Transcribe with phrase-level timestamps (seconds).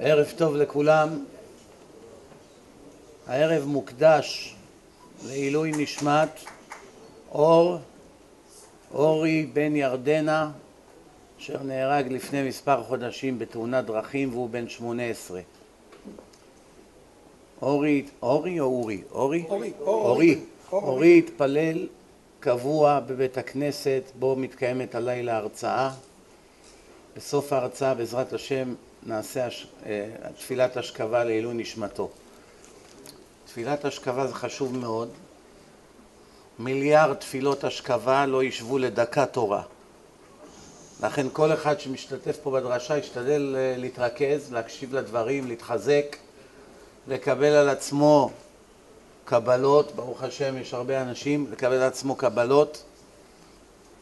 [0.00, 1.24] ערב טוב לכולם.
[3.26, 4.54] הערב מוקדש
[5.26, 6.28] לעילוי נשמת
[7.32, 7.78] אור,
[8.94, 10.50] אורי בן ירדנה,
[11.40, 15.40] אשר נהרג לפני מספר חודשים בתאונת דרכים והוא בן שמונה עשרה.
[17.62, 19.02] אורי, אורי או אורי?
[19.12, 19.44] אורי?
[19.48, 19.72] אורי.
[19.80, 20.38] אורי.
[20.72, 21.86] אורי התפלל
[22.40, 25.90] קבוע בבית הכנסת בו מתקיימת הלילה הרצאה.
[27.16, 28.74] בסוף ההרצאה בעזרת השם
[29.06, 29.66] נעשה הש...
[29.86, 32.10] אה, תפילת השכבה לעילוי נשמתו.
[33.46, 35.08] תפילת השכבה זה חשוב מאוד.
[36.58, 39.62] מיליארד תפילות השכבה לא ישבו לדקה תורה.
[41.02, 46.16] לכן כל אחד שמשתתף פה בדרשה ישתדל אה, להתרכז, להקשיב לדברים, להתחזק,
[47.08, 48.30] לקבל על עצמו
[49.24, 52.82] קבלות, ברוך השם יש הרבה אנשים, לקבל על עצמו קבלות.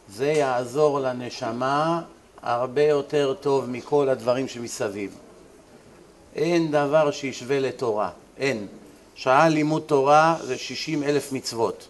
[0.09, 2.01] זה יעזור לנשמה
[2.43, 5.15] הרבה יותר טוב מכל הדברים שמסביב.
[6.35, 8.67] אין דבר שישווה לתורה, אין.
[9.15, 11.87] שעה לימוד תורה זה שישים אלף מצוות.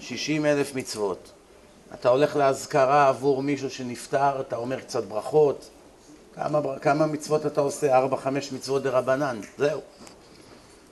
[0.00, 1.30] שישים אלף מצוות.
[1.94, 5.70] אתה הולך לאזכרה עבור מישהו שנפטר, אתה אומר קצת ברכות.
[6.34, 7.96] כמה, כמה מצוות אתה עושה?
[7.96, 9.80] ארבע, חמש מצוות דה רבנן, זהו.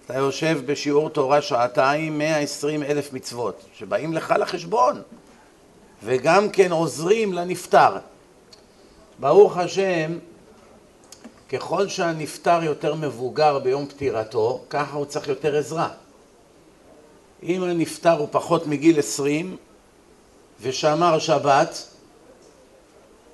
[0.07, 5.03] אתה יושב בשיעור תורה שעתיים, מאה עשרים אלף מצוות, שבאים לך לחשבון,
[6.05, 7.97] וגם כן עוזרים לנפטר.
[9.23, 10.19] ברוך השם,
[11.49, 15.89] ככל שהנפטר יותר מבוגר ביום פטירתו, ככה הוא צריך יותר עזרה.
[17.43, 19.57] אם הנפטר הוא פחות מגיל עשרים
[20.61, 21.87] ושמר שבת,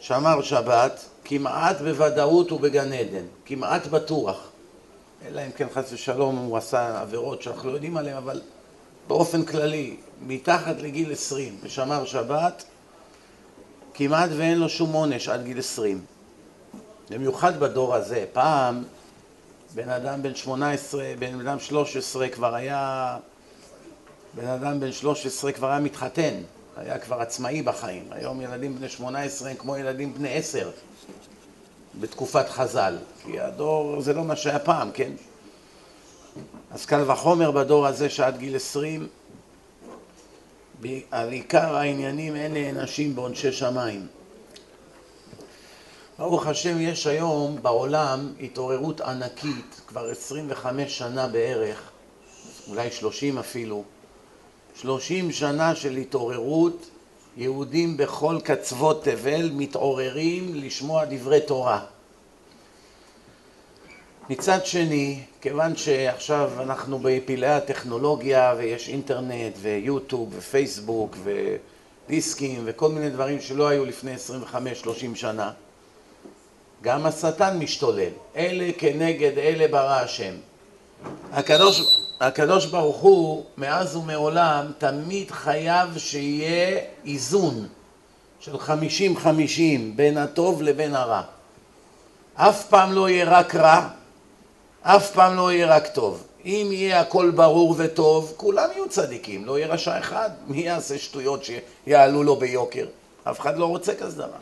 [0.00, 4.48] שמר שבת, כמעט בוודאות הוא בגן עדן, כמעט בטוח.
[5.26, 8.40] אלא אם כן חס ושלום הוא עשה עבירות שאנחנו לא יודעים עליהן, אבל
[9.06, 12.64] באופן כללי, מתחת לגיל עשרים ושמר שבת,
[13.98, 16.04] כמעט ואין לו שום עונש עד גיל עשרים.
[17.10, 18.24] במיוחד בדור הזה.
[18.32, 18.84] פעם
[19.74, 23.16] בן אדם בן שמונה עשרה, בן אדם שלוש עשרה כבר היה...
[24.34, 26.34] בן אדם בן שלוש עשרה כבר היה מתחתן,
[26.76, 28.04] היה כבר עצמאי בחיים.
[28.10, 30.70] היום ילדים בני שמונה עשרה הם כמו ילדים בני עשר
[32.00, 32.96] בתקופת חז"ל.
[33.24, 35.12] כי הדור זה לא מה שהיה פעם, כן?
[36.70, 39.08] אז קל וחומר בדור הזה שעד גיל עשרים
[41.10, 44.06] על עיקר העניינים אין נענשים בעונשי שמיים.
[46.18, 51.90] ברוך השם יש היום בעולם התעוררות ענקית, כבר 25 שנה בערך,
[52.68, 53.84] אולי 30 אפילו,
[54.80, 56.90] 30 שנה של התעוררות,
[57.36, 61.84] יהודים בכל קצוות תבל מתעוררים לשמוע דברי תורה.
[64.30, 73.40] מצד שני, כיוון שעכשיו אנחנו בפלאי הטכנולוגיה ויש אינטרנט ויוטיוב ופייסבוק ודיסקים וכל מיני דברים
[73.40, 74.14] שלא היו לפני
[74.54, 74.56] 25-30
[75.14, 75.50] שנה,
[76.82, 78.10] גם השטן משתולל.
[78.36, 80.34] אלה כנגד אלה ברא השם.
[81.32, 81.82] הקדוש,
[82.20, 87.66] הקדוש ברוך הוא, מאז ומעולם, תמיד חייב שיהיה איזון
[88.40, 91.22] של חמישים חמישים בין הטוב לבין הרע.
[92.34, 93.88] אף פעם לא יהיה רק רע,
[94.82, 96.24] אף פעם לא יהיה רק טוב.
[96.44, 100.30] אם יהיה הכל ברור וטוב, כולם יהיו צדיקים, לא יהיה רשע אחד.
[100.46, 102.86] מי יעשה שטויות שיעלו לו ביוקר?
[103.24, 104.38] אף אחד לא רוצה כזה דבר.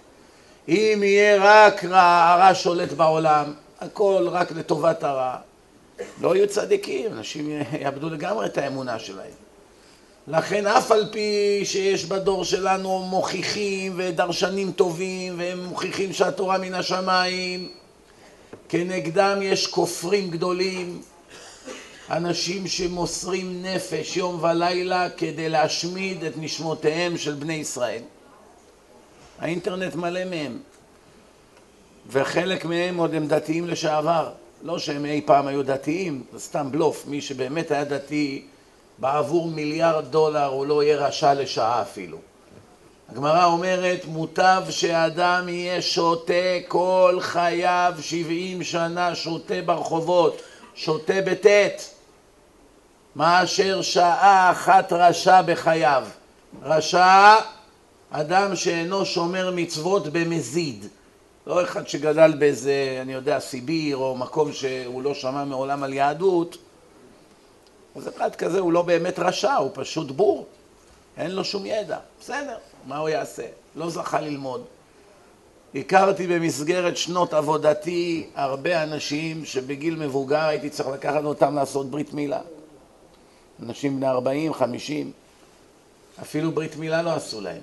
[0.69, 5.37] אם יהיה רק רע, הרע שולט בעולם, הכל רק לטובת הרע,
[6.21, 9.47] לא יהיו צדיקים, אנשים יאבדו לגמרי את האמונה שלהם.
[10.29, 17.69] לכן אף על פי שיש בדור שלנו מוכיחים ודרשנים טובים והם מוכיחים שהתורה מן השמיים
[18.69, 21.03] כנגדם יש כופרים גדולים,
[22.11, 28.03] אנשים שמוסרים נפש יום ולילה כדי להשמיד את נשמותיהם של בני ישראל.
[29.39, 30.59] האינטרנט מלא מהם,
[32.09, 34.33] וחלק מהם עוד הם דתיים לשעבר.
[34.63, 37.07] לא שהם אי פעם היו דתיים, זה סתם בלוף.
[37.07, 38.47] מי שבאמת היה דתי,
[38.99, 42.19] בעבור מיליארד דולר הוא לא יהיה רשע לשעה אפילו.
[43.09, 46.33] הגמרא אומרת, מוטב שאדם יהיה שותה
[46.69, 50.43] כל חייו, שבעים שנה שותה ברחובות,
[50.75, 51.95] שותה בטית,
[53.17, 56.05] מאשר שעה אחת רשע בחייו.
[56.63, 57.35] רשע,
[58.11, 60.87] אדם שאינו שומר מצוות במזיד.
[61.47, 66.57] לא אחד שגדל באיזה, אני יודע, סיביר, או מקום שהוא לא שמע מעולם על יהדות,
[67.97, 70.47] אז אחד כזה הוא לא באמת רשע, הוא פשוט בור.
[71.17, 71.99] אין לו שום ידע.
[72.21, 73.47] בסדר, מה הוא יעשה?
[73.77, 74.65] לא זכה ללמוד.
[75.75, 82.41] הכרתי במסגרת שנות עבודתי הרבה אנשים שבגיל מבוגר הייתי צריך לקחת אותם לעשות ברית מילה.
[83.63, 85.13] אנשים בני 40, 50,
[86.23, 87.63] אפילו ברית מילה לא עשו להם.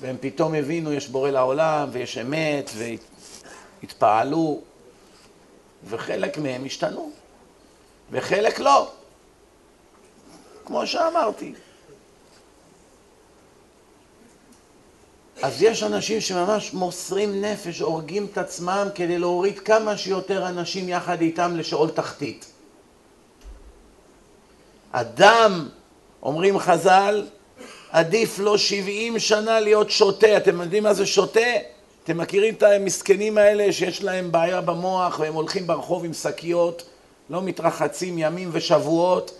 [0.00, 2.70] והם פתאום הבינו, יש בורא לעולם, ויש אמת,
[3.82, 4.60] והתפעלו.
[5.88, 7.10] וחלק מהם השתנו,
[8.10, 8.90] וחלק לא.
[10.64, 11.52] כמו שאמרתי.
[15.42, 21.20] אז יש אנשים שממש מוסרים נפש, הורגים את עצמם כדי להוריד כמה שיותר אנשים יחד
[21.20, 22.46] איתם לשאול תחתית.
[24.92, 25.68] אדם,
[26.22, 27.26] אומרים חז"ל,
[27.90, 30.36] עדיף לו 70 שנה להיות שוטה.
[30.36, 31.40] אתם יודעים מה זה שוטה?
[32.04, 36.82] אתם מכירים את המסכנים האלה שיש להם בעיה במוח והם הולכים ברחוב עם שקיות,
[37.30, 39.38] לא מתרחצים ימים ושבועות,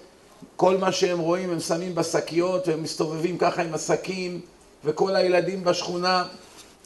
[0.56, 4.40] כל מה שהם רואים הם שמים בשקיות והם מסתובבים ככה עם השקים
[4.84, 6.24] וכל הילדים בשכונה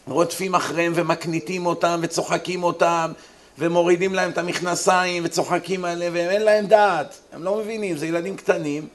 [0.07, 3.13] רודפים אחריהם ומקניטים אותם וצוחקים אותם
[3.59, 8.37] ומורידים להם את המכנסיים וצוחקים עליהם והם אין להם דעת, הם לא מבינים, זה ילדים
[8.37, 8.89] קטנים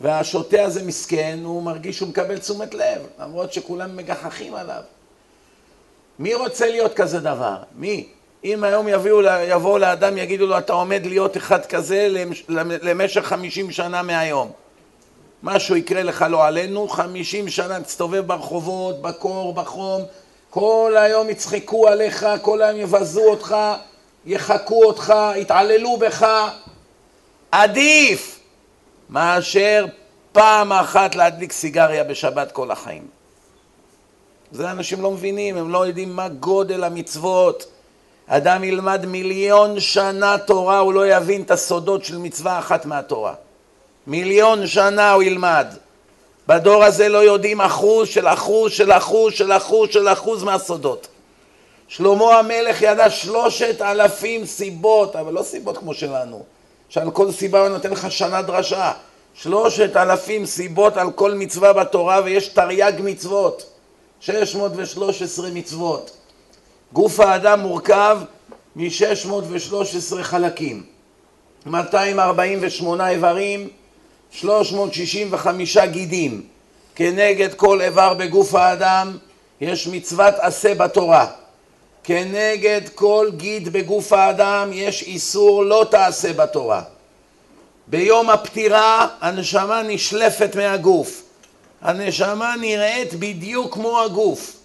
[0.00, 4.82] והשוטה הזה מסכן, הוא מרגיש שהוא מקבל תשומת לב למרות שכולם מגחכים עליו
[6.18, 7.56] מי רוצה להיות כזה דבר?
[7.74, 8.06] מי?
[8.44, 12.24] אם היום יביאו, יבואו לאדם, יגידו לו, אתה עומד להיות אחד כזה
[12.82, 14.52] למשך חמישים שנה מהיום.
[15.44, 20.02] משהו יקרה לך לא עלינו, חמישים שנה תסתובב ברחובות, בקור, בחום,
[20.50, 23.56] כל היום יצחקו עליך, כל היום יבזו אותך,
[24.26, 26.26] יחקו אותך, יתעללו בך.
[27.52, 28.40] עדיף
[29.10, 29.86] מאשר
[30.32, 33.06] פעם אחת להדליק סיגריה בשבת כל החיים.
[34.52, 37.66] זה אנשים לא מבינים, הם לא יודעים מה גודל המצוות.
[38.26, 43.34] אדם ילמד מיליון שנה תורה, הוא לא יבין את הסודות של מצווה אחת מהתורה.
[44.06, 45.66] מיליון שנה הוא ילמד.
[46.48, 51.06] בדור הזה לא יודעים אחוז של אחוז של אחוז של אחוז של אחוז מהסודות.
[51.88, 56.42] שלמה המלך ידע שלושת אלפים סיבות, אבל לא סיבות כמו שלנו,
[56.88, 58.92] שעל כל סיבה הוא נותן לך שנה דרשה.
[59.34, 63.66] שלושת אלפים סיבות על כל מצווה בתורה ויש תרי"ג מצוות.
[64.20, 66.10] 613 מצוות.
[66.92, 68.18] גוף האדם מורכב
[68.76, 70.82] מ-613 חלקים,
[71.66, 73.68] 248 איברים,
[74.34, 76.42] 365 גידים.
[76.94, 79.16] כנגד כל איבר בגוף האדם
[79.60, 81.26] יש מצוות עשה בתורה.
[82.04, 86.82] כנגד כל גיד בגוף האדם יש איסור לא תעשה בתורה.
[87.86, 91.22] ביום הפטירה הנשמה נשלפת מהגוף.
[91.82, 94.56] הנשמה נראית בדיוק כמו הגוף.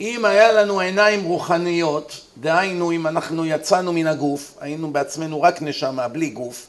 [0.00, 6.08] אם היה לנו עיניים רוחניות, דהיינו אם אנחנו יצאנו מן הגוף, היינו בעצמנו רק נשמה,
[6.08, 6.66] בלי גוף,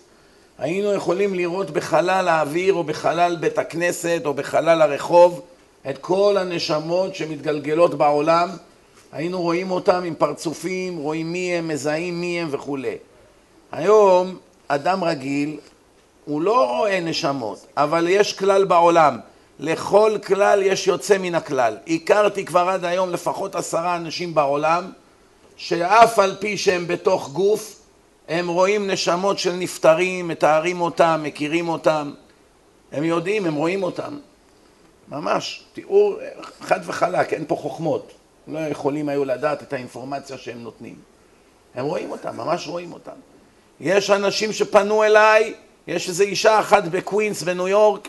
[0.62, 5.42] היינו יכולים לראות בחלל האוויר או בחלל בית הכנסת או בחלל הרחוב
[5.90, 8.50] את כל הנשמות שמתגלגלות בעולם,
[9.12, 12.96] היינו רואים אותם עם פרצופים, רואים מי הם, מזהים מי הם וכולי.
[13.72, 14.38] היום
[14.68, 15.60] אדם רגיל
[16.26, 19.18] הוא לא רואה נשמות, אבל יש כלל בעולם
[19.60, 21.78] לכל כלל יש יוצא מן הכלל.
[21.88, 24.92] הכרתי כבר עד היום לפחות עשרה אנשים בעולם
[25.58, 27.81] שאף על פי שהם בתוך גוף
[28.32, 32.14] הם רואים נשמות של נפטרים, מתארים אותם, מכירים אותם,
[32.92, 34.20] הם יודעים, הם רואים אותם.
[35.08, 36.20] ממש, תיאור
[36.62, 38.12] חד וחלק, אין פה חוכמות.
[38.48, 40.96] לא יכולים היו לדעת את האינפורמציה שהם נותנים.
[41.76, 43.12] הם רואים אותם, ממש רואים אותם.
[43.80, 45.54] יש אנשים שפנו אליי,
[45.88, 48.08] יש איזו אישה אחת בקווינס בניו יורק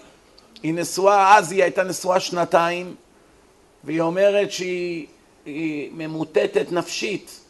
[0.63, 2.95] היא נשואה, אז היא הייתה נשואה שנתיים,
[3.85, 5.07] והיא אומרת שהיא
[5.93, 7.42] ממוטטת נפשית.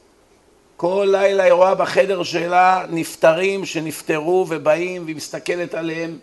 [0.83, 6.19] כל לילה היא רואה בחדר שלה נפטרים שנפטרו ובאים והיא מסתכלת עליהם.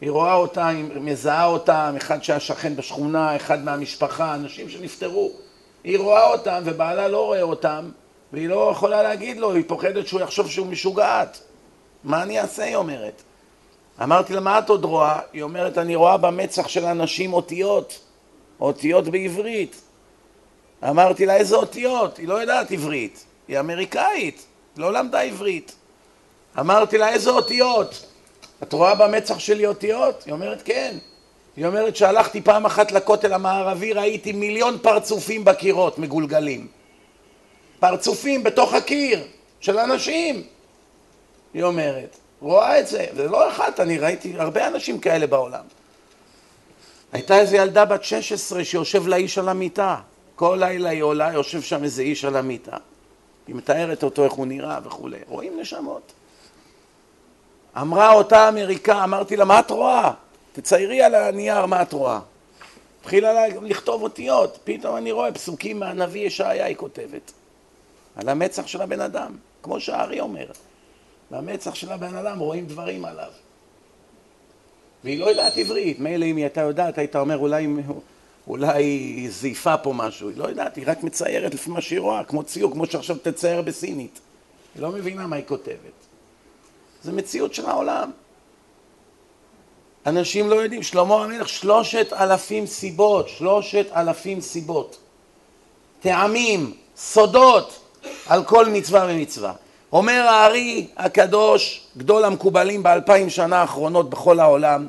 [0.00, 5.30] היא רואה אותם, היא מזהה אותם, אחד שהיה שכן בשכונה, אחד מהמשפחה, אנשים שנפטרו.
[5.84, 7.90] היא רואה אותם ובעלה לא רואה אותם
[8.32, 11.40] והיא לא יכולה להגיד לו, היא פוחדת שהוא יחשוב שהוא משוגעת.
[12.04, 12.64] מה אני אעשה?
[12.64, 13.22] היא אומרת.
[14.02, 15.18] אמרתי לה, מה את עוד רואה?
[15.32, 18.00] היא אומרת, אני רואה במצח של אנשים אותיות,
[18.60, 19.80] אותיות בעברית.
[20.88, 22.18] אמרתי לה, איזה אותיות?
[22.18, 25.72] היא לא יודעת עברית, היא אמריקאית, לא למדה עברית.
[26.60, 28.06] אמרתי לה, איזה אותיות?
[28.62, 30.22] את רואה במצח שלי אותיות?
[30.26, 30.96] היא אומרת, כן.
[31.56, 36.66] היא אומרת שהלכתי פעם אחת לכותל המערבי, ראיתי מיליון פרצופים בקירות מגולגלים.
[37.80, 39.24] פרצופים בתוך הקיר
[39.60, 40.42] של אנשים,
[41.54, 42.16] היא אומרת.
[42.40, 45.64] רואה את זה, זה לא אחת, אני ראיתי הרבה אנשים כאלה בעולם.
[47.12, 49.96] הייתה איזו ילדה בת 16 שיושב לה איש על המיטה,
[50.36, 52.76] כל לילה היא עולה, יושב שם איזה איש על המיטה.
[53.46, 56.12] היא מתארת אותו איך הוא נראה וכולי, רואים נשמות.
[57.80, 60.12] אמרה אותה אמריקה, אמרתי לה, מה את רואה?
[60.52, 62.20] תציירי על הנייר מה את רואה.
[63.00, 67.32] התחילה לכתוב אותיות, פתאום אני רואה פסוקים מהנביא ישעיה היא כותבת.
[68.16, 70.46] על המצח של הבן אדם, כמו שהארי אומר.
[71.30, 73.30] במצח של הבן אדם רואים דברים עליו.
[75.04, 77.66] והיא לא יודעת עברית, מילא אם היא הייתה יודעת, היית אומר אולי,
[78.48, 82.42] אולי זייפה פה משהו, היא לא יודעת, היא רק מציירת לפי מה שהיא רואה, כמו
[82.42, 84.20] ציור, כמו שעכשיו תצייר בסינית.
[84.74, 86.00] היא לא מבינה מה היא כותבת.
[87.02, 88.10] זה מציאות של העולם.
[90.06, 94.98] אנשים לא יודעים, שלמה המלך, שלושת אלפים סיבות, שלושת אלפים סיבות.
[96.00, 97.80] טעמים, סודות,
[98.26, 99.52] על כל מצווה ומצווה.
[99.92, 104.88] אומר הארי הקדוש, גדול המקובלים באלפיים שנה האחרונות בכל העולם,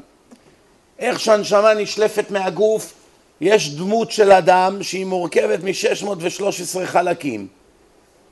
[1.00, 2.93] איך שהנשמה נשלפת מהגוף,
[3.41, 7.48] יש דמות של אדם שהיא מורכבת מ-613 חלקים.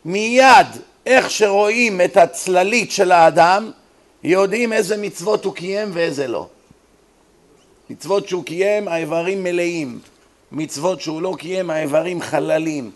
[0.05, 0.67] מיד,
[1.05, 3.71] איך שרואים את הצללית של האדם,
[4.23, 6.47] יודעים איזה מצוות הוא קיים ואיזה לא.
[7.89, 9.99] מצוות שהוא קיים, האיברים מלאים.
[10.51, 12.91] מצוות שהוא לא קיים, האיברים חללים.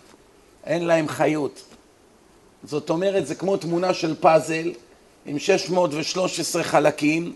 [0.65, 1.63] אין להם חיות.
[2.63, 4.71] זאת אומרת, זה כמו תמונה של פאזל
[5.25, 7.35] עם 613 חלקים,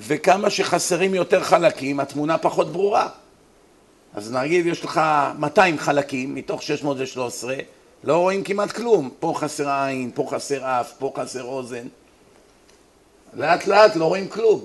[0.00, 3.08] וכמה שחסרים יותר חלקים, התמונה פחות ברורה.
[4.16, 5.00] אז נגיד יש לך
[5.38, 7.54] 200 חלקים מתוך 613,
[8.04, 9.10] לא רואים כמעט כלום.
[9.18, 11.86] פה חסר עין, פה חסר אף, פה חסר אוזן.
[13.34, 14.64] לאט לאט לא רואים כלום.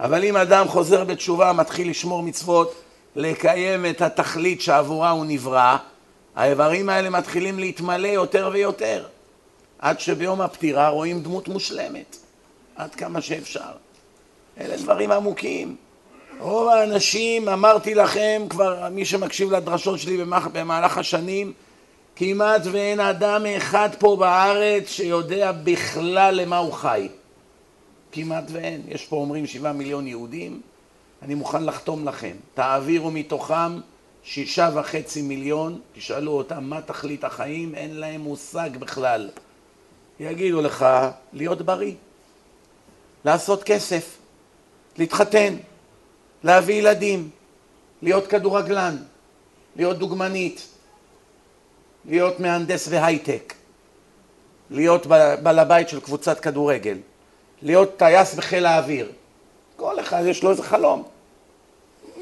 [0.00, 2.74] אבל אם אדם חוזר בתשובה, מתחיל לשמור מצוות,
[3.16, 5.76] לקיים את התכלית שעבורה הוא נברא,
[6.36, 9.06] האיברים האלה מתחילים להתמלא יותר ויותר.
[9.78, 12.16] עד שביום הפטירה רואים דמות מושלמת,
[12.76, 13.72] עד כמה שאפשר.
[14.60, 15.76] אלה דברים עמוקים.
[16.42, 21.52] רוב האנשים, אמרתי לכם, כבר מי שמקשיב לדרשות שלי במהלך השנים,
[22.16, 27.08] כמעט ואין אדם אחד פה בארץ שיודע בכלל למה הוא חי.
[28.12, 28.82] כמעט ואין.
[28.88, 30.60] יש פה אומרים שבעה מיליון יהודים,
[31.22, 32.36] אני מוכן לחתום לכם.
[32.54, 33.80] תעבירו מתוכם
[34.24, 39.30] שישה וחצי מיליון, תשאלו אותם מה תכלית החיים, אין להם מושג בכלל.
[40.20, 40.86] יגידו לך
[41.32, 41.94] להיות בריא,
[43.24, 44.16] לעשות כסף,
[44.98, 45.54] להתחתן,
[46.44, 47.30] להביא ילדים,
[48.02, 48.96] להיות כדורגלן,
[49.76, 50.68] להיות דוגמנית,
[52.04, 53.54] להיות מהנדס והייטק,
[54.70, 55.06] להיות
[55.42, 56.98] בעל הבית של קבוצת כדורגל,
[57.62, 59.12] להיות טייס בחיל האוויר.
[59.76, 61.02] כל אחד יש לו איזה חלום.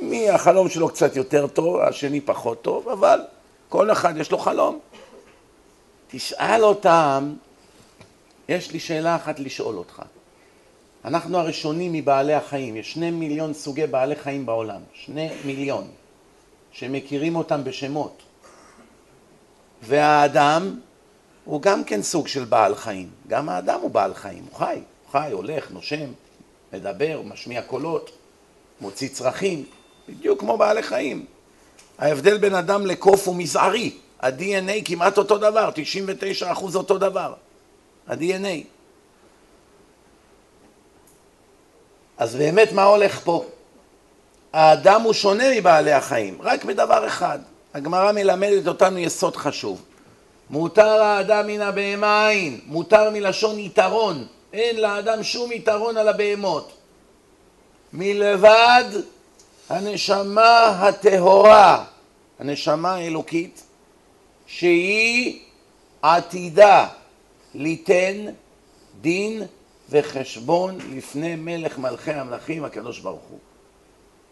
[0.03, 3.21] מי החלום שלו קצת יותר טוב, השני פחות טוב, אבל
[3.69, 4.79] כל אחד יש לו חלום.
[6.09, 7.35] תשאל אותם
[8.49, 10.03] יש לי שאלה אחת לשאול אותך.
[11.05, 15.89] אנחנו הראשונים מבעלי החיים, יש שני מיליון סוגי בעלי חיים בעולם, שני מיליון,
[16.73, 18.23] שמכירים אותם בשמות.
[19.83, 20.79] והאדם
[21.45, 25.13] הוא גם כן סוג של בעל חיים, גם האדם הוא בעל חיים, הוא חי, הוא
[25.13, 26.11] חי, הולך, נושם,
[26.73, 28.11] מדבר, משמיע קולות,
[28.81, 29.65] מוציא צרכים,
[30.09, 31.25] בדיוק כמו בעלי חיים.
[31.99, 35.71] ההבדל בין אדם לקוף הוא מזערי, ה-DNA כמעט אותו דבר,
[36.43, 37.35] 99% אותו דבר.
[38.09, 38.80] ה-DNA.
[42.21, 43.45] אז באמת מה הולך פה?
[44.53, 47.39] האדם הוא שונה מבעלי החיים, רק בדבר אחד.
[47.75, 49.83] הגמרא מלמדת אותנו יסוד חשוב.
[50.51, 54.27] מותר האדם מן הבהמה אין, מותר מלשון יתרון.
[54.53, 56.73] אין לאדם שום יתרון על הבהמות.
[57.93, 58.85] מלבד
[59.69, 61.85] הנשמה הטהורה,
[62.39, 63.63] הנשמה האלוקית,
[64.47, 65.41] שהיא
[66.03, 66.87] עתידה
[67.55, 68.27] ליתן
[69.01, 69.43] דין
[69.91, 73.39] וחשבון לפני מלך מלכי המלכים הקדוש ברוך הוא.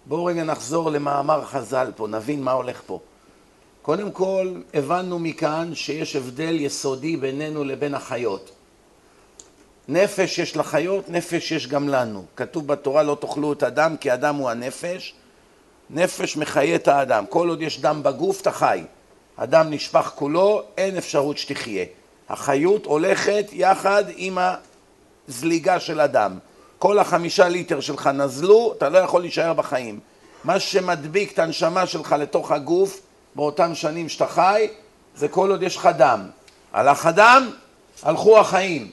[0.07, 3.01] בואו רגע נחזור למאמר חז"ל פה, נבין מה הולך פה.
[3.83, 8.51] קודם כל, הבנו מכאן שיש הבדל יסודי בינינו לבין החיות.
[9.89, 12.25] נפש יש לחיות, נפש יש גם לנו.
[12.37, 15.15] כתוב בתורה לא תאכלו את הדם כי הדם הוא הנפש.
[15.91, 17.27] נפש מחיה את האדם.
[17.27, 18.83] כל עוד יש דם בגוף, אתה חי.
[19.39, 21.85] הדם נשפך כולו, אין אפשרות שתחיה.
[22.29, 24.39] החיות הולכת יחד עם
[25.29, 26.39] הזליגה של הדם.
[26.79, 30.01] כל החמישה ליטר שלך נזלו, אתה לא יכול להישאר בחיים.
[30.45, 33.01] מה שמדביק את הנשמה שלך לתוך הגוף
[33.35, 34.69] באותם שנים שאתה חי,
[35.17, 36.27] זה כל עוד יש לך דם.
[36.73, 37.51] הלך הדם,
[38.03, 38.91] הלכו החיים.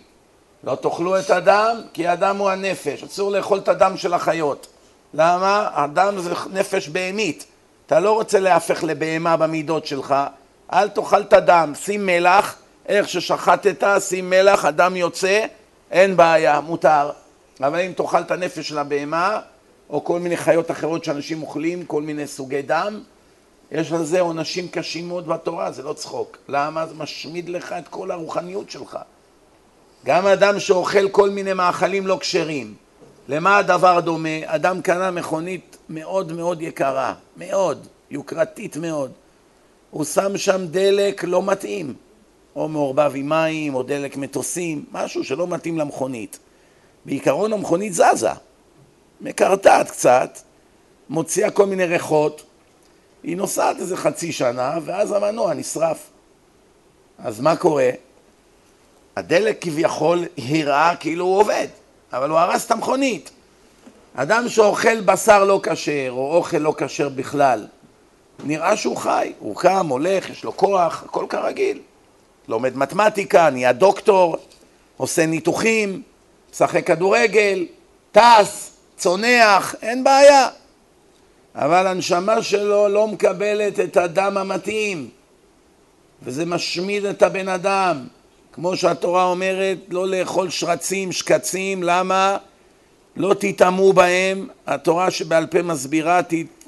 [0.63, 3.03] לא תאכלו את הדם, כי הדם הוא הנפש.
[3.03, 4.67] אסור לאכול את הדם של החיות.
[5.13, 5.69] למה?
[5.73, 7.45] הדם זה נפש בהמית.
[7.85, 10.15] אתה לא רוצה להפך לבהמה במידות שלך,
[10.73, 11.73] אל תאכל את הדם.
[11.75, 12.55] שים מלח,
[12.87, 15.45] איך ששחטת, שים מלח, הדם יוצא,
[15.91, 17.11] אין בעיה, מותר.
[17.59, 19.39] אבל אם תאכל את הנפש של הבהמה,
[19.89, 22.99] או כל מיני חיות אחרות שאנשים אוכלים, כל מיני סוגי דם,
[23.71, 26.37] יש על זה עונשים קשים מאוד בתורה, זה לא צחוק.
[26.49, 26.85] למה?
[26.85, 28.97] זה משמיד לך את כל הרוחניות שלך.
[30.05, 32.73] גם אדם שאוכל כל מיני מאכלים לא כשרים.
[33.27, 34.29] למה הדבר דומה?
[34.45, 39.11] אדם קנה מכונית מאוד מאוד יקרה, מאוד, יוקרתית מאוד.
[39.89, 41.93] הוא שם שם דלק לא מתאים.
[42.55, 46.39] או מעורבב עם מים, או דלק מטוסים, משהו שלא מתאים למכונית.
[47.05, 48.29] בעיקרון המכונית זזה,
[49.21, 50.39] מקרטעת קצת,
[51.09, 52.43] מוציאה כל מיני ריחות,
[53.23, 56.09] היא נוסעת איזה חצי שנה, ואז המנוע נשרף.
[57.19, 57.89] אז מה קורה?
[59.15, 61.67] הדלק כביכול הראה כאילו הוא עובד,
[62.13, 63.29] אבל הוא הרס את המכונית.
[64.15, 67.67] אדם שאוכל בשר לא כשר, או אוכל לא כשר בכלל,
[68.43, 71.79] נראה שהוא חי, הוא קם, הולך, יש לו כוח, הכל כרגיל.
[72.47, 74.37] לומד מתמטיקה, נהיה דוקטור,
[74.97, 76.01] עושה ניתוחים,
[76.53, 77.65] משחק כדורגל,
[78.11, 80.47] טס, צונח, אין בעיה.
[81.55, 85.09] אבל הנשמה שלו לא מקבלת את הדם המתאים,
[86.23, 88.07] וזה משמיד את הבן אדם.
[88.53, 92.37] כמו שהתורה אומרת, לא לאכול שרצים, שקצים, למה?
[93.15, 96.21] לא תטמאו בהם, התורה שבעל פה מסבירה,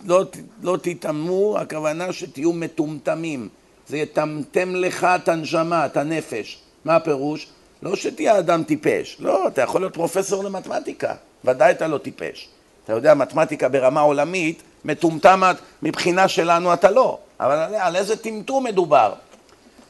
[0.06, 0.24] לא,
[0.64, 3.50] לא תטמאו, הכוונה שתהיו מטומטמים.
[3.90, 6.60] זה יטמטם לך את הנשמה, את הנפש.
[6.86, 7.48] מה הפירוש?
[7.82, 11.14] לא שתהיה אדם טיפש, לא, אתה יכול להיות פרופסור למתמטיקה,
[11.46, 12.48] ודאי אתה לא טיפש.
[12.84, 18.64] אתה יודע, מתמטיקה ברמה עולמית, מטומטמת מבחינה שלנו אתה לא, אבל על, על איזה טמטום
[18.64, 19.14] מדובר?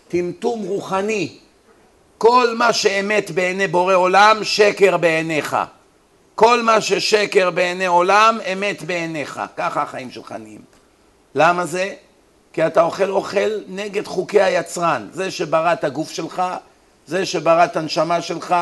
[0.07, 1.37] טמטום רוחני.
[2.17, 5.57] כל מה שאמת בעיני בורא עולם, שקר בעיניך.
[6.35, 9.41] כל מה ששקר בעיני עולם, אמת בעיניך.
[9.57, 10.61] ככה החיים שלך נהיים.
[11.35, 11.93] למה זה?
[12.57, 15.07] כי אתה אוכל אוכל נגד חוקי היצרן.
[15.11, 16.43] זה שברא את הגוף שלך,
[17.07, 18.55] זה שברא את הנשמה שלך,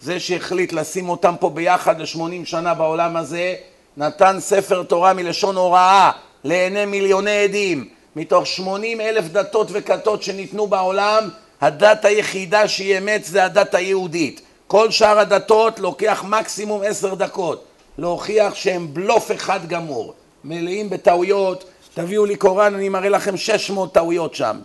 [0.00, 3.54] זה שהחליט לשים אותם פה ביחד לשמונים שנה בעולם הזה,
[3.96, 6.10] נתן ספר תורה מלשון הוראה
[6.44, 7.88] לעיני מיליוני עדים.
[8.16, 11.28] מתוך שמונים אלף דתות וכתות שניתנו בעולם,
[11.60, 14.40] הדת היחידה שהיא אמת זה הדת היהודית.
[14.66, 17.64] כל שאר הדתות לוקח מקסימום עשר דקות
[17.98, 21.64] להוכיח שהם בלוף אחד גמור, מלאים בטעויות,
[21.96, 24.60] תביאו לי קוראן, אני מראה לכם שש מאות טעויות שם,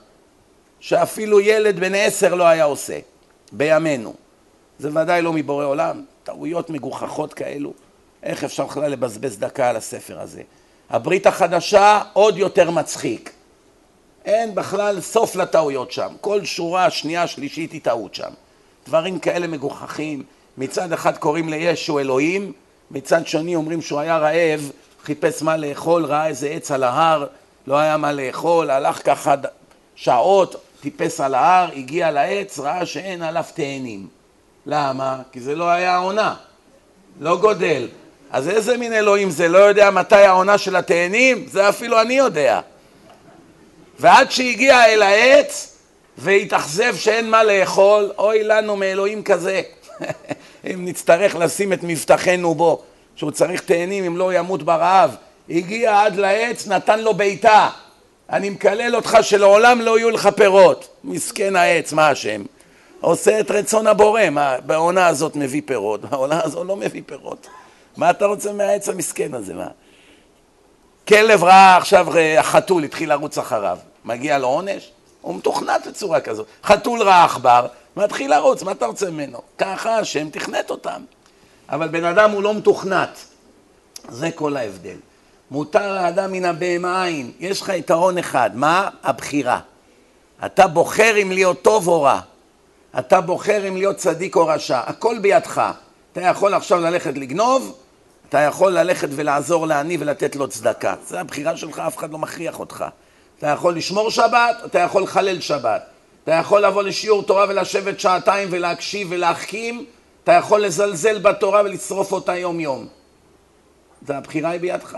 [0.79, 2.99] שאפילו ילד בן עשר לא היה עושה,
[3.51, 4.13] בימינו.
[4.79, 7.73] זה ודאי לא מבורא עולם, טעויות מגוחכות כאלו.
[8.23, 10.41] איך אפשר בכלל לבזבז דקה על הספר הזה?
[10.89, 13.31] הברית החדשה עוד יותר מצחיק.
[14.25, 16.13] אין בכלל סוף לטעויות שם.
[16.21, 18.31] כל שורה שנייה שלישית היא טעות שם.
[18.87, 20.23] דברים כאלה מגוחכים.
[20.57, 22.53] מצד אחד קוראים לישו אלוהים,
[22.91, 24.71] מצד שני אומרים שהוא היה רעב,
[25.11, 27.25] חיפש מה לאכול, ראה איזה עץ על ההר,
[27.67, 29.35] לא היה מה לאכול, הלך ככה
[29.95, 34.07] שעות, טיפס על ההר, הגיע לעץ, ראה שאין עליו תאנים.
[34.65, 35.17] למה?
[35.31, 36.35] כי זה לא היה העונה,
[37.19, 37.87] לא גודל.
[38.31, 39.47] אז איזה מין אלוהים זה?
[39.47, 41.45] לא יודע מתי העונה של התאנים?
[41.47, 42.59] זה אפילו אני יודע.
[43.99, 45.77] ועד שהגיע אל העץ
[46.17, 49.61] והתאכזב שאין מה לאכול, אוי לנו מאלוהים כזה.
[50.73, 52.83] אם נצטרך לשים את מבטחנו בו,
[53.15, 55.15] שהוא צריך תאנים אם לא ימות ברעב.
[55.49, 57.69] הגיע עד לעץ, נתן לו בעיטה.
[58.29, 60.87] אני מקלל אותך שלעולם לא יהיו לך פירות.
[61.03, 62.43] מסכן העץ, מה השם?
[63.01, 67.47] עושה את רצון הבורא, מה, בעונה הזאת מביא פירות, בעונה הזאת לא מביא פירות.
[67.97, 69.67] מה אתה רוצה מהעץ המסכן הזה, מה?
[71.07, 72.07] כלב ראה עכשיו,
[72.39, 73.77] החתול התחיל לרוץ אחריו.
[74.05, 74.91] מגיע לו עונש?
[75.21, 76.47] הוא מתוכנת בצורה כזאת.
[76.63, 79.41] חתול ראה עכבר, מתחיל לרוץ, מה אתה רוצה ממנו?
[79.57, 81.01] ככה השם תכנת אותם.
[81.71, 83.25] אבל בן אדם הוא לא מתוכנת.
[84.09, 84.97] זה כל ההבדל.
[85.51, 87.31] מותר האדם מן הבהמה עין.
[87.39, 88.89] יש לך יתרון אחד, מה?
[89.03, 89.59] הבחירה.
[90.45, 92.19] אתה בוחר אם להיות טוב או רע.
[92.99, 94.79] אתה בוחר אם להיות צדיק או רשע.
[94.79, 95.71] הכל בידך.
[96.11, 97.77] אתה יכול עכשיו ללכת לגנוב,
[98.29, 100.95] אתה יכול ללכת ולעזור לעני ולתת לו צדקה.
[101.07, 102.85] זה הבחירה שלך, אף אחד לא מכריח אותך.
[103.37, 105.81] אתה יכול לשמור שבת, אתה יכול לחלל שבת.
[106.23, 109.85] אתה יכול לבוא לשיעור תורה ולשבת שעתיים ולהקשיב ולהחכים,
[110.23, 112.87] אתה יכול לזלזל בתורה ולשרוף אותה יום יום.
[114.07, 114.97] זה הבחירה היא בידך.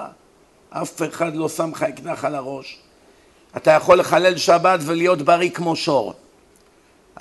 [0.70, 2.78] אף אחד לא שם לך אקדח על הראש.
[3.58, 6.14] אתה יכול לחלל שבת ולהיות בריא כמו שור.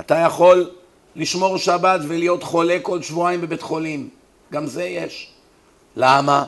[0.00, 0.70] אתה יכול
[1.16, 4.08] לשמור שבת ולהיות חולה כל שבועיים בבית חולים.
[4.52, 5.30] גם זה יש.
[5.96, 6.44] למה?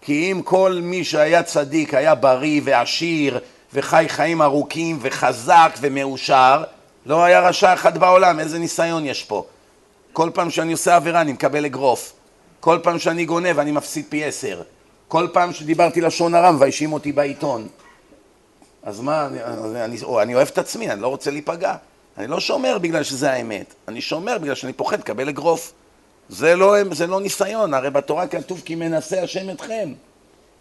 [0.00, 3.38] כי אם כל מי שהיה צדיק היה בריא ועשיר
[3.72, 6.64] וחי חיים ארוכים וחזק ומאושר,
[7.06, 9.44] לא היה רשע אחד בעולם, איזה ניסיון יש פה.
[10.12, 12.12] כל פעם שאני עושה עבירה אני מקבל אגרוף.
[12.60, 14.62] כל פעם שאני גונב אני מפסיד פי עשר.
[15.08, 17.68] כל פעם שדיברתי לשון הרע מביישים אותי בעיתון.
[18.82, 19.38] אז מה, אני,
[19.84, 21.74] אני, אני אוהב את עצמי, אני לא רוצה להיפגע.
[22.18, 25.72] אני לא שומר בגלל שזה האמת, אני שומר בגלל שאני פוחד לקבל אגרוף.
[26.28, 29.92] זה לא, זה לא ניסיון, הרי בתורה כתוב כי מנסה השם אתכם.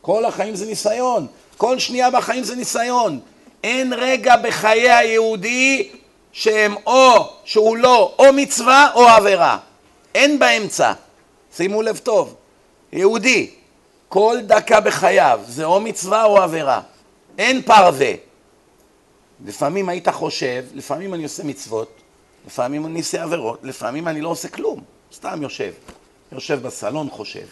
[0.01, 3.19] כל החיים זה ניסיון, כל שנייה בחיים זה ניסיון.
[3.63, 5.89] אין רגע בחיי היהודי
[6.37, 9.57] שהם או, שהוא לא, או מצווה או עבירה.
[10.15, 10.93] אין באמצע.
[11.55, 12.35] שימו לב טוב.
[12.91, 13.49] יהודי,
[14.09, 16.81] כל דקה בחייו זה או מצווה או עבירה.
[17.37, 18.11] אין פרווה.
[19.45, 21.91] לפעמים היית חושב, לפעמים אני עושה מצוות,
[22.47, 24.81] לפעמים אני עושה עבירות, לפעמים אני לא עושה כלום.
[25.13, 25.71] סתם יושב.
[26.31, 27.45] יושב בסלון, חושב.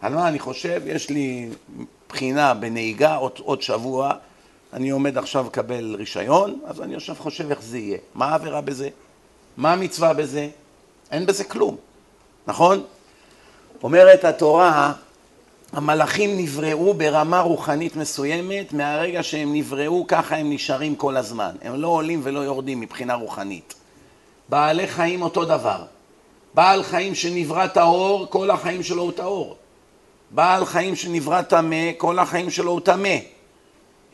[0.00, 0.82] על מה אני חושב?
[0.86, 1.48] יש לי
[2.08, 4.14] בחינה בנהיגה עוד, עוד שבוע,
[4.72, 7.98] אני עומד עכשיו לקבל רישיון, אז אני יושב חושב איך זה יהיה.
[8.14, 8.88] מה העבירה בזה?
[9.56, 10.48] מה המצווה בזה?
[11.10, 11.76] אין בזה כלום,
[12.46, 12.82] נכון?
[13.82, 14.92] אומרת התורה,
[15.72, 21.50] המלאכים נבראו ברמה רוחנית מסוימת, מהרגע שהם נבראו ככה הם נשארים כל הזמן.
[21.62, 23.74] הם לא עולים ולא יורדים מבחינה רוחנית.
[24.48, 25.84] בעלי חיים אותו דבר.
[26.54, 29.56] בעל חיים שנברא טהור, כל החיים שלו הוא טהור.
[30.30, 33.16] בעל חיים שנברא טמא, כל החיים שלו הוא טמא.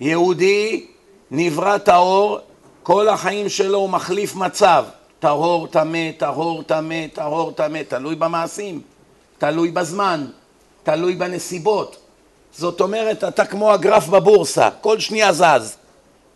[0.00, 0.86] יהודי
[1.30, 2.38] נברא טהור,
[2.82, 4.84] כל החיים שלו הוא מחליף מצב.
[5.18, 8.80] טהור, טמא, טהור, טמא, טהור, טמא, תלוי במעשים,
[9.38, 10.26] תלוי בזמן,
[10.82, 11.96] תלוי בנסיבות.
[12.52, 15.76] זאת אומרת, אתה כמו הגרף בבורסה, כל שנייה זז.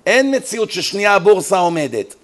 [0.06, 2.14] אין מציאות ששנייה הבורסה עומדת.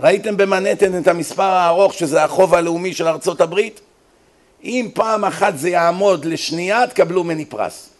[0.00, 3.80] ראיתם במנהטן את המספר הארוך שזה החוב הלאומי של ארצות הברית?
[4.64, 7.93] אם פעם אחת זה יעמוד לשנייה, תקבלו ממני פרס.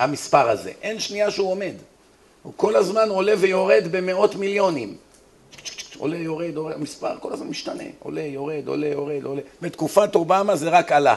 [0.00, 0.72] המספר הזה.
[0.82, 1.74] אין שנייה שהוא עומד.
[2.42, 4.96] הוא כל הזמן עולה ויורד במאות מיליונים.
[5.98, 7.84] עולה, יורד, עולה, המספר כל הזמן משתנה.
[7.98, 9.42] עולה, יורד, עולה, יורד, עולה.
[9.62, 11.14] בתקופת אובמה זה רק עלה.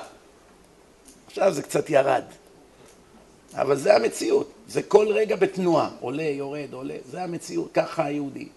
[1.27, 2.23] עכשיו זה קצת ירד.
[3.53, 4.51] אבל זה המציאות.
[4.67, 5.89] זה כל רגע בתנועה.
[5.99, 6.95] עולה, יורד, עולה.
[7.11, 7.69] זה המציאות.
[7.73, 8.47] ככה היהודי.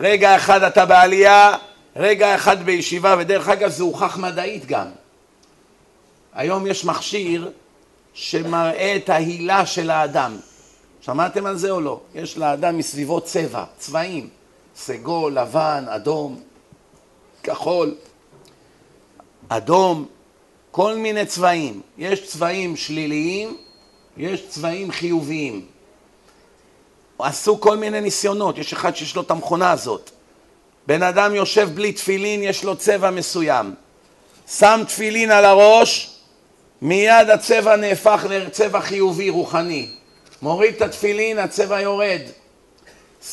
[0.00, 1.56] רגע אחד אתה בעלייה,
[1.96, 4.86] רגע אחד בישיבה, ודרך אגב זה הוכח מדעית גם.
[6.34, 7.50] היום יש מכשיר
[8.14, 10.36] שמראה את ההילה של האדם.
[11.00, 12.00] שמעתם על זה או לא?
[12.14, 14.28] יש לאדם מסביבו צבע, צבעים,
[14.76, 16.40] סגול, לבן, אדום,
[17.42, 17.94] כחול,
[19.48, 20.06] אדום,
[20.70, 21.80] כל מיני צבעים.
[21.98, 23.56] יש צבעים שליליים,
[24.16, 25.66] יש צבעים חיוביים.
[27.18, 30.10] עשו כל מיני ניסיונות, יש אחד שיש לו את המכונה הזאת.
[30.86, 33.74] בן אדם יושב בלי תפילין, יש לו צבע מסוים.
[34.48, 36.16] שם תפילין על הראש,
[36.82, 39.88] מיד הצבע נהפך לצבע חיובי, רוחני.
[40.42, 42.20] מוריד את התפילין, הצבע יורד.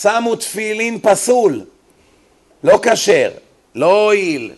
[0.02, 1.62] שמו תפילין פסול,
[2.64, 3.32] לא כשר,
[3.76, 4.52] לא הועיל.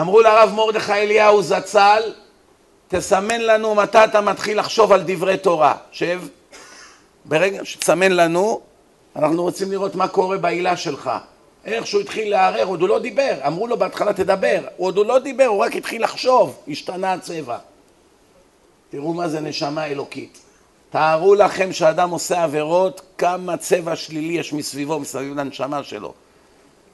[0.00, 2.02] אמרו לרב מרדכי אליהו זצ"ל,
[2.88, 5.74] תסמן לנו מתי אתה מתחיל לחשוב על דברי תורה.
[5.92, 6.22] שב.
[7.24, 8.60] ברגע שתסמן לנו,
[9.16, 11.10] אנחנו רוצים לראות מה קורה בעילה שלך.
[11.64, 13.34] איך שהוא התחיל לערער, עוד הוא לא דיבר.
[13.46, 17.58] אמרו לו בהתחלה תדבר, עוד הוא לא דיבר, הוא רק התחיל לחשוב, השתנה הצבע.
[18.90, 20.38] תראו מה זה נשמה אלוקית.
[20.90, 26.12] תארו לכם שאדם עושה עבירות, כמה צבע שלילי יש מסביבו, מסביב לנשמה שלו.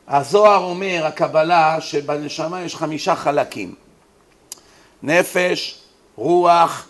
[0.08, 3.74] הזוהר אומר, הקבלה, שבנשמה יש חמישה חלקים.
[5.02, 5.78] נפש,
[6.16, 6.88] רוח,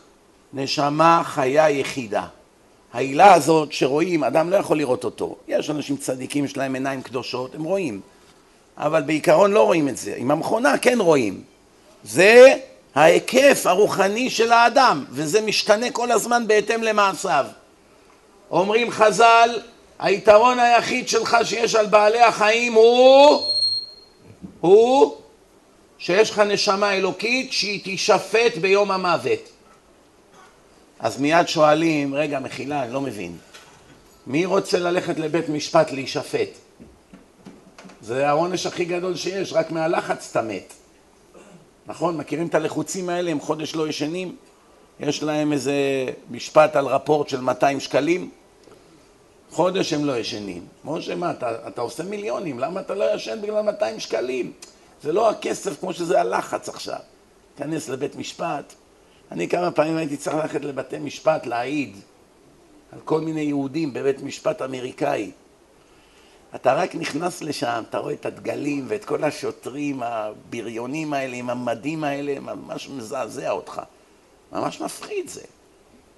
[0.53, 2.27] נשמה, חיה יחידה.
[2.93, 5.37] העילה הזאת שרואים, אדם לא יכול לראות אותו.
[5.49, 8.01] יש אנשים צדיקים, יש להם עיניים קדושות, הם רואים.
[8.77, 10.15] אבל בעיקרון לא רואים את זה.
[10.17, 11.43] עם המכונה כן רואים.
[12.05, 12.57] זה
[12.97, 17.47] ההיקף הרוחני של האדם, וזה משתנה כל הזמן בהתאם למעשיו.
[18.51, 19.61] אומרים חז"ל,
[19.99, 23.43] היתרון היחיד שלך שיש על בעלי החיים הוא,
[24.61, 25.17] הוא
[25.99, 29.49] שיש לך נשמה אלוקית שהיא תישפט ביום המוות.
[31.01, 33.37] אז מיד שואלים, רגע, מחילה, אני לא מבין.
[34.27, 36.49] מי רוצה ללכת לבית משפט להישפט?
[38.03, 40.73] זה העונש הכי גדול שיש, רק מהלחץ אתה מת.
[41.87, 42.17] נכון?
[42.17, 43.31] מכירים את הלחוצים האלה?
[43.31, 44.37] הם חודש לא ישנים?
[45.01, 45.75] יש להם איזה
[46.31, 48.31] משפט על רפורט של 200 שקלים?
[49.51, 50.67] חודש הם לא ישנים.
[50.85, 54.53] משה, מה, אתה, אתה עושה מיליונים, למה אתה לא ישן בגלל 200 שקלים?
[55.03, 56.99] זה לא הכסף כמו שזה הלחץ עכשיו.
[57.55, 58.75] תיכנס לבית משפט,
[59.33, 61.97] אני כמה פעמים הייתי צריך ללכת לבתי משפט להעיד
[62.93, 65.31] על כל מיני יהודים בבית משפט אמריקאי.
[66.55, 72.05] אתה רק נכנס לשם, אתה רואה את הדגלים ואת כל השוטרים הבריונים האלה עם המדים
[72.05, 73.83] האלה, ממש מזעזע אותך.
[74.53, 75.43] ממש מפחיד זה.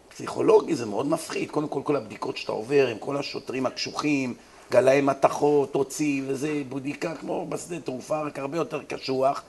[0.09, 1.51] פסיכולוגי זה מאוד מפחיד.
[1.51, 4.35] קודם כל, כל הבדיקות שאתה עובר עם כל השוטרים הקשוחים,
[4.71, 9.43] גלאי מתכות, הוציא וזה, בודיקה כמו בשדה תעופה, רק הרבה יותר קשוח.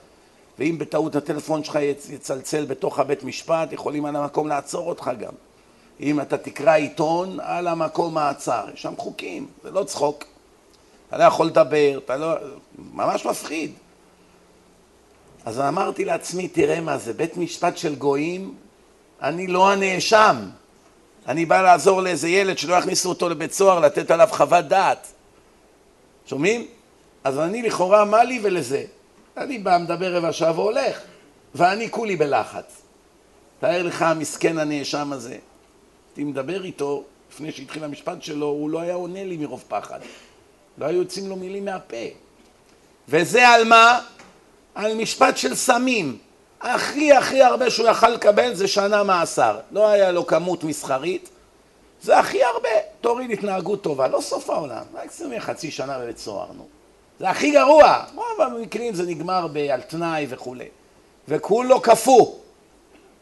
[0.59, 5.33] ואם בטעות הטלפון שלך יצלצל בתוך הבית משפט, יכולים על המקום לעצור אותך גם.
[5.99, 8.65] אם אתה תקרא עיתון, על המקום מעצר.
[8.73, 10.23] יש שם חוקים, זה לא צחוק.
[11.09, 12.35] אתה לא יכול לדבר, אתה לא...
[12.93, 13.71] ממש מפחיד.
[15.45, 18.53] אז אמרתי לעצמי, תראה מה זה, בית משפט של גויים,
[19.21, 20.35] אני לא הנאשם.
[21.27, 25.07] אני בא לעזור לאיזה ילד שלא יכניסו אותו לבית סוהר, לתת עליו חוות דעת.
[26.25, 26.67] שומעים?
[27.23, 28.85] אז אני לכאורה, מה לי ולזה?
[29.37, 31.01] אני בא, מדבר רבע שעה והולך,
[31.55, 32.81] ואני כולי בלחץ.
[33.59, 35.37] תאר לך המסכן הנאשם הזה.
[36.09, 39.99] הייתי מדבר איתו, לפני שהתחיל המשפט שלו, הוא לא היה עונה לי מרוב פחד.
[40.79, 41.97] לא היו יוצאים לו מילים מהפה.
[43.09, 43.99] וזה על מה?
[44.75, 46.17] על משפט של סמים.
[46.61, 49.59] הכי הכי הרבה שהוא יכל לקבל זה שנה מאסר.
[49.71, 51.29] לא היה לו כמות מסחרית,
[52.01, 52.69] זה הכי הרבה.
[53.01, 54.83] תוריד התנהגות טובה, לא סוף העולם.
[54.93, 56.67] רק שימי חצי שנה בבית סוהר, נו.
[57.19, 58.03] זה הכי גרוע.
[58.15, 60.67] רוב המקרים זה נגמר על תנאי וכולי.
[61.27, 62.35] וכולו קפוא.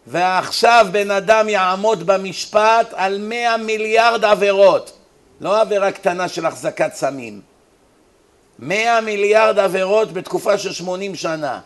[0.07, 4.96] ועכשיו בן אדם יעמוד במשפט על מאה מיליארד עבירות.
[5.41, 7.41] לא עבירה קטנה של החזקת סמים.
[8.59, 11.61] מאה מיליארד עבירות בתקופה של שמונים שנה.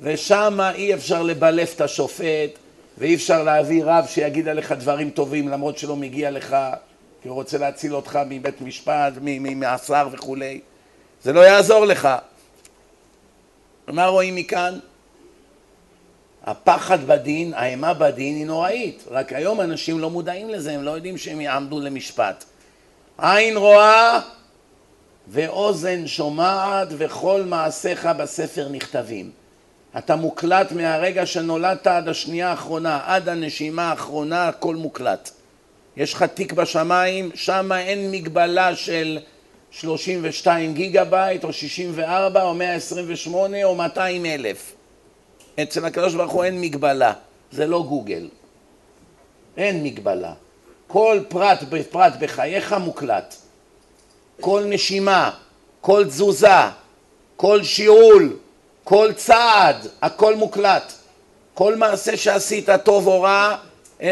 [0.00, 2.50] ושם אי אפשר לבלף את השופט,
[2.98, 6.56] ואי אפשר להביא רב שיגיד עליך דברים טובים למרות שלא מגיע לך,
[7.22, 10.60] כי הוא רוצה להציל אותך מבית משפט, ממאסר וכולי.
[11.22, 12.08] זה לא יעזור לך.
[13.88, 14.78] מה רואים מכאן?
[16.44, 21.18] הפחד בדין, האימה בדין היא נוראית, רק היום אנשים לא מודעים לזה, הם לא יודעים
[21.18, 22.44] שהם יעמדו למשפט.
[23.22, 24.20] עין רואה
[25.28, 29.30] ואוזן שומעת וכל מעשיך בספר נכתבים.
[29.98, 35.30] אתה מוקלט מהרגע שנולדת עד השנייה האחרונה, עד הנשימה האחרונה, הכל מוקלט.
[35.96, 39.18] יש לך תיק בשמיים, שם אין מגבלה של
[39.70, 44.74] 32 גיגה בייט או 64 או 128 או 200 אלף.
[45.62, 47.12] אצל הקדוש ברוך הוא אין מגבלה,
[47.52, 48.28] זה לא גוגל.
[49.56, 50.32] אין מגבלה.
[50.92, 53.34] כל פרט בפרט בחייך מוקלט.
[54.40, 55.30] כל נשימה,
[55.80, 56.48] כל תזוזה,
[57.36, 58.36] כל שיעול,
[58.84, 60.92] כל צעד, הכל מוקלט.
[61.54, 63.56] כל מעשה שעשית, טוב או רע,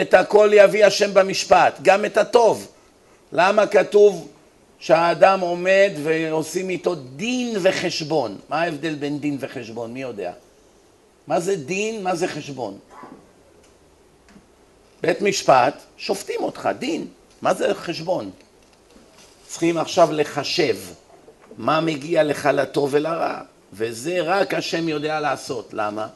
[0.01, 2.67] את הכל יביא השם במשפט, גם את הטוב.
[3.33, 4.29] למה כתוב
[4.79, 8.39] שהאדם עומד ועושים איתו דין וחשבון?
[8.49, 9.93] מה ההבדל בין דין וחשבון?
[9.93, 10.33] מי יודע?
[11.27, 12.03] מה זה דין?
[12.03, 12.79] מה זה חשבון?
[15.03, 17.07] בית משפט, שופטים אותך, דין.
[17.43, 18.31] מה זה חשבון?
[19.47, 20.77] צריכים עכשיו לחשב
[21.59, 23.41] מה מגיע לך לטוב ולרע.
[23.73, 25.71] וזה רק השם יודע לעשות.
[25.73, 26.07] למה?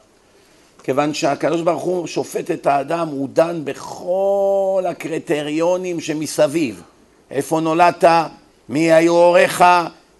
[0.83, 6.81] כיוון שהקדוש ברוך הוא שופט את האדם, הוא דן בכל הקריטריונים שמסביב.
[7.31, 8.03] איפה נולדת,
[8.69, 9.63] מי היו הוריך,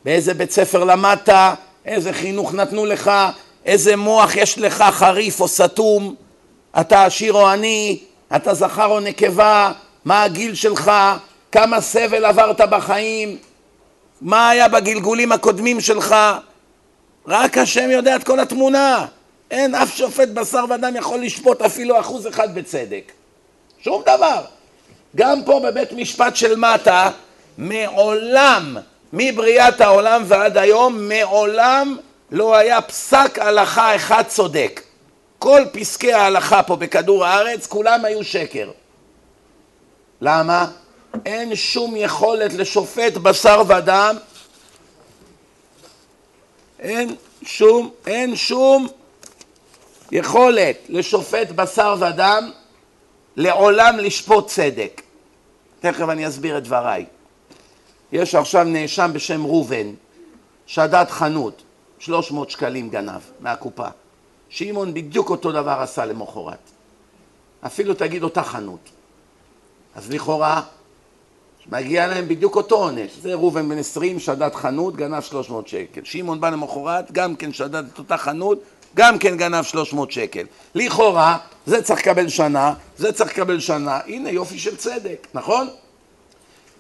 [0.06, 1.30] באיזה בית ספר למדת,
[1.86, 3.12] איזה חינוך נתנו לך,
[3.66, 6.16] איזה מוח יש לך, חריף או סתום,
[6.80, 8.00] אתה עשיר או עני,
[8.36, 9.72] אתה זכר או נקבה,
[10.06, 10.92] מה הגיל שלך,
[11.52, 13.38] כמה סבל עברת בחיים,
[14.22, 16.16] מה היה בגלגולים הקודמים שלך,
[17.28, 19.06] רק השם יודע את כל התמונה.
[19.52, 23.12] אין אף שופט בשר ודם יכול לשפוט אפילו אחוז אחד בצדק.
[23.80, 24.42] שום דבר.
[25.16, 27.10] גם פה בבית משפט של מטה,
[27.58, 28.78] מעולם,
[29.14, 31.98] מבריאת העולם ועד היום, מעולם
[32.32, 34.82] לא היה פסק הלכה אחד צודק.
[35.44, 38.72] כל פסקי ההלכה פה בכדור הארץ, כולם היו שקר.
[40.22, 40.72] למה?
[41.26, 44.16] אין שום יכולת לשופט בשר ודם
[46.80, 48.88] אין שום, אין שום
[50.12, 52.52] יכולת לשופט בשר ודם
[53.36, 55.02] לעולם לשפוט צדק.
[55.80, 57.06] תכף אני אסביר את דבריי.
[58.12, 59.94] יש עכשיו נאשם בשם ראובן,
[60.66, 61.62] שדד חנות,
[62.00, 63.88] 300 שקלים גנב מהקופה.
[64.54, 66.70] שמעון בדיוק אותו דבר עשה למחרת.
[67.66, 68.90] אפילו תגיד אותה חנות.
[69.96, 70.62] אז לכאורה
[71.72, 73.12] מגיע להם בדיוק אותו עונש.
[73.22, 76.02] זה ראובן בן 20, שדד חנות, גנב 300 שקל.
[76.04, 78.60] שמעון בא למחרת, גם כן שדד את אותה חנות,
[78.96, 80.46] גם כן גנב 300 שקל.
[80.76, 84.00] לכאורה, זה צריך לקבל שנה, זה צריך לקבל שנה.
[84.08, 85.68] הנה יופי של צדק, נכון?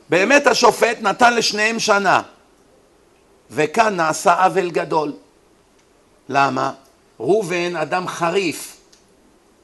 [0.09, 2.21] באמת השופט נתן לשניהם שנה.
[3.51, 5.13] וכאן נעשה עוול גדול.
[6.29, 6.73] למה?
[7.23, 8.77] ראובן אדם חריף,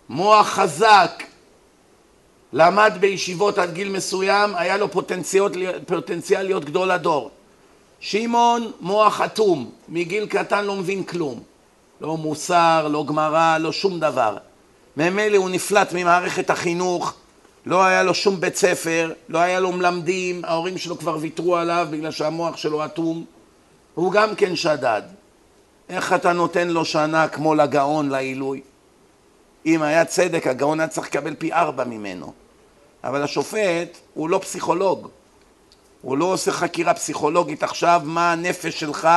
[0.09, 1.23] מוח חזק,
[2.53, 7.31] למד בישיבות עד גיל מסוים, היה לו פוטנציאל, פוטנציאל להיות גדול הדור.
[7.99, 11.39] שמעון מוח אטום, מגיל קטן לא מבין כלום.
[12.01, 14.37] לא מוסר, לא גמרא, לא שום דבר.
[14.97, 17.13] ממילא הוא נפלט ממערכת החינוך,
[17.65, 21.87] לא היה לו שום בית ספר, לא היה לו מלמדים, ההורים שלו כבר ויתרו עליו
[21.89, 23.25] בגלל שהמוח שלו אטום.
[23.95, 25.01] הוא גם כן שדד.
[25.89, 28.61] איך אתה נותן לו שנה כמו לגאון לעילוי?
[29.65, 32.33] אם היה צדק, הגאון היה צריך לקבל פי ארבע ממנו.
[33.03, 35.07] אבל השופט הוא לא פסיכולוג.
[36.01, 39.09] הוא לא עושה חקירה פסיכולוגית עכשיו, מה הנפש שלך,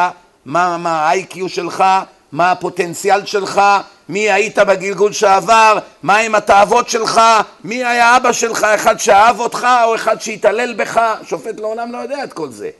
[0.45, 1.85] מה, ה-IQ שלך,
[2.33, 3.61] מה הפוטנציאל שלך,
[4.09, 7.21] מי היית בגלגול שעבר, מה עם התאוות שלך,
[7.65, 12.25] מי היה אבא שלך, אחד שאהב אותך או אחד שהתעלל בך, שופט לעולם לא יודע
[12.25, 12.71] את כל זה.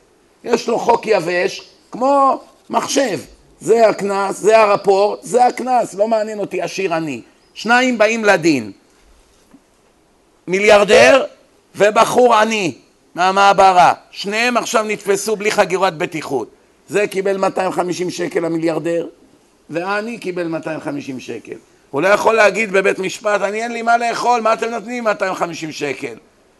[0.45, 3.19] יש לו חוק יבש, כמו מחשב,
[3.63, 7.21] זה הקנס, זה הרפורט, זה הקנס, לא מעניין אותי עשיר עני.
[7.55, 8.73] שניים באים לדין,
[10.47, 11.25] מיליארדר
[11.77, 12.75] ובחור עני
[13.15, 16.49] מהמעברה, שניהם עכשיו נתפסו בלי חגירת בטיחות.
[16.89, 19.07] זה קיבל 250 שקל המיליארדר,
[19.71, 21.57] והעני קיבל 250 שקל.
[21.91, 25.73] הוא לא יכול להגיד בבית משפט, אני אין לי מה לאכול, מה אתם נותנים 250
[25.73, 26.15] שקל?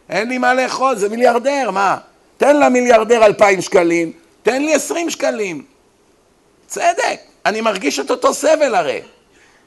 [0.09, 1.97] אין לי מה לאכול, זה מיליארדר, מה?
[2.37, 4.11] תן למיליארדר 2,000 שקלים,
[4.43, 5.72] תן לי 20 שקלים.
[6.73, 9.01] צדק, אני מרגיש את אותו סבל הרי.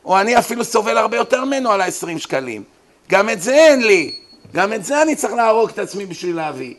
[0.05, 2.63] או אני אפילו סובל הרבה יותר ממנו על ה-20 שקלים.
[3.09, 4.15] גם את זה אין לי.
[4.55, 6.75] גם את זה אני צריך להרוג את עצמי בשביל להביא.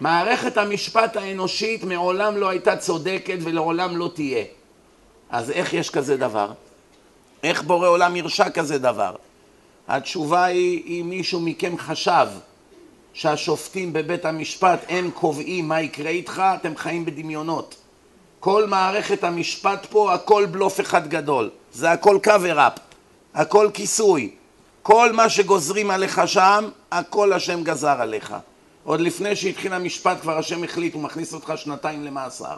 [0.00, 4.44] מערכת המשפט האנושית מעולם לא הייתה צודקת ולעולם לא תהיה.
[5.30, 6.52] אז איך יש כזה דבר?
[7.42, 9.14] איך בורא עולם ירשה כזה דבר?
[9.88, 12.26] התשובה היא, אם מישהו מכם חשב
[13.12, 17.74] שהשופטים בבית המשפט הם קובעים מה יקרה איתך, אתם חיים בדמיונות.
[18.40, 21.50] כל מערכת המשפט פה, הכל בלוף אחד גדול.
[21.72, 22.80] זה הכל cover up,
[23.34, 24.30] הכל כיסוי.
[24.82, 28.34] כל מה שגוזרים עליך שם, הכל השם גזר עליך.
[28.84, 32.56] עוד לפני שהתחיל המשפט כבר השם החליט, הוא מכניס אותך שנתיים למאסר.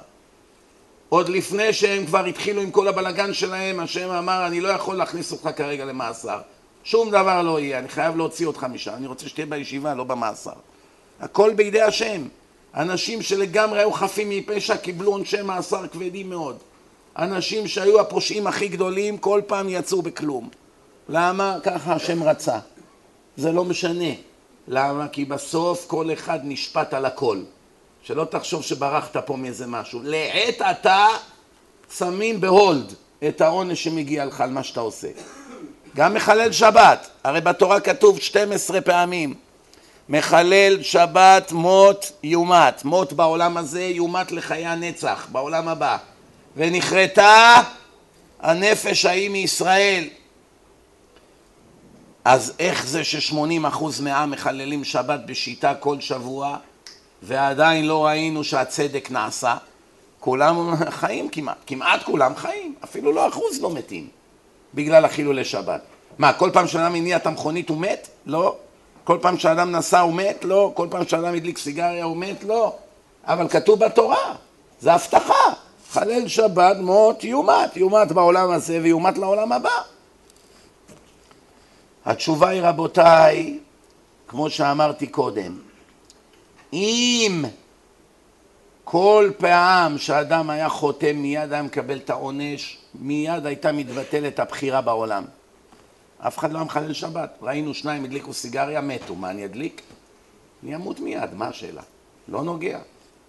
[1.09, 5.33] עוד לפני שהם כבר התחילו עם כל הבלגן שלהם, השם אמר, אני לא יכול להכניס
[5.33, 6.39] אותך כרגע למאסר.
[6.85, 10.53] שום דבר לא יהיה, אני חייב להוציא אותך משם, אני רוצה שתהיה בישיבה, לא במאסר.
[11.21, 12.23] הכל בידי השם.
[12.75, 16.59] אנשים שלגמרי היו חפים מפשע קיבלו עונשי מאסר כבדים מאוד.
[17.19, 20.49] אנשים שהיו הפושעים הכי גדולים כל פעם יצאו בכלום.
[21.09, 21.57] למה?
[21.63, 22.59] ככה השם רצה.
[23.37, 24.15] זה לא משנה.
[24.69, 25.09] למה?
[25.09, 27.43] כי בסוף כל אחד נשפט על הכל.
[28.03, 30.01] שלא תחשוב שברחת פה מאיזה משהו.
[30.03, 31.07] לעת עתה
[31.99, 32.95] שמים בהולד
[33.29, 35.09] את העונש שמגיע לך על מה שאתה עושה.
[35.97, 39.35] גם מחלל שבת, הרי בתורה כתוב 12 פעמים
[40.11, 45.97] מחלל שבת מות יומת, מות בעולם הזה יומת לחיי הנצח, בעולם הבא
[46.57, 47.63] ונכרתה
[48.41, 50.09] הנפש ההיא מישראל
[52.25, 56.57] אז איך זה ששמונים אחוז מהעם מחללים שבת בשיטה כל שבוע
[57.23, 59.57] ועדיין לא ראינו שהצדק נעשה?
[60.21, 64.09] כולם חיים כמעט, כמעט כולם חיים, אפילו לא אחוז לא מתים
[64.75, 65.81] בגלל החילולי שבת.
[66.19, 68.09] מה, כל פעם שאדם הניע את המכונית הוא מת?
[68.27, 68.57] לא.
[69.11, 70.45] כל פעם שאדם נסע הוא מת?
[70.45, 70.73] לא.
[70.75, 72.45] כל פעם שאדם הדליק סיגריה הוא מת?
[72.45, 72.75] לא.
[73.25, 74.35] אבל כתוב בתורה,
[74.81, 75.53] זה הבטחה.
[75.91, 79.71] חלל שבת מות יומת, יומת בעולם הזה ויומת לעולם הבא.
[82.05, 83.59] התשובה היא רבותיי,
[84.29, 85.59] כמו שאמרתי קודם,
[86.73, 87.45] אם
[88.85, 95.25] כל פעם שאדם היה חותם מיד היה מקבל את העונש, מיד הייתה מתבטלת הבחירה בעולם.
[96.27, 97.39] אף אחד לא היה מחלל שבת.
[97.43, 99.15] ראינו שניים הדליקו סיגריה, מתו.
[99.15, 99.83] מה, אני אדליק?
[100.63, 101.83] אני אמות מיד, מה השאלה?
[102.29, 102.79] לא נוגע.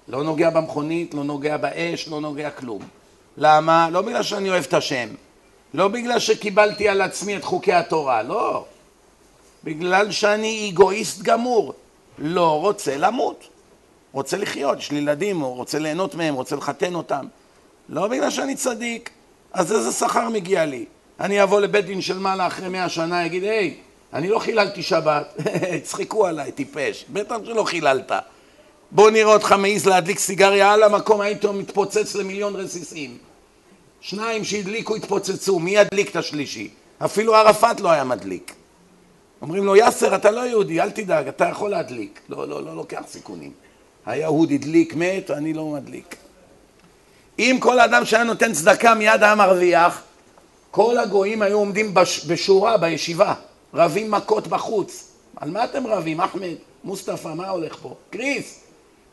[0.08, 2.82] לא נוגע במכונית, לא נוגע באש, לא נוגע כלום.
[3.38, 3.89] למה?
[3.89, 5.10] לא בגלל שאני אוהב את השם.
[5.73, 8.65] לא בגלל שקיבלתי על עצמי את חוקי התורה, לא.
[9.63, 11.73] בגלל שאני אגואיסט גמור.
[12.17, 13.47] לא רוצה למות.
[14.12, 17.25] רוצה לחיות, יש לי ילדים, הוא רוצה ליהנות מהם, רוצה לחתן אותם.
[17.89, 19.10] לא בגלל שאני צדיק.
[19.54, 20.86] אז איזה שכר מגיע לי?
[21.21, 23.73] אני אבוא לבית דין של מעלה אחרי מאה שנה, אגיד, היי,
[24.13, 25.34] אני לא חיללתי שבת,
[25.75, 28.12] הצחקו עליי, טיפש, בטח שלא חיללת.
[28.91, 33.17] בוא נראה אותך מעז להדליק סיגריה על המקום, היית מתפוצץ למיליון רסיסים.
[34.01, 36.69] שניים שהדליקו התפוצצו, מי ידליק את השלישי?
[37.05, 38.53] אפילו ערפאת לא היה מדליק.
[39.41, 42.21] אומרים לו, יאסר, אתה לא יהודי, אל תדאג, אתה יכול להדליק.
[42.29, 43.51] לא, לא, לא לוקח סיכונים.
[44.05, 46.15] היהוד הדליק, מת, אני לא מדליק.
[47.39, 50.01] אם כל אדם שהיה נותן צדקה מיד היה מרוויח,
[50.71, 53.34] כל הגויים היו עומדים בש, בשורה בישיבה,
[53.73, 55.07] רבים מכות בחוץ.
[55.36, 56.53] על מה אתם רבים, אחמד,
[56.84, 57.95] מוסטפא, מה הולך פה?
[58.10, 58.60] קריס,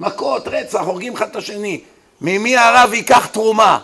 [0.00, 1.80] מכות, רצח, הורגים אחד את השני.
[2.20, 3.78] ממי הרב ייקח תרומה?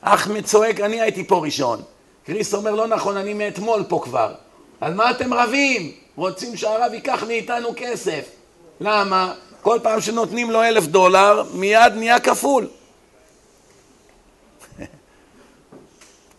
[0.00, 1.82] אחמד צועק, אני הייתי פה ראשון.
[2.26, 4.34] קריס אומר, לא נכון, אני מאתמול פה כבר.
[4.80, 5.92] על מה אתם רבים?
[6.16, 8.24] רוצים שהרב ייקח מאיתנו כסף.
[8.80, 9.32] למה?
[9.62, 12.66] כל פעם שנותנים לו אלף דולר, מיד נהיה כפול.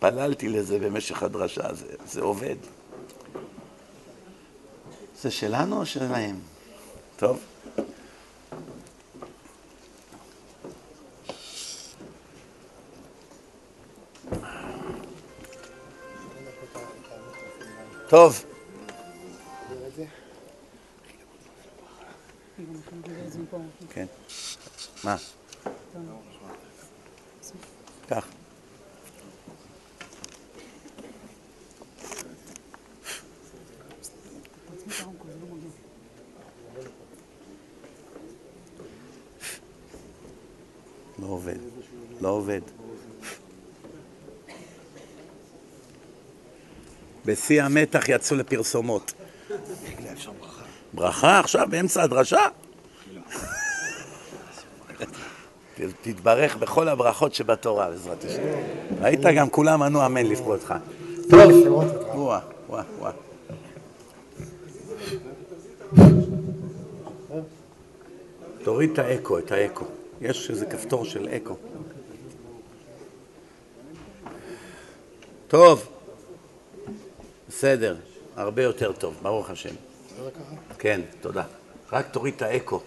[0.06, 2.56] התפללתי לזה במשך הדרשה, זה, זה עובד.
[5.20, 6.40] זה שלנו או שלהם?
[7.16, 7.44] טוב.
[18.08, 18.44] טוב.
[23.90, 24.06] כן.
[25.04, 25.16] מה?
[28.08, 28.35] קח.
[41.18, 41.58] לא עובד,
[42.20, 42.60] לא עובד.
[47.24, 49.12] בשיא המתח יצאו לפרסומות.
[50.94, 52.46] ברכה עכשיו, באמצע הדרשה?
[56.02, 58.42] תתברך בכל הברכות שבתורה, בעזרת השם.
[59.00, 60.74] ראית גם כולם ענו אמן לכבודך.
[61.30, 61.50] טוב,
[62.14, 63.12] וואה, וואה, וואה.
[68.64, 69.84] תוריד את האקו, את האקו.
[70.20, 71.56] יש איזה כפתור של אקו.
[75.48, 75.88] טוב.
[77.48, 77.96] בסדר,
[78.36, 79.74] הרבה יותר טוב, ברוך השם.
[80.78, 81.44] כן, תודה.
[81.92, 82.80] רק תוריד את האקו,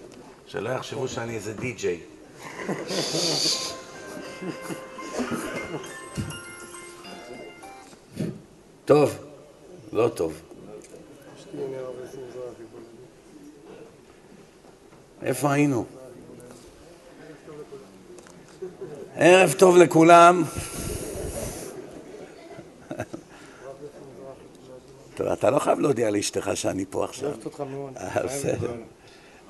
[0.48, 2.00] שלא יחשבו שאני איזה די-ג'יי.
[8.86, 9.18] טוב,
[9.94, 10.42] לא טוב.
[15.22, 15.86] איפה היינו?
[19.22, 20.44] ערב טוב לכולם.
[25.16, 27.30] טוב, אתה לא חייב להודיע לאשתך שאני פה עכשיו.
[27.30, 27.98] אוהבת אותך מאוד.
[27.98, 28.72] אה, בסדר.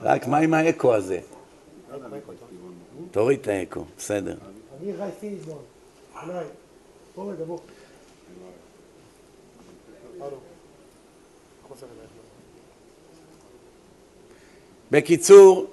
[0.01, 1.19] רק מה עם האקו הזה?
[3.11, 4.31] תוריד את האקו, בסדר.
[4.31, 4.59] אני.
[14.91, 15.67] בקיצור,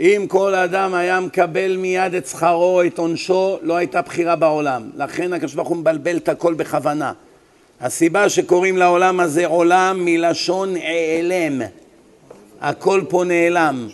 [0.00, 4.90] אם כל אדם היה מקבל מיד את שכרו, את עונשו, לא הייתה בחירה בעולם.
[4.96, 7.12] לכן הקדוש ברוך הוא מבלבל את הכל בכוונה.
[7.80, 11.62] הסיבה שקוראים לעולם הזה עולם מלשון העלם.
[12.60, 13.88] הכל פה נעלם.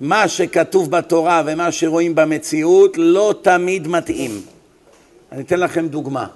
[0.00, 4.30] מה שכתוב בתורה ומה שרואים במציאות לא תמיד מתאים.
[5.32, 6.26] אני אתן לכם דוגמה.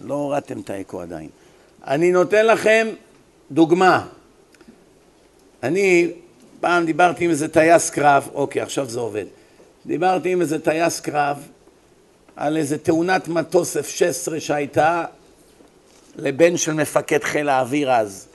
[0.00, 1.28] לא הורדתם את האקו עדיין.
[1.86, 2.88] אני נותן לכם
[3.50, 4.06] דוגמה.
[5.62, 6.10] אני
[6.60, 9.24] פעם דיברתי עם איזה טייס קרב, אוקיי, עכשיו זה עובד.
[9.86, 11.48] דיברתי עם איזה טייס קרב
[12.36, 15.04] על איזה תאונת מטוס F-16 שהייתה
[16.16, 18.26] לבן של מפקד חיל האוויר אז.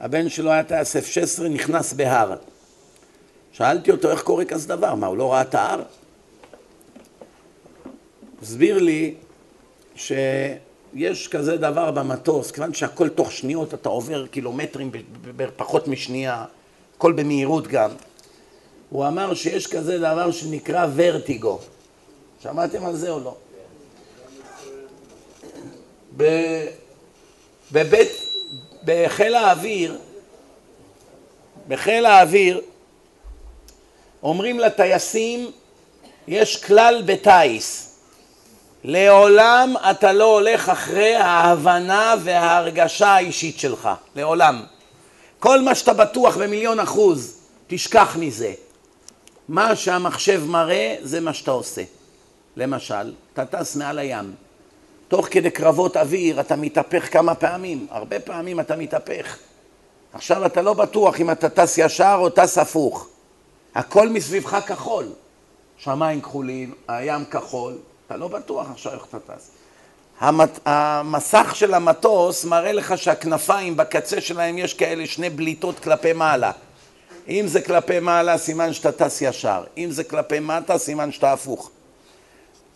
[0.00, 2.36] הבן שלו היה טייס F-16, נכנס בהר.
[3.52, 5.82] שאלתי אותו איך קורה כזה דבר, מה, הוא לא ראה את ההר?
[8.42, 9.14] הסביר לי
[9.96, 14.90] שיש כזה דבר במטוס, כיוון שהכל תוך שניות, אתה עובר קילומטרים
[15.36, 16.44] בפחות משנייה,
[16.98, 17.90] הכל במהירות גם.
[18.90, 21.58] הוא אמר שיש כזה דבר שנקרא ורטיגו.
[22.42, 23.36] שמעתם על זה או לא?
[27.72, 28.08] בבית,
[28.84, 29.98] בחיל האוויר,
[31.68, 32.60] בחיל האוויר
[34.22, 35.50] אומרים לטייסים,
[36.28, 37.98] יש כלל בטיס,
[38.84, 44.62] לעולם אתה לא הולך אחרי ההבנה וההרגשה האישית שלך, לעולם.
[45.38, 48.52] כל מה שאתה בטוח במיליון אחוז, תשכח מזה.
[49.48, 51.82] מה שהמחשב מראה זה מה שאתה עושה.
[52.56, 54.34] למשל, אתה טס מעל הים,
[55.08, 59.36] תוך כדי קרבות אוויר אתה מתהפך כמה פעמים, הרבה פעמים אתה מתהפך.
[60.12, 63.08] עכשיו אתה לא בטוח אם אתה טס ישר או טס הפוך.
[63.74, 65.06] הכל מסביבך כחול.
[65.76, 69.50] שמיים כחולים, הים כחול, אתה לא בטוח עכשיו איך אתה טס.
[70.20, 70.58] המת...
[70.64, 76.52] המסך של המטוס מראה לך שהכנפיים בקצה שלהם יש כאלה שני בליטות כלפי מעלה.
[77.28, 81.70] אם זה כלפי מעלה סימן שאתה טס ישר, אם זה כלפי מטה סימן שאתה הפוך.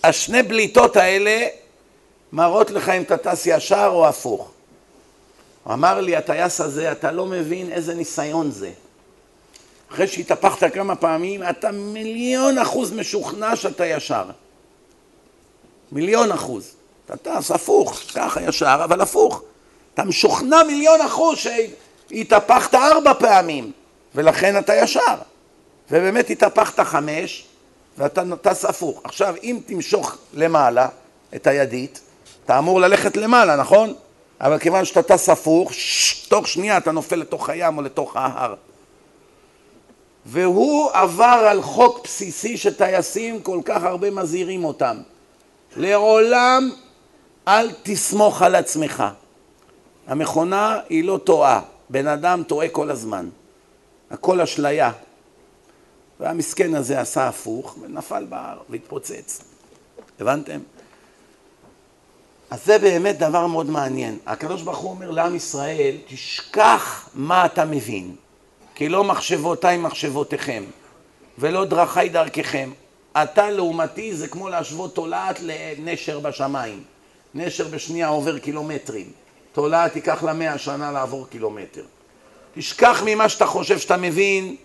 [0.05, 1.47] השני בליטות האלה
[2.33, 4.51] מראות לך אם אתה טס ישר או הפוך.
[5.65, 8.71] הוא אמר לי, הטייס הזה, אתה לא מבין איזה ניסיון זה.
[9.93, 14.25] אחרי שהתהפכת כמה פעמים, אתה מיליון אחוז משוכנע שאתה ישר.
[15.93, 16.75] מיליון אחוז.
[17.07, 19.43] אתה טס הפוך, ככה ישר, אבל הפוך.
[19.95, 23.73] אתה משוכנע מיליון אחוז שהתהפכת ארבע פעמים,
[24.15, 25.15] ולכן אתה ישר.
[25.91, 27.45] ובאמת התהפכת חמש,
[27.99, 29.01] ואתה טס הפוך.
[29.05, 30.89] עכשיו, אם תמשוך למעלה
[31.35, 32.01] את הידית,
[32.45, 33.95] אתה אמור ללכת למעלה, נכון?
[34.41, 38.55] אבל כיוון שאתה טס הפוך, ש- תוך שנייה אתה נופל לתוך הים או לתוך ההר.
[40.27, 44.97] והוא עבר על חוק בסיסי שטייסים כל כך הרבה מזהירים אותם.
[45.77, 46.71] לעולם
[47.49, 49.05] אל תסמוך על עצמך.
[50.07, 53.29] המכונה היא לא טועה, בן אדם טועה כל הזמן.
[54.11, 54.93] הכל אשליה.
[56.21, 59.41] והמסכן הזה עשה הפוך ונפל בהר והתפוצץ.
[60.21, 60.61] הבנתם?
[62.51, 64.19] אז זה באמת דבר מאוד מעניין.
[64.27, 68.17] הקדוש ברוך הוא אומר לעם ישראל, תשכח מה אתה מבין,
[68.75, 70.65] כי לא מחשבותיי מחשבותיכם,
[71.39, 72.71] ולא דרכיי דרככם.
[73.13, 76.83] אתה לעומתי זה כמו להשוות תולעת לנשר בשמיים.
[77.35, 79.07] נשר בשנייה עובר קילומטרים.
[79.53, 81.83] תולעת ייקח לה מאה שנה לעבור קילומטר.
[82.55, 84.57] תשכח ממה שאתה חושב שאתה מבין.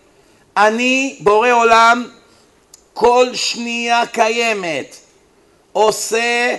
[0.57, 2.07] אני, בורא עולם,
[2.93, 4.95] כל שנייה קיימת,
[5.73, 6.55] עושה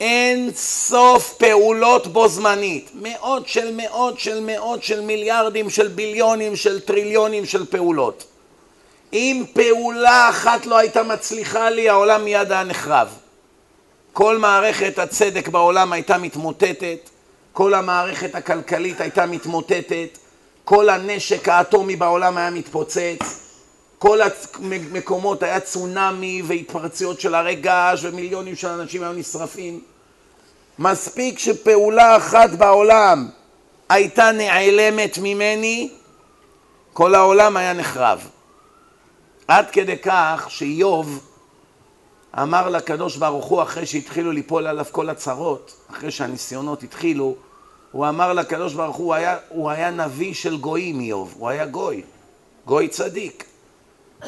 [0.00, 2.90] אין סוף פעולות בו זמנית.
[2.94, 8.24] מאות של מאות של מאות של מיליארדים של ביליונים של טריליונים של פעולות.
[9.12, 13.08] אם פעולה אחת לא הייתה מצליחה לי, העולם מיד היה נחרב.
[14.14, 17.10] כל מערכת הצדק בעולם הייתה מתמוטטת,
[17.52, 20.18] כל המערכת הכלכלית הייתה מתמוטטת,
[20.64, 23.40] כל הנשק האטומי בעולם היה מתפוצץ,
[23.98, 29.80] כל המקומות היה צונאמי והתפרצויות של הרי געש ומיליונים של אנשים היו נשרפים.
[30.78, 33.28] מספיק שפעולה אחת בעולם
[33.88, 35.90] הייתה נעלמת ממני,
[36.92, 38.28] כל העולם היה נחרב.
[39.48, 41.33] עד כדי כך שאיוב
[42.42, 47.34] אמר לקדוש ברוך הוא אחרי שהתחילו ליפול עליו כל הצרות, אחרי שהניסיונות התחילו,
[47.92, 51.66] הוא אמר לקדוש ברוך הוא, הוא היה, הוא היה נביא של גויים איוב, הוא היה
[51.66, 52.02] גוי,
[52.66, 53.44] גוי צדיק.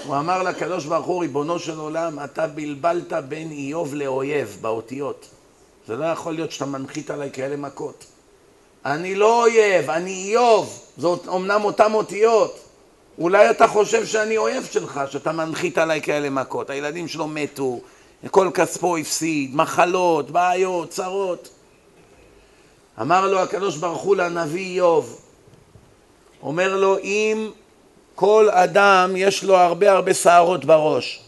[0.05, 5.27] הוא אמר לקדוש ברוך הוא, ריבונו של עולם, אתה בלבלת בין איוב לאויב באותיות.
[5.87, 8.05] זה לא יכול להיות שאתה מנחית עליי כאלה מכות.
[8.85, 12.59] אני לא אויב, אני איוב, זאת אומנם אותם אותיות.
[13.19, 16.71] אולי אתה חושב שאני אויב שלך, שאתה מנחית עליי כאלה מכות.
[16.71, 17.81] הילדים שלו מתו,
[18.31, 21.49] כל כספו הפסיד, מחלות, בעיות, צרות.
[23.01, 25.21] אמר לו הקדוש ברוך הוא לנביא איוב,
[26.43, 27.51] אומר לו אם
[28.15, 31.21] כל אדם יש לו הרבה הרבה שערות בראש,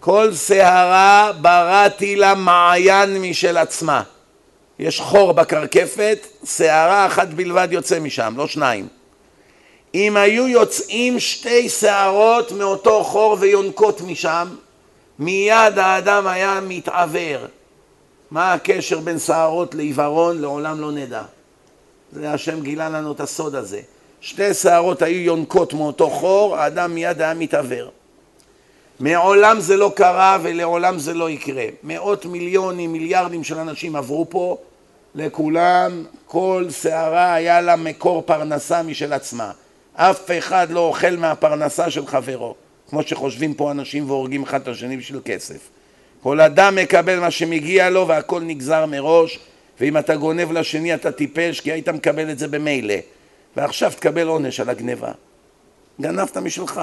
[0.00, 4.02] כל שערה בראתי לה מעיין משל עצמה,
[4.78, 8.88] יש חור בקרקפת, שערה אחת בלבד יוצא משם, לא שניים.
[9.94, 14.48] אם היו יוצאים שתי שערות מאותו חור ויונקות משם,
[15.22, 17.40] מיד האדם היה מתעוור.
[18.30, 20.40] מה הקשר בין שערות לעיוורון?
[20.40, 21.22] לעולם לא נדע.
[22.12, 23.80] זה השם גילה לנו את הסוד הזה.
[24.20, 27.90] שתי שערות היו יונקות מאותו חור, האדם מיד היה מתעוור.
[29.00, 31.64] מעולם זה לא קרה ולעולם זה לא יקרה.
[31.82, 34.56] מאות מיליונים, מיליארדים של אנשים עברו פה,
[35.14, 39.50] לכולם כל שערה היה לה מקור פרנסה משל עצמה.
[39.94, 42.54] אף אחד לא אוכל מהפרנסה של חברו.
[42.92, 45.68] כמו שחושבים פה אנשים והורגים אחד את השני בשביל כסף.
[46.22, 49.38] כל אדם מקבל מה שמגיע לו והכל נגזר מראש
[49.80, 52.94] ואם אתה גונב לשני אתה טיפש כי היית מקבל את זה במילא
[53.56, 55.12] ועכשיו תקבל עונש על הגניבה.
[56.00, 56.80] גנבת משלך.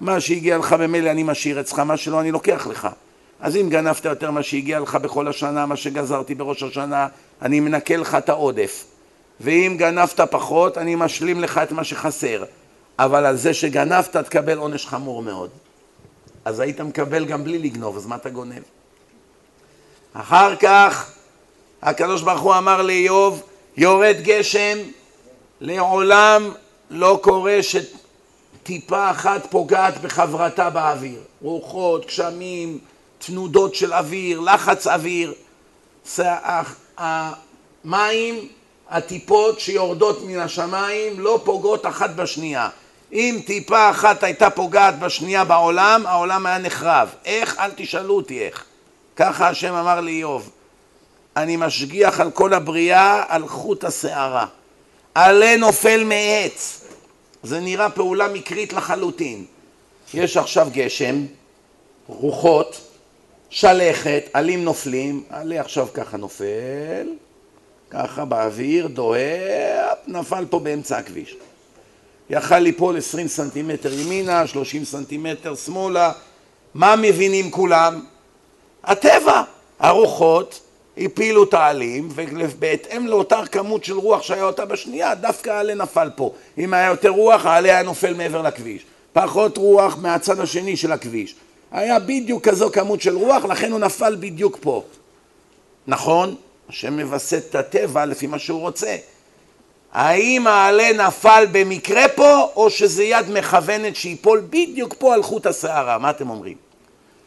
[0.00, 2.88] מה שהגיע לך במילא אני משאיר אצלך, מה שלא אני לוקח לך.
[3.40, 7.06] אז אם גנבת יותר מה שהגיע לך בכל השנה, מה שגזרתי בראש השנה,
[7.42, 8.84] אני מנקה לך את העודף.
[9.40, 12.44] ואם גנבת פחות, אני משלים לך את מה שחסר.
[13.00, 15.50] אבל על זה שגנבת תקבל עונש חמור מאוד.
[16.44, 18.62] אז היית מקבל גם בלי לגנוב, אז מה אתה גונב?
[20.12, 21.12] אחר כך
[21.82, 23.42] הקדוש ברוך הוא אמר לאיוב,
[23.76, 24.78] יורד גשם,
[25.60, 26.50] לעולם
[26.90, 31.20] לא קורה שטיפה אחת פוגעת בחברתה באוויר.
[31.42, 32.78] רוחות, גשמים,
[33.18, 35.34] תנודות של אוויר, לחץ אוויר.
[36.98, 38.48] המים,
[38.90, 42.68] הטיפות שיורדות מן השמיים לא פוגעות אחת בשנייה.
[43.12, 47.14] אם טיפה אחת הייתה פוגעת בשנייה בעולם, העולם היה נחרב.
[47.24, 47.58] איך?
[47.58, 48.64] אל תשאלו אותי איך.
[49.16, 50.50] ככה השם אמר לאיוב,
[51.36, 54.46] אני משגיח על כל הבריאה על חוט השערה.
[55.14, 56.80] עלה נופל מעץ.
[57.42, 59.44] זה נראה פעולה מקרית לחלוטין.
[60.14, 61.26] יש עכשיו גשם,
[62.06, 62.80] רוחות,
[63.50, 67.06] שלכת, עלים נופלים, עלה עכשיו ככה נופל,
[67.90, 71.36] ככה באוויר, דוהר, נפל פה באמצע הכביש.
[72.30, 76.12] יכל ליפול 20 סנטימטר ימינה, 30 סנטימטר שמאלה.
[76.74, 78.04] מה מבינים כולם?
[78.84, 79.42] הטבע,
[79.78, 80.60] הרוחות
[80.98, 86.32] הפילו את העלים ובהתאם לאותה כמות של רוח שהיה אותה בשנייה דווקא העלה נפל פה
[86.58, 91.34] אם היה יותר רוח העלה היה נופל מעבר לכביש פחות רוח מהצד השני של הכביש
[91.72, 94.84] היה בדיוק כזו כמות של רוח לכן הוא נפל בדיוק פה
[95.86, 96.34] נכון?
[96.68, 98.96] השם מווסת את הטבע לפי מה שהוא רוצה
[99.92, 105.98] האם העלה נפל במקרה פה, או שזה יד מכוונת שיפול בדיוק פה על חוט השערה?
[105.98, 106.56] מה אתם אומרים?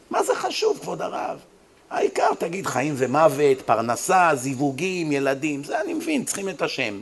[0.10, 1.38] מה זה חשוב, כבוד הרב?
[1.90, 7.00] העיקר תגיד חיים ומוות, פרנסה, זיווגים, ילדים, זה אני מבין, צריכים את השם.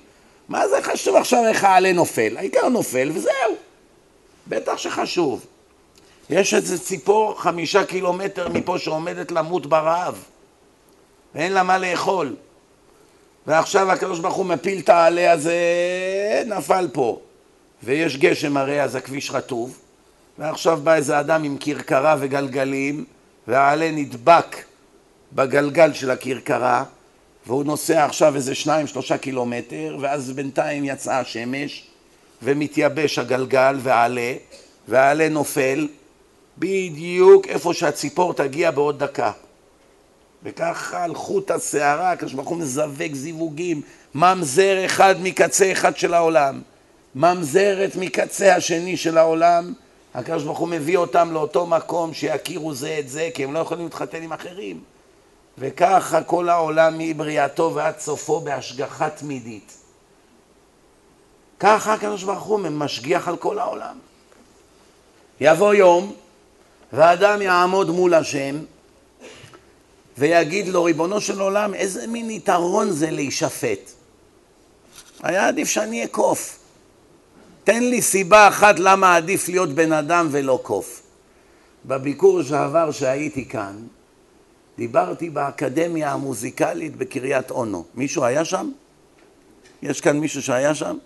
[0.49, 2.37] מה זה חשוב עכשיו איך העלה נופל?
[2.37, 3.55] העיקר נופל וזהו.
[4.47, 5.45] בטח שחשוב.
[6.29, 10.23] יש איזה ציפור חמישה קילומטר מפה שעומדת למות ברעב
[11.35, 12.35] ואין לה מה לאכול.
[13.47, 15.53] ועכשיו הקדוש ברוך הוא מפיל את העלה הזה,
[16.45, 17.19] נפל פה.
[17.83, 19.79] ויש גשם הרי אז הכביש רטוב,
[20.39, 23.05] ועכשיו בא איזה אדם עם כרכרה וגלגלים,
[23.47, 24.57] והעלה נדבק
[25.33, 26.83] בגלגל של הכרכרה,
[27.47, 31.87] והוא נוסע עכשיו איזה שניים שלושה קילומטר, ואז בינתיים יצאה השמש,
[32.43, 34.33] ומתייבש הגלגל והעלה,
[34.87, 35.87] והעלה נופל
[36.57, 39.31] בדיוק איפה שהציפור תגיע בעוד דקה.
[40.43, 43.81] וככה על חוט השערה, הקדוש ברוך הוא מזווק זיווגים,
[44.15, 46.61] ממזר אחד מקצה אחד של העולם,
[47.15, 49.73] ממזרת מקצה השני של העולם,
[50.13, 53.83] הקדוש ברוך הוא מביא אותם לאותו מקום שיכירו זה את זה, כי הם לא יכולים
[53.83, 54.79] להתחתן עם אחרים.
[55.57, 59.73] וככה כל העולם מבריאתו ועד סופו בהשגחה תמידית.
[61.59, 63.95] ככה הקדוש ברוך הוא משגיח על כל העולם.
[65.41, 66.13] יבוא יום
[66.93, 68.55] ואדם יעמוד מול השם
[70.17, 73.91] ויגיד לו, ריבונו של עולם, איזה מין יתרון זה להישפט.
[75.23, 76.59] היה עדיף שאני אקוף.
[77.63, 81.01] תן לי סיבה אחת למה עדיף להיות בן אדם ולא קוף.
[81.85, 83.77] בביקור שעבר שהייתי כאן,
[84.77, 87.85] דיברתי באקדמיה המוזיקלית בקריית אונו.
[87.95, 88.71] מישהו היה שם?
[89.81, 90.97] יש כאן מישהו שהיה שם?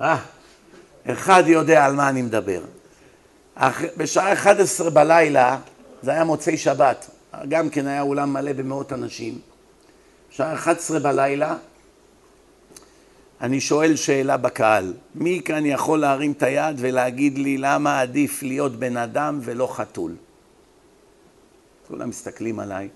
[0.00, 0.18] אה,
[1.06, 2.62] אחד יודע על מה אני מדבר.
[3.96, 5.58] בשעה 11 בלילה,
[6.02, 7.10] זה היה מוצאי שבת,
[7.48, 9.38] גם כן היה אולם מלא במאות אנשים.
[10.30, 11.56] בשעה 11 בלילה,
[13.40, 18.76] אני שואל שאלה בקהל, מי כאן יכול להרים את היד ולהגיד לי למה עדיף להיות
[18.76, 20.14] בן אדם ולא חתול?
[21.88, 22.88] כולם מסתכלים עליי.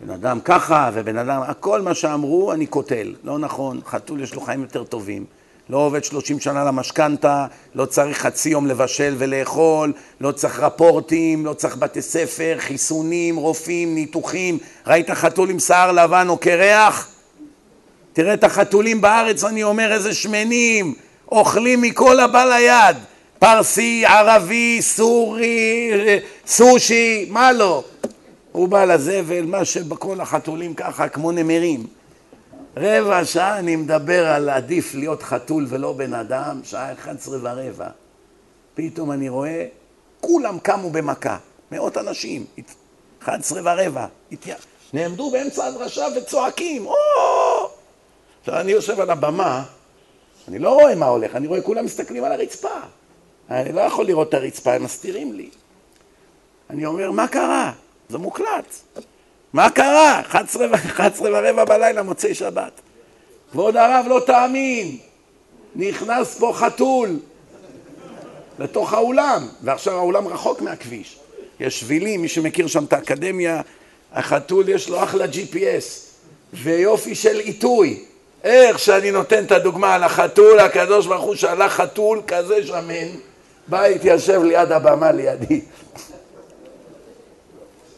[0.00, 4.40] בן אדם ככה ובן אדם, הכל מה שאמרו אני קוטל, לא נכון, חתול יש לו
[4.40, 5.24] חיים יותר טובים.
[5.70, 11.52] לא עובד 30 שנה למשכנתה, לא צריך חצי יום לבשל ולאכול, לא צריך רפורטים, לא
[11.52, 14.58] צריך בתי ספר, חיסונים, רופאים, ניתוחים.
[14.86, 17.08] ראית חתול עם שיער לבן או קרח?
[18.12, 20.94] תראה את החתולים בארץ, אני אומר איזה שמנים,
[21.32, 22.96] אוכלים מכל הבא ליד.
[23.38, 25.90] פרסי, ערבי, סורי,
[26.46, 27.84] סושי, מה לא?
[28.52, 31.86] הוא בא לזבל, מה שבכל החתולים ככה, כמו נמרים.
[32.78, 37.88] רבע שעה אני מדבר על עדיף להיות חתול ולא בן אדם, שעה 11 ורבע.
[38.74, 39.66] פתאום אני רואה,
[40.20, 41.38] כולם קמו במכה,
[41.72, 42.44] מאות אנשים,
[43.22, 44.06] 11 ורבע,
[44.92, 46.94] נעמדו באמצע הדרשה וצועקים, או!
[48.40, 49.64] עכשיו אני יושב על הבמה,
[50.48, 52.68] אני לא רואה מה הולך, אני רואה כולם מסתכלים על הרצפה.
[53.50, 55.50] אני לא יכול לראות את הרצפה, הם מסתירים לי.
[56.70, 57.72] אני אומר, מה קרה?
[58.08, 58.98] זה מוקלט.
[59.52, 60.20] מה קרה?
[60.20, 62.80] 11, 11 ורבע בלילה, מוצאי שבת.
[63.52, 64.96] כבוד הרב, לא תאמין,
[65.76, 67.10] נכנס פה חתול
[68.58, 71.18] לתוך האולם, ועכשיו האולם רחוק מהכביש.
[71.60, 73.60] יש שבילים, מי שמכיר שם את האקדמיה,
[74.12, 76.06] החתול יש לו אחלה GPS
[76.52, 78.04] ויופי של עיתוי.
[78.44, 83.08] איך שאני נותן את הדוגמה על החתול, הקדוש ברוך הוא שלח חתול כזה שמן,
[83.68, 85.60] בא התיישב ליד הבמה לידי.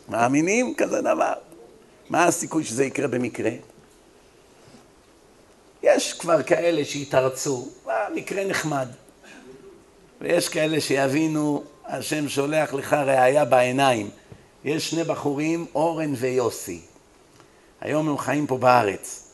[0.08, 1.32] מאמינים כזה דבר?
[2.10, 3.50] מה הסיכוי שזה יקרה במקרה?
[5.82, 7.68] יש כבר כאלה שיתרצו,
[8.14, 8.88] מקרה נחמד.
[10.20, 14.10] ויש כאלה שיבינו, השם שולח לך ראייה בעיניים.
[14.64, 16.80] יש שני בחורים, אורן ויוסי.
[17.80, 19.28] היום הם חיים פה בארץ.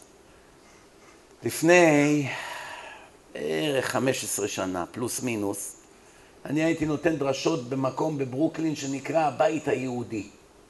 [1.42, 2.28] לפני
[3.34, 5.76] בערך 15 שנה, פלוס מינוס,
[6.44, 10.28] אני הייתי נותן דרשות במקום בברוקלין שנקרא הבית היהודי.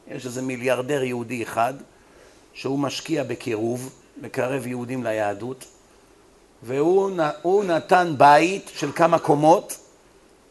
[0.08, 1.74] יש איזה מיליארדר יהודי אחד
[2.52, 3.92] שהוא משקיע בקירוב,
[4.22, 5.64] מקרב יהודים ליהדות,
[6.62, 9.78] והוא נתן בית של כמה קומות,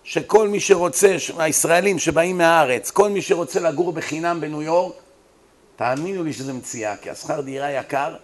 [0.03, 4.93] שכל מי שרוצה, הישראלים שבאים מהארץ, כל מי שרוצה לגור בחינם בניו יורק,
[5.75, 8.15] תאמינו לי שזה מציאה, כי השכר דירה יקר,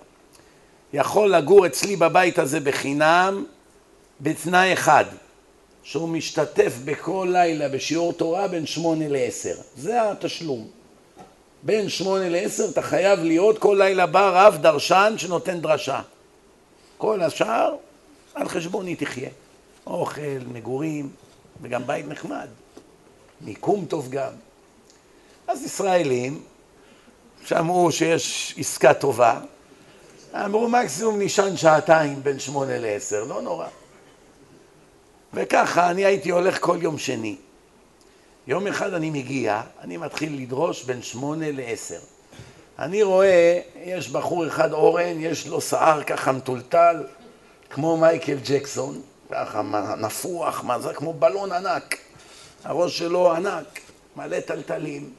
[0.94, 3.46] יכול לגור אצלי בבית הזה בחינם
[4.22, 5.06] בתנאי אחד,
[5.84, 9.56] שהוא משתתף בכל לילה בשיעור תורה בין שמונה לעשר.
[9.78, 10.79] זה התשלום.
[11.64, 16.02] בין שמונה לעשר אתה חייב להיות כל לילה בא רב דרשן שנותן דרשה.
[16.98, 17.76] כל השאר
[18.34, 19.30] על חשבוני תחיה.
[19.88, 21.10] אוכל, מגורים,
[21.62, 22.48] וגם בית נחמד.
[23.42, 24.32] מיקום טוב גם.
[25.48, 26.42] אז ישראלים
[27.46, 29.40] שמעו שיש עסקה טובה,
[30.36, 33.68] אמרו מקסימום נשען שעתיים בין שמונה לעשר, לא נורא.
[35.34, 37.36] וככה אני הייתי הולך כל יום שני.
[38.50, 42.00] יום אחד אני מגיע, אני מתחיל לדרוש בין שמונה לעשר.
[42.80, 47.04] אני רואה, יש בחור אחד אורן, יש לו שיער ככה מטולטל,
[47.70, 49.62] כמו מייקל ג'קסון, ככה
[49.98, 51.98] נפוח, מה זה, כמו בלון ענק.
[52.64, 53.80] הראש שלו ענק,
[54.16, 55.10] מלא טלטלים.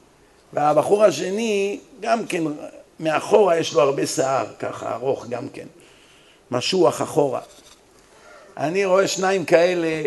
[0.53, 2.43] והבחור השני, גם כן,
[2.99, 5.67] מאחורה יש לו הרבה שיער, ככה ארוך גם כן.
[6.51, 7.41] משוח אחורה.
[8.57, 10.01] אני רואה שניים כאלה,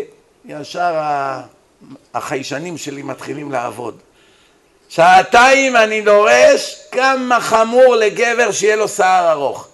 [0.45, 0.93] ישר
[2.13, 3.97] החיישנים שלי מתחילים לעבוד.
[4.89, 9.67] שעתיים אני דורש כמה חמור לגבר שיהיה לו שיער ארוך.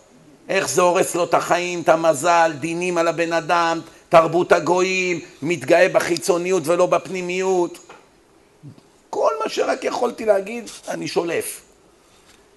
[0.50, 5.90] איך זה הורס לו את החיים, את המזל, דינים על הבן אדם, תרבות הגויים, מתגאה
[5.90, 7.78] בחיצוניות ולא בפנימיות.
[9.10, 11.62] כל מה שרק יכולתי להגיד, אני שולף.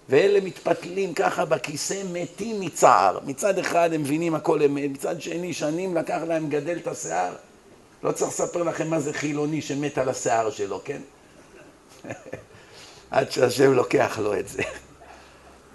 [0.09, 3.19] ואלה מתפתלים ככה בכיסא, מתים מצער.
[3.27, 7.33] מצד אחד הם מבינים הכל אמת, מצד שני שנים לקח להם גדל את השיער.
[8.05, 11.01] לא צריך לספר לכם מה זה חילוני שמת על השיער שלו, כן?
[13.11, 14.63] עד שהשם לוקח לו את זה.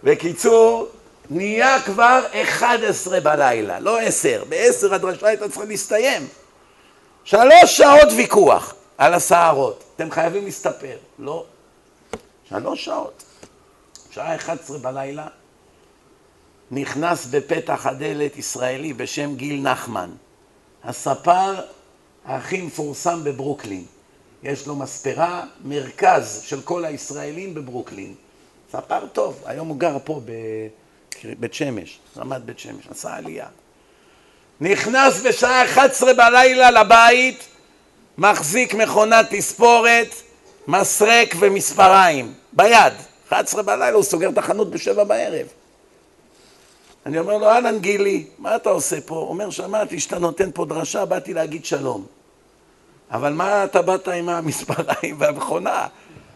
[0.03, 0.87] בקיצור,
[1.29, 4.43] נהיה כבר 11 בלילה, לא 10.
[4.49, 6.27] ב-10 הדרשה הייתה צריכה להסתיים.
[7.23, 9.83] שלוש שעות ויכוח על הסערות.
[9.95, 10.97] אתם חייבים להסתפר.
[11.19, 11.45] לא.
[12.49, 13.23] שלוש שעות.
[14.11, 15.27] שעה 11 בלילה,
[16.71, 20.09] נכנס בפתח הדלת ישראלי בשם גיל נחמן,
[20.83, 21.53] הספר
[22.29, 23.85] הכי מפורסם בברוקלין.
[24.43, 28.13] יש לו מספרה, מרכז של כל הישראלים בברוקלין.
[28.71, 30.21] ספר טוב, היום הוא גר פה
[31.25, 33.47] בבית שמש, רמת בית שמש, עשה עלייה.
[34.61, 37.47] נכנס בשעה 11 בלילה לבית,
[38.17, 40.15] מחזיק מכונת תספורת,
[40.67, 42.93] מסרק ומספריים, ביד.
[43.27, 45.47] 11 בלילה הוא סוגר את החנות בשבע בערב.
[47.05, 49.15] אני אומר לו, אהלן גילי, מה אתה עושה פה?
[49.15, 52.18] אומר, שמעתי שאתה נותן פה דרשה, באתי להגיד שלום.
[53.11, 55.87] אבל מה אתה באת עם המספריים והמכונה?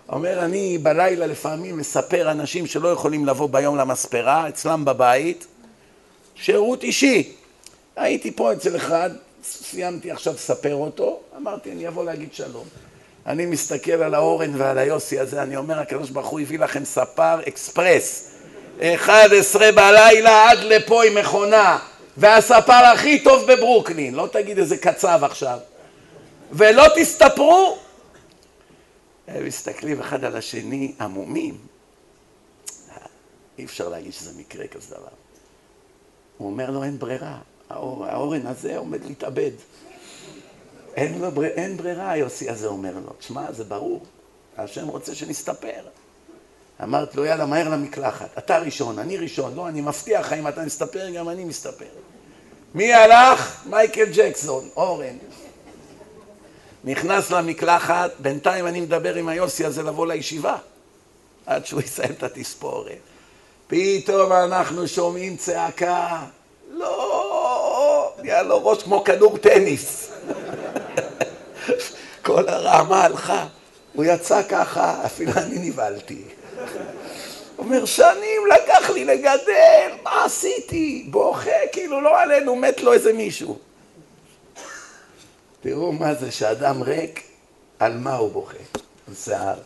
[0.09, 5.47] אומר, אני בלילה לפעמים מספר אנשים שלא יכולים לבוא ביום למספרה, אצלם בבית,
[6.35, 7.31] שירות אישי.
[7.95, 9.09] הייתי פה אצל אחד,
[9.43, 12.65] סיימתי עכשיו לספר אותו, אמרתי, אני אבוא להגיד שלום.
[13.27, 17.39] אני מסתכל על האורן ועל היוסי הזה, אני אומר, הקדוש ברוך הוא הביא לכם ספר
[17.47, 18.29] אקספרס.
[18.81, 21.79] 11 בלילה עד לפה עם מכונה,
[22.17, 25.57] והספר הכי טוב בברוקלין, לא תגיד איזה קצב עכשיו.
[26.53, 27.77] ולא תסתפרו.
[29.27, 31.57] הם מסתכלים אחד על השני עמומים.
[33.57, 35.07] אי אפשר להגיד שזה מקרה כזה דבר.
[36.37, 37.37] הוא אומר לו, אין ברירה,
[37.69, 39.51] האור, האורן הזה עומד להתאבד.
[40.95, 41.45] אין, לו בר...
[41.45, 43.13] אין ברירה, היוסי הזה אומר לו.
[43.19, 44.05] תשמע, זה ברור,
[44.57, 45.81] השם רוצה שנסתפר.
[46.83, 48.37] אמרתי לו, יאללה, מהר למקלחת.
[48.37, 49.55] אתה ראשון, אני ראשון.
[49.55, 51.85] לא, אני מבטיח לך, אם אתה מסתפר, גם אני מסתפר.
[52.75, 53.65] מי הלך?
[53.65, 55.17] מייקל ג'קסון, אורן.
[56.83, 60.55] נכנס למקלחת, בינתיים אני מדבר עם היוסי הזה לבוא לישיבה,
[61.45, 62.97] עד שהוא יסיים את התספורת.
[63.67, 66.19] פתאום אנחנו שומעים צעקה,
[66.71, 70.11] לא, נהיה לו ראש כמו כדור טניס.
[72.25, 73.45] כל הרעמה הלכה.
[73.93, 76.21] הוא יצא ככה, אפילו אני נבהלתי.
[77.57, 81.07] אומר, שנים לקח לי לגדל, מה עשיתי?
[81.09, 83.57] בוכה, כאילו לא עלינו, מת לו איזה מישהו.
[85.63, 87.23] תראו מה זה שאדם ריק,
[87.79, 88.57] על מה הוא בוכה?
[89.07, 89.59] על שיער.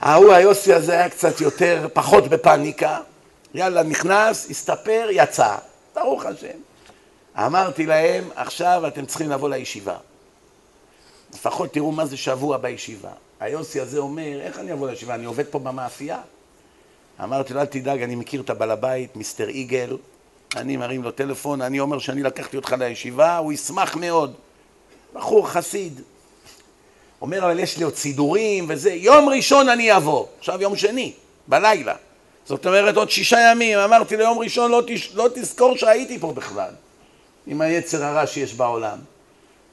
[0.00, 3.00] ההוא היוסי הזה היה קצת יותר, פחות בפאניקה,
[3.54, 5.56] יאללה, נכנס, הסתפר, יצא.
[5.94, 6.58] ברוך השם.
[7.36, 9.96] אמרתי להם, עכשיו אתם צריכים לבוא לישיבה.
[11.34, 13.10] לפחות תראו מה זה שבוע בישיבה.
[13.40, 15.14] היוסי הזה אומר, איך אני אבוא לישיבה?
[15.14, 16.20] אני עובד פה במאפייה?
[17.22, 19.96] אמרתי לו, אל תדאג, אני מכיר את הבעל הבית, מיסטר איגל,
[20.56, 24.34] אני מרים לו טלפון, אני אומר שאני לקחתי אותך לישיבה, הוא ישמח מאוד.
[25.14, 26.00] בחור חסיד.
[27.20, 31.12] אומר, אבל יש לי עוד סידורים וזה, יום ראשון אני אבוא, עכשיו יום שני,
[31.46, 31.94] בלילה.
[32.46, 35.10] זאת אומרת, עוד שישה ימים, אמרתי לו, יום ראשון לא, תש...
[35.14, 36.70] לא תזכור שהייתי פה בכלל,
[37.46, 38.98] עם היצר הרע שיש בעולם.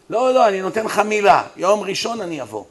[0.09, 2.63] לא, לא, אני נותן לך מילה, יום ראשון אני אבוא.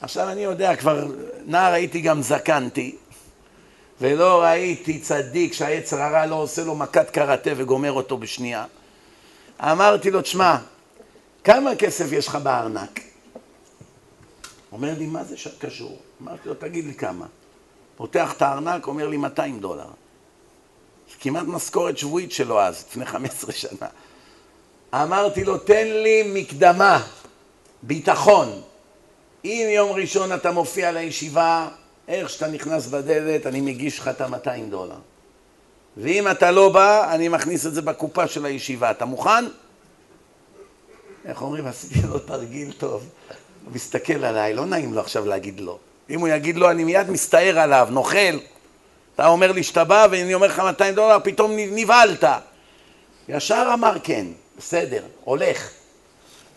[0.00, 1.06] עכשיו אני יודע, כבר
[1.46, 2.96] נער הייתי גם זקנתי,
[4.00, 8.64] ולא ראיתי צדיק שהיצר הרע לא עושה לו מכת קראטה וגומר אותו בשנייה.
[9.60, 10.56] אמרתי לו, תשמע,
[11.44, 13.00] כמה כסף יש לך בארנק?
[14.72, 15.98] אומר לי, מה זה קשור?
[16.22, 17.26] אמרתי לו, תגיד לי כמה.
[17.96, 19.86] פותח את הארנק, אומר לי 200 דולר.
[21.20, 23.88] כמעט משכורת שבועית שלו אז, לפני 15 שנה.
[24.94, 27.06] אמרתי לו, תן לי מקדמה,
[27.82, 28.60] ביטחון.
[29.44, 31.68] אם יום ראשון אתה מופיע לישיבה,
[32.08, 34.98] איך שאתה נכנס בדלת, אני מגיש לך את ה-200 דולר.
[35.96, 38.90] ואם אתה לא בא, אני מכניס את זה בקופה של הישיבה.
[38.90, 39.44] אתה מוכן?
[41.24, 41.66] איך אומרים?
[41.66, 43.08] עשיתי לו תרגיל טוב.
[43.64, 45.78] הוא מסתכל עליי, לא נעים לו עכשיו להגיד לא.
[46.10, 48.38] אם הוא יגיד לא, אני מיד מסתער עליו, נוכל.
[49.14, 52.24] אתה אומר לי שאתה בא ואני אומר לך 200 דולר, פתאום נבהלת.
[53.28, 54.26] ישר אמר כן,
[54.58, 55.70] בסדר, הולך.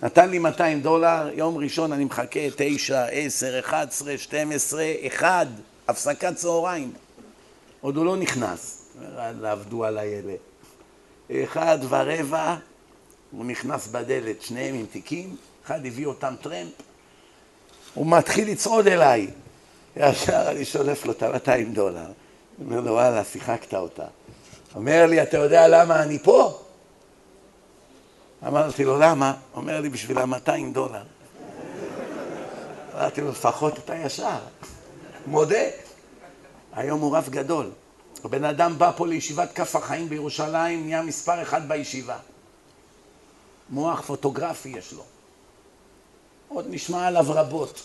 [0.04, 5.48] נתן לי 200 דולר, יום ראשון אני מחכה, 9, 10, 11, 12, 1,
[5.88, 6.94] הפסקת צהריים.
[7.82, 8.86] עוד הוא לא נכנס.
[9.44, 10.38] עבדו על הילד.
[11.32, 12.56] אחד ורבע,
[13.32, 15.36] הוא נכנס בדלת, שניהם עם תיקים,
[15.66, 16.72] אחד הביא אותם טרמפ,
[17.94, 19.28] הוא מתחיל לצעוד אליי.
[19.96, 22.08] ישר אני שולף לו את ה-200 דולר.
[22.66, 24.06] אומר לו, וואלה, שיחקת אותה.
[24.76, 26.60] אומר לי, אתה יודע למה אני פה?
[28.48, 29.34] אמרתי לו, למה?
[29.54, 31.04] אומר לי, בשביל ה-200 דולר.
[32.96, 34.40] אמרתי לו, לפחות אתה ישר.
[35.26, 35.64] מודה.
[36.74, 37.72] היום הוא רב גדול.
[38.24, 42.18] הבן אדם בא פה לישיבת כף החיים בירושלים, נהיה מספר אחד בישיבה.
[43.70, 45.04] מוח פוטוגרפי יש לו.
[46.48, 47.82] עוד נשמע עליו רבות.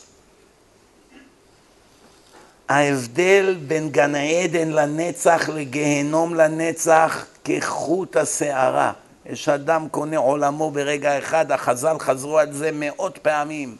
[2.68, 8.92] ההבדל בין גן העדן לנצח לגיהנום לנצח כחוט השערה.
[9.26, 13.76] יש אדם קונה עולמו ברגע אחד, החז"ל חזרו על זה מאות פעמים.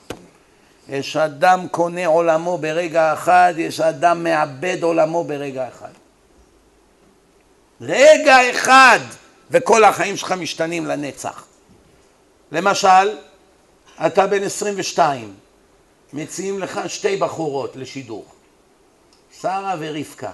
[0.89, 5.91] יש אדם קונה עולמו ברגע אחד, יש אדם מאבד עולמו ברגע אחד.
[7.81, 8.99] רגע אחד,
[9.51, 11.45] וכל החיים שלך משתנים לנצח.
[12.53, 13.17] למשל,
[14.07, 15.35] אתה בן 22,
[16.13, 18.25] מציעים לך שתי בחורות לשידור,
[19.41, 20.31] שרה ורבקה.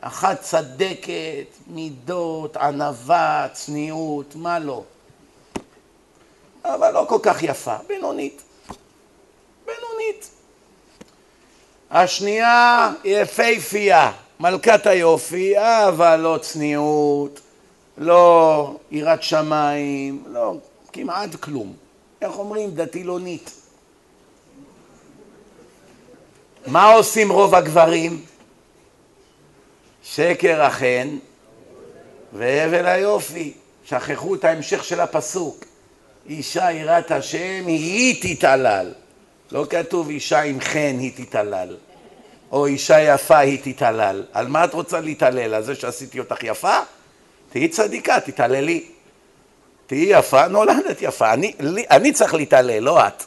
[0.00, 4.82] אחת צדקת, מידות, ענווה, צניעות, מה לא.
[6.64, 8.42] אבל לא כל כך יפה, בינונית.
[9.66, 10.30] בינונית.
[11.90, 17.40] השנייה יפייפייה, מלכת היופי, אבל לא צניעות,
[17.98, 20.54] לא יראת שמיים, לא,
[20.92, 21.72] כמעט כלום.
[22.22, 22.70] איך אומרים?
[22.70, 23.50] דתילונית.
[26.66, 28.24] מה עושים רוב הגברים?
[30.02, 31.16] שקר החן
[32.32, 33.52] והבל היופי.
[33.84, 35.64] שכחו את ההמשך של הפסוק.
[36.28, 38.92] אישה יראת השם היא תתעלל.
[39.52, 41.76] לא כתוב אישה עם חן היא תתעלל.
[42.52, 44.24] או אישה יפה היא תתעלל.
[44.32, 45.54] על מה את רוצה להתעלל?
[45.54, 46.78] על זה שעשיתי אותך יפה?
[47.50, 48.84] תהיי צדיקה, תתעללי.
[49.86, 51.32] תהיי יפה, נולדת יפה.
[51.32, 53.24] אני, לי, אני צריך להתעלל, לא את.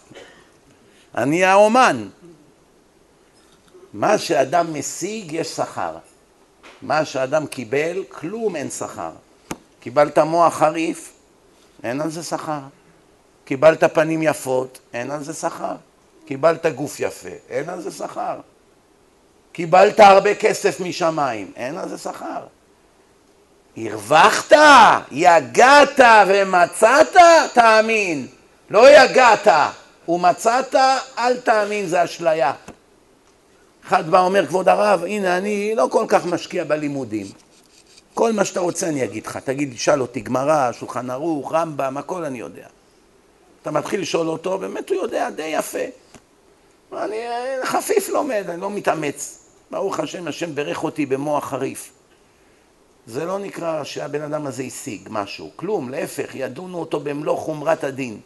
[1.15, 2.07] אני האומן.
[3.93, 5.97] מה שאדם משיג, יש שכר.
[6.83, 9.11] מה שאדם קיבל, כלום אין שכר.
[9.79, 11.13] קיבלת מוח חריף,
[11.83, 12.59] אין על זה שכר.
[13.45, 15.75] קיבלת פנים יפות, אין על זה שכר.
[16.25, 18.39] קיבלת גוף יפה, אין על זה שכר.
[19.51, 22.45] קיבלת הרבה כסף משמיים, אין על זה שכר.
[23.77, 24.57] הרווחת,
[25.11, 27.15] יגעת ומצאת,
[27.53, 28.27] תאמין.
[28.69, 29.47] לא יגעת
[30.09, 30.75] ומצאת,
[31.17, 32.53] אל תאמין, זה אשליה.
[33.87, 37.27] אחד בא אומר, כבוד הרב, הנה אני לא כל כך משקיע בלימודים.
[38.13, 39.37] כל מה שאתה רוצה אני אגיד לך.
[39.37, 42.67] תגיד, שאל אותי גמרא, שולחן ערוך, רמב"ם, הכל אני יודע.
[43.61, 45.79] אתה מתחיל לשאול אותו, באמת הוא יודע די יפה.
[46.93, 47.15] אני
[47.63, 49.39] חפיף לומד, אני לא מתאמץ.
[49.71, 51.91] ברוך השם, השם ברך אותי במוח חריף.
[53.07, 58.19] זה לא נקרא שהבן אדם הזה השיג משהו, כלום, להפך, ידונו אותו במלוא חומרת הדין.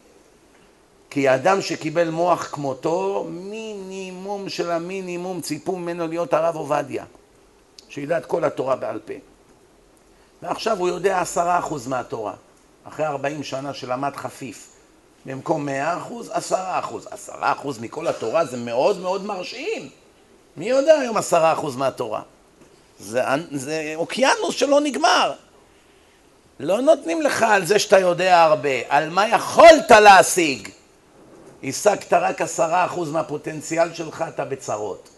[1.10, 7.04] כי האדם שקיבל מוח כמותו, מינימום של המינימום ציפו ממנו להיות הרב עובדיה,
[7.88, 9.14] שידע את כל התורה בעל פה.
[10.42, 12.34] ועכשיו הוא יודע עשרה אחוז מהתורה,
[12.84, 14.68] אחרי ארבעים שנה שלמד חפיף.
[15.26, 17.08] במקום מאה אחוז, עשרה אחוז.
[17.10, 19.88] עשרה אחוז מכל התורה זה מאוד מאוד מרשים.
[20.56, 22.22] מי יודע היום עשרה אחוז מהתורה?
[22.98, 25.32] זה, זה אוקיינוס שלא נגמר.
[26.60, 30.68] לא נותנים לך על זה שאתה יודע הרבה, על מה יכולת להשיג.
[31.64, 35.08] השגת רק עשרה אחוז מהפוטנציאל שלך, אתה בצרות.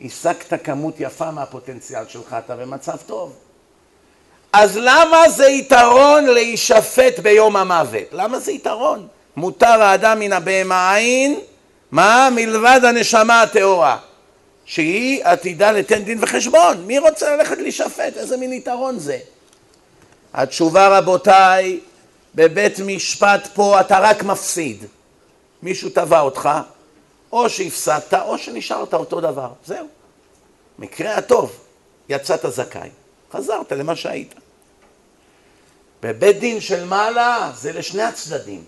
[0.00, 3.32] השגת כמות יפה מהפוטנציאל שלך, אתה במצב טוב.
[4.52, 8.06] אז למה זה יתרון להישפט ביום המוות?
[8.12, 9.08] למה זה יתרון?
[9.36, 11.40] מותר האדם מן הבהמה עין,
[11.90, 12.28] מה?
[12.34, 13.98] מלבד הנשמה הטהורה.
[14.64, 16.86] שהיא עתידה לתן דין וחשבון.
[16.86, 18.16] מי רוצה ללכת להישפט?
[18.16, 19.18] איזה מין יתרון זה?
[20.34, 21.80] התשובה רבותיי,
[22.34, 24.84] בבית משפט פה אתה רק מפסיד.
[25.62, 26.50] מישהו תבע אותך,
[27.32, 29.52] או שהפסדת או שנשארת אותו דבר.
[29.64, 29.86] זהו.
[30.78, 31.58] מקרה הטוב,
[32.08, 32.90] יצאת זכאי.
[33.32, 34.34] חזרת למה שהיית.
[36.02, 38.64] בבית דין של מעלה זה לשני הצדדים.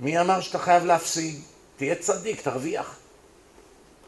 [0.00, 1.40] מי אמר שאתה חייב להפסיד?
[1.76, 2.96] תהיה צדיק, תרוויח.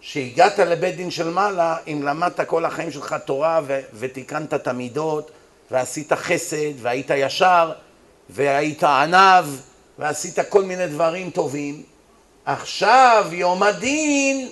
[0.01, 5.31] שהגעת לבית דין של מעלה, אם למדת כל החיים שלך תורה ו- ותיקנת את המידות
[5.71, 7.73] ועשית חסד והיית ישר
[8.31, 9.45] והיית ענב
[10.01, 11.83] ועשית כל מיני דברים טובים,
[12.45, 14.49] עכשיו יום הדין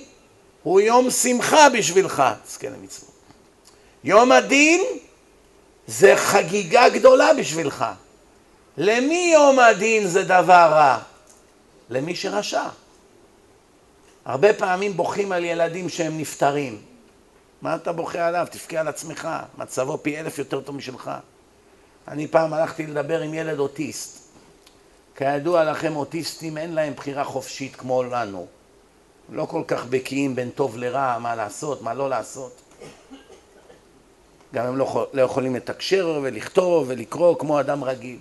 [0.62, 3.10] הוא יום שמחה בשבילך, תזכה למצוות.
[4.04, 4.80] יום הדין
[5.86, 7.84] זה חגיגה גדולה בשבילך.
[8.76, 10.98] למי יום הדין זה דבר רע?
[11.90, 12.64] למי שרשע.
[14.24, 16.82] הרבה פעמים בוכים על ילדים שהם נפטרים.
[17.62, 18.46] מה אתה בוכה עליו?
[18.50, 19.28] תבכה על עצמך,
[19.58, 21.10] מצבו פי אלף יותר טוב משלך.
[22.08, 24.27] אני פעם הלכתי לדבר עם ילד אוטיסט.
[25.18, 28.46] כידוע לכם, אוטיסטים אין להם בחירה חופשית כמו לנו.
[29.32, 32.60] לא כל כך בקיאים בין טוב לרע, מה לעשות, מה לא לעשות.
[34.54, 38.18] גם הם לא, לא יכולים לתקשר ולכתוב ולקרוא כמו אדם רגיל.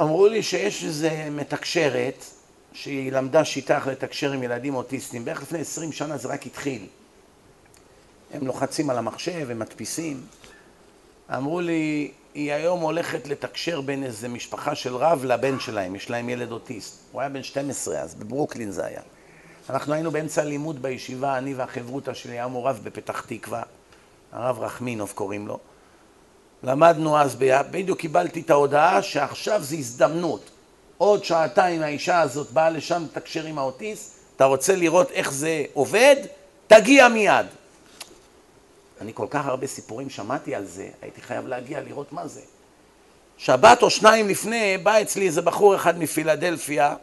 [0.00, 2.24] אמרו לי שיש איזה מתקשרת
[2.72, 5.24] שהיא למדה שיטה איך לתקשר עם ילדים אוטיסטים.
[5.24, 6.86] בערך לפני עשרים שנה זה רק התחיל.
[8.32, 10.20] הם לוחצים על המחשב, הם מדפיסים.
[11.36, 16.28] אמרו לי, היא היום הולכת לתקשר בין איזה משפחה של רב לבן שלהם, יש להם
[16.28, 16.98] ילד אוטיסט.
[17.12, 19.00] הוא היה בן 12 אז, בברוקלין זה היה.
[19.70, 23.62] אנחנו היינו באמצע לימוד בישיבה, אני והחברותא שלי, היה מורב בפתח תקווה,
[24.32, 25.58] הרב רחמינוב קוראים לו.
[26.62, 27.36] למדנו אז,
[27.70, 30.50] בדיוק קיבלתי את ההודעה שעכשיו זו הזדמנות.
[30.98, 36.16] עוד שעתיים האישה הזאת באה לשם לתקשר עם האוטיסט, אתה רוצה לראות איך זה עובד?
[36.66, 37.46] תגיע מיד.
[39.00, 42.40] אני כל כך הרבה סיפורים שמעתי על זה, הייתי חייב להגיע לראות מה זה.
[43.38, 46.96] שבת או שניים לפני בא אצלי איזה בחור אחד מפילדלפיה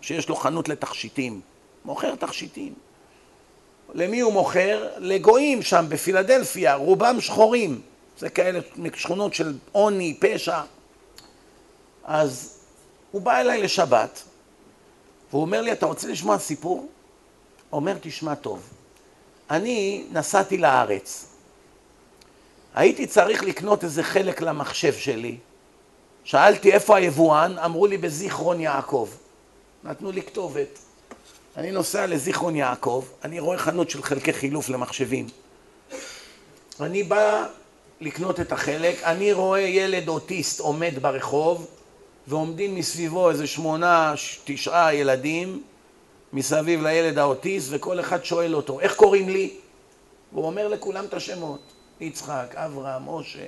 [0.00, 1.40] שיש לו חנות לתכשיטים,
[1.84, 2.74] מוכר תכשיטים.
[3.94, 4.88] למי הוא מוכר?
[4.98, 7.80] לגויים שם בפילדלפיה, רובם שחורים,
[8.18, 8.60] זה כאלה
[8.94, 10.60] שכונות של עוני, פשע.
[12.04, 12.58] אז
[13.10, 14.22] הוא בא אליי לשבת,
[15.30, 16.88] והוא אומר לי, אתה רוצה לשמוע סיפור?
[17.72, 18.68] אומר, תשמע טוב.
[19.50, 21.33] אני נסעתי לארץ.
[22.74, 25.36] הייתי צריך לקנות איזה חלק למחשב שלי.
[26.24, 29.08] שאלתי איפה היבואן, אמרו לי בזיכרון יעקב.
[29.84, 30.78] נתנו לי כתובת.
[31.56, 35.26] אני נוסע לזיכרון יעקב, אני רואה חנות של חלקי חילוף למחשבים.
[36.80, 37.46] אני בא
[38.00, 41.66] לקנות את החלק, אני רואה ילד אוטיסט עומד ברחוב
[42.26, 44.14] ועומדים מסביבו איזה שמונה,
[44.44, 45.62] תשעה ילדים
[46.32, 49.50] מסביב לילד האוטיסט וכל אחד שואל אותו, איך קוראים לי?
[50.32, 53.46] והוא אומר לכולם את השמות, יצחק, אברהם, משה.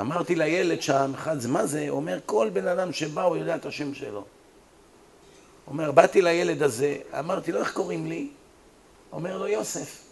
[0.00, 1.88] אמרתי לילד שם, אחד, מה זה?
[1.88, 4.24] הוא אומר, כל בן אדם שבא הוא יודע את השם שלו.
[5.66, 8.28] אומר, באתי לילד הזה, אמרתי לו, איך קוראים לי?
[9.12, 10.02] אומר לו, יוסף.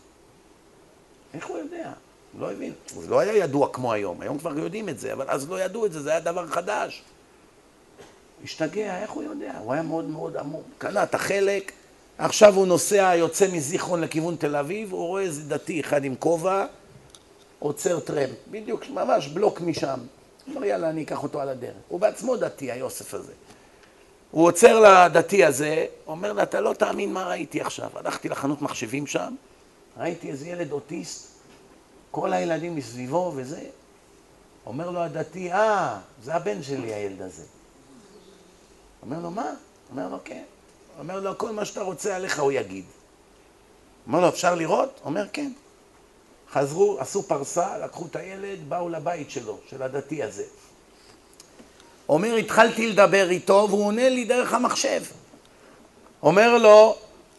[1.35, 1.93] איך הוא יודע?
[2.33, 2.73] הוא לא הבין.
[2.87, 5.87] זה לא היה ידוע כמו היום, היום כבר יודעים את זה, אבל אז לא ידעו
[5.87, 7.03] את זה, זה היה דבר חדש.
[8.45, 9.59] השתגע, איך הוא יודע?
[9.59, 10.37] הוא היה מאוד מאוד.
[10.79, 11.73] קנה את החלק,
[12.19, 16.67] עכשיו הוא נוסע, יוצא מזיכרון לכיוון תל אביב, הוא רואה איזה דתי אחד עם כובע,
[17.59, 20.01] עוצר טרמפ, בדיוק, ממש בלוק משם.
[20.47, 21.75] הוא אומר, יאללה, אני אקח אותו על הדרך.
[21.89, 23.33] הוא בעצמו דתי, היוסף הזה.
[24.31, 27.91] הוא עוצר לדתי הזה, אומר לה, אתה לא תאמין מה ראיתי עכשיו.
[27.95, 29.35] הלכתי לחנות מחשבים שם,
[29.97, 31.29] ראיתי איזה ילד אוטיסט,
[32.11, 33.61] כל הילדים מסביבו וזה.
[34.67, 37.45] אומר לו הדתי, אה, זה הבן שלי הילד הזה.
[39.03, 39.53] אומר לו, מה?
[39.91, 40.43] אומר לו, כן.
[40.99, 42.85] אומר לו, כל מה שאתה רוצה עליך הוא יגיד.
[44.07, 45.01] אומר לו, אפשר לראות?
[45.05, 45.53] אומר, כן.
[46.53, 50.45] חזרו, עשו פרסה, לקחו את הילד, באו לבית שלו, של הדתי הזה.
[52.09, 55.03] אומר, התחלתי לדבר איתו, והוא עונה לי דרך המחשב.
[56.23, 56.97] אומר לו,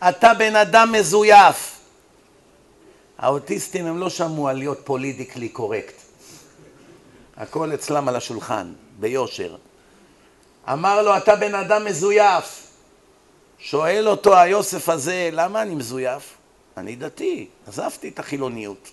[0.09, 1.79] אתה בן אדם מזויף.
[3.17, 5.95] האוטיסטים הם לא שמעו על להיות פוליטיקלי קורקט.
[7.37, 9.55] הכל אצלם על השולחן, ביושר.
[10.71, 12.68] אמר לו, אתה בן אדם מזויף.
[13.59, 16.37] שואל אותו היוסף הזה, למה אני מזויף?
[16.77, 18.89] אני דתי, עזבתי את החילוניות.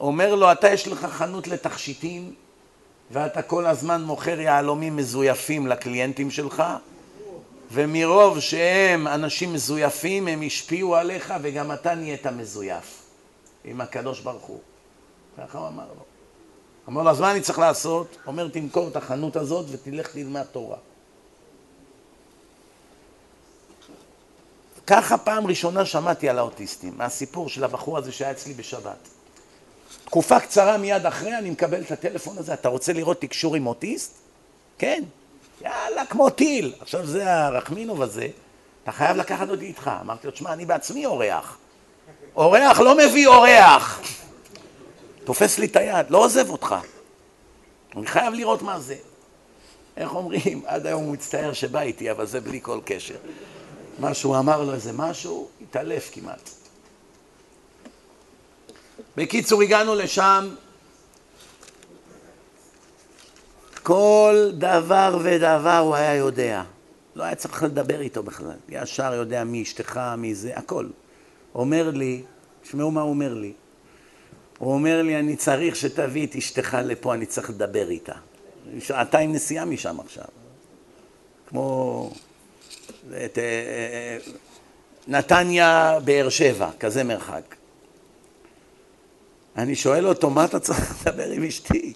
[0.00, 2.34] אומר לו, אתה יש לך חנות לתכשיטים,
[3.10, 6.62] ואתה כל הזמן מוכר יהלומים מזויפים לקליינטים שלך,
[7.72, 13.02] ומרוב שהם אנשים מזויפים, הם השפיעו עליך, וגם אתה נהיית מזויף
[13.64, 14.60] עם הקדוש ברוך הוא.
[15.38, 16.04] ככה הוא אמר לו.
[16.88, 18.16] אמר לו, אז מה אני צריך לעשות?
[18.26, 20.76] אומר, תמכור את החנות הזאת ותלך תלמד תורה.
[24.88, 29.08] ככה פעם ראשונה שמעתי על האוטיסטים, מהסיפור של הבחור הזה שהיה אצלי בשבת.
[30.04, 34.14] תקופה קצרה מיד אחרי אני מקבל את הטלפון הזה, אתה רוצה לראות תקשור עם אוטיסט?
[34.78, 35.02] כן.
[35.60, 36.74] יאללה, כמו טיל.
[36.80, 38.28] עכשיו זה הרחמינוב הזה,
[38.82, 39.90] אתה חייב לקחת אותי איתך.
[40.00, 41.58] אמרתי לו, תשמע, אני בעצמי אורח.
[42.36, 44.00] אורח לא מביא אורח.
[45.24, 46.74] תופס לי את היד, לא עוזב אותך.
[47.96, 48.96] אני חייב לראות מה זה.
[49.96, 53.16] איך אומרים, עד היום הוא מצטער שבא איתי, אבל זה בלי כל קשר.
[53.98, 56.50] מה שהוא אמר לו איזה משהו, התעלף כמעט.
[59.16, 60.48] בקיצור, הגענו לשם,
[63.82, 66.62] כל דבר ודבר הוא היה יודע.
[67.16, 68.56] לא היה צריך לדבר איתו בכלל.
[68.68, 70.86] ישר יודע מי אשתך, מי זה, הכל.
[71.54, 72.22] אומר לי,
[72.62, 73.52] תשמעו מה הוא אומר לי.
[74.58, 78.14] הוא אומר לי, אני צריך שתביא את אשתך לפה, אני צריך לדבר איתה.
[78.80, 80.24] שעתיים נסיעה משם עכשיו.
[81.46, 82.10] כמו
[83.24, 84.18] את, אה, אה,
[85.08, 87.54] נתניה, באר שבע, כזה מרחק.
[89.56, 91.92] אני שואל אותו, מה אתה צריך לדבר עם אשתי?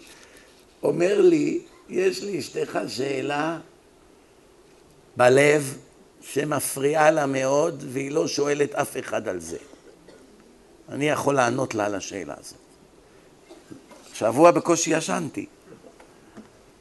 [0.82, 3.59] אומר לי, יש לי אשתך שאלה
[5.16, 5.78] בלב
[6.20, 9.59] שמפריעה לה מאוד והיא לא שואלת אף אחד על זה.
[10.88, 12.59] אני יכול לענות לה על השאלה הזאת.
[14.14, 15.47] שבוע בקושי ישנתי.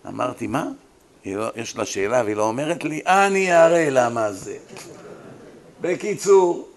[0.08, 0.68] אמרתי, מה?
[1.26, 4.58] לא, יש לה שאלה והיא לא אומרת לי, אני אראה לה מה זה.
[5.82, 6.70] בקיצור,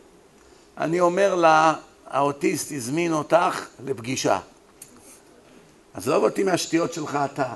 [0.79, 1.75] אני אומר לה,
[2.07, 4.41] האוטיסט הזמין אותך לפגישה.
[5.95, 7.55] עזוב אותי מהשטויות שלך אתה.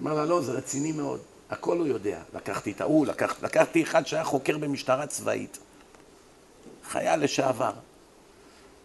[0.00, 1.20] אומר לה, לא, זה רציני מאוד,
[1.50, 2.20] הכל הוא יודע.
[2.34, 5.58] לקחתי את ההוא, לקח, לקחתי אחד שהיה חוקר במשטרה צבאית,
[6.90, 7.72] חייל לשעבר.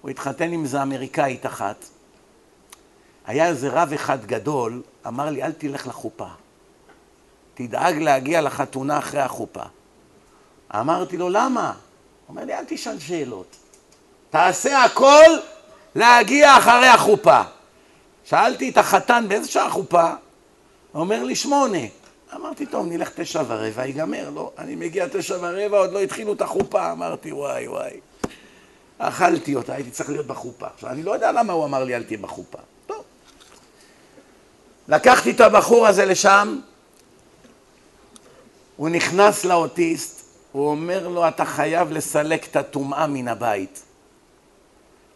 [0.01, 1.85] הוא התחתן עם איזה אמריקאית אחת,
[3.25, 6.27] היה איזה רב אחד גדול, אמר לי, אל תלך לחופה.
[7.53, 9.63] תדאג להגיע לחתונה אחרי החופה.
[10.75, 11.67] אמרתי לו, למה?
[11.67, 11.75] הוא
[12.29, 13.55] אומר לי, אל תשאל שאלות.
[14.29, 15.29] תעשה הכל
[15.95, 17.41] להגיע אחרי החופה.
[18.23, 20.09] שאלתי את החתן, באיזה שעה חופה?
[20.91, 21.77] הוא אומר לי, שמונה.
[22.35, 24.29] אמרתי, טוב, נלך תשע ורבע, ייגמר.
[24.29, 26.91] לא, אני מגיע תשע ורבע, עוד לא התחילו את החופה.
[26.91, 27.99] אמרתי, וואי, וואי.
[28.97, 30.67] אכלתי אותה, הייתי צריך להיות בחופה.
[30.73, 32.57] עכשיו, אני לא יודע למה הוא אמר לי, אל תהיה בחופה.
[32.85, 33.03] טוב.
[34.87, 36.59] לקחתי את הבחור הזה לשם,
[38.83, 43.83] הוא נכנס לאוטיסט, הוא אומר לו, אתה חייב לסלק את הטומאה מן הבית.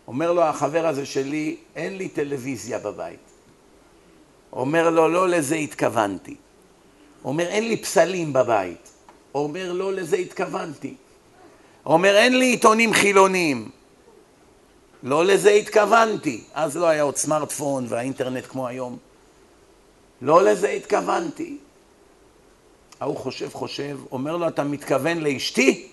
[0.08, 3.20] אומר לו החבר הזה שלי, אין לי טלוויזיה בבית.
[4.54, 6.36] אומר לו, לא לזה התכוונתי.
[7.24, 8.90] אומר, אין לי פסלים בבית.
[9.36, 10.96] אומר, לא לזה התכוונתי.
[11.86, 13.70] אומר, אין לי עיתונים חילוניים.
[15.04, 16.44] לא לזה התכוונתי.
[16.54, 18.98] אז לא היה עוד סמארטפון והאינטרנט כמו היום.
[20.22, 21.58] לא לזה התכוונתי.
[23.00, 25.92] ההוא חושב, חושב, אומר לו, אתה מתכוון לאשתי?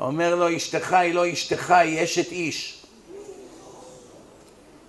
[0.00, 2.84] אומר לו, אשתך היא לא אשתך, היא אשת איש.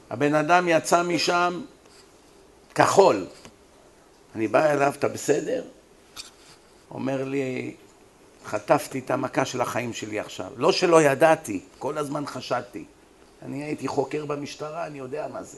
[0.09, 1.61] הבן אדם יצא משם
[2.75, 3.25] כחול.
[4.35, 5.63] אני בא אליו, אתה בסדר?
[6.91, 7.75] אומר לי,
[8.45, 10.51] חטפתי את המכה של החיים שלי עכשיו.
[10.57, 12.85] לא שלא ידעתי, כל הזמן חשדתי.
[13.41, 15.57] אני הייתי חוקר במשטרה, אני יודע מה זה.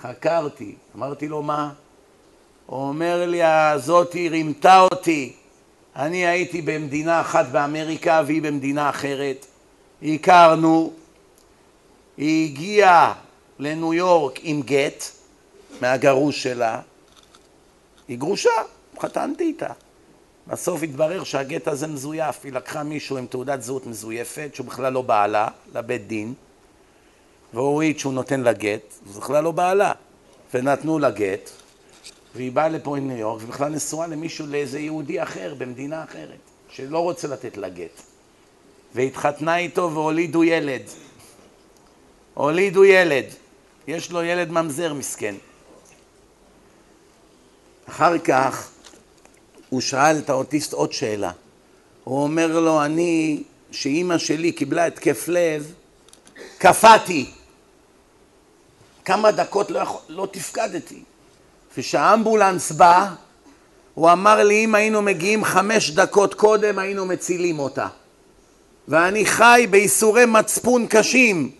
[0.00, 1.72] חקרתי, אמרתי לו, מה?
[2.70, 5.32] הוא אומר לי, הזאתי רימתה אותי.
[5.96, 9.46] אני הייתי במדינה אחת באמריקה והיא במדינה אחרת.
[10.02, 10.92] הכרנו,
[12.16, 13.14] היא הגיעה
[13.58, 15.04] לניו יורק עם גט
[15.80, 16.80] מהגרוש שלה.
[18.08, 18.50] היא גרושה,
[19.00, 19.72] חתנתי איתה.
[20.46, 25.02] בסוף התברר שהגט הזה מזויף, היא לקחה מישהו עם תעודת זהות מזויפת, שהוא בכלל לא
[25.02, 26.34] בעלה, לבית דין,
[27.54, 29.92] והוריד שהוא נותן לה גט, זה בכלל לא בעלה,
[30.54, 31.50] ונתנו לה גט,
[32.34, 36.38] והיא באה לפה עם ניו יורק, ובכלל נשואה למישהו, לאיזה יהודי אחר, במדינה אחרת,
[36.70, 38.02] שלא רוצה לתת לה גט.
[38.94, 40.82] והתחתנה איתו והולידו ילד.
[42.34, 43.24] הולידו ילד.
[43.86, 45.34] יש לו ילד ממזר מסכן.
[47.88, 48.70] אחר כך
[49.68, 51.32] הוא שאל את האוטיסט עוד שאלה.
[52.04, 55.74] הוא אומר לו, אני, שאימא שלי קיבלה התקף לב,
[56.58, 57.30] קפאתי.
[59.04, 61.02] כמה דקות לא, יכול, לא תפקדתי.
[61.76, 63.08] וכשהאמבולנס בא,
[63.94, 67.86] הוא אמר לי, אם היינו מגיעים חמש דקות קודם, היינו מצילים אותה.
[68.88, 71.50] ואני חי בייסורי מצפון קשים,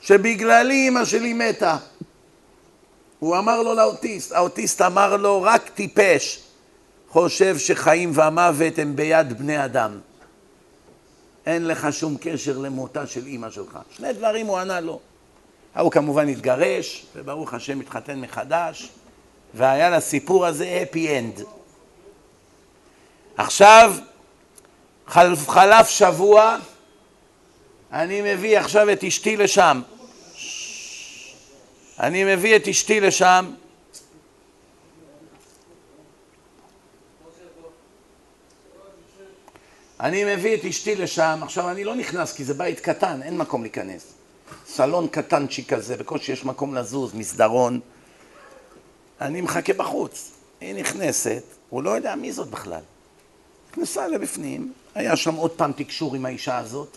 [0.00, 1.76] שבגללי אמא שלי מתה.
[3.18, 6.42] הוא אמר לו לאוטיסט, האוטיסט אמר לו, רק טיפש
[7.08, 9.98] חושב שחיים ומוות הם ביד בני אדם.
[11.46, 13.78] אין לך שום קשר למותה של אימא שלך.
[13.90, 15.00] שני דברים הוא ענה לו.
[15.74, 18.88] ההוא כמובן התגרש, וברוך השם התחתן מחדש,
[19.54, 21.42] והיה לסיפור הזה happy end.
[23.36, 23.94] עכשיו,
[25.06, 26.56] חלף, חלף שבוע,
[27.92, 29.82] אני מביא עכשיו את אשתי לשם.
[32.00, 33.50] אני מביא את אשתי לשם.
[40.00, 43.62] אני מביא את אשתי לשם, עכשיו אני לא נכנס כי זה בית קטן, אין מקום
[43.62, 44.12] להיכנס.
[44.66, 47.80] סלון קטנצ'יק כזה, בקושי יש מקום לזוז, מסדרון.
[49.22, 50.30] אני מחכה בחוץ.
[50.60, 52.80] היא נכנסת, הוא לא יודע מי זאת בכלל.
[53.70, 56.96] נכנסה לבפנים, היה שם עוד פעם תקשור עם האישה הזאת.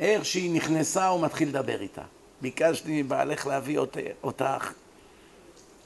[0.00, 2.02] איך שהיא נכנסה, הוא מתחיל לדבר איתה.
[2.40, 3.78] ביקשתי מבעלך להביא
[4.22, 4.72] אותך,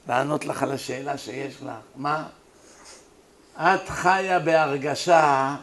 [0.07, 1.71] לענות לך על השאלה שיש לך.
[1.95, 2.27] מה?
[3.57, 5.55] את חיה בהרגשה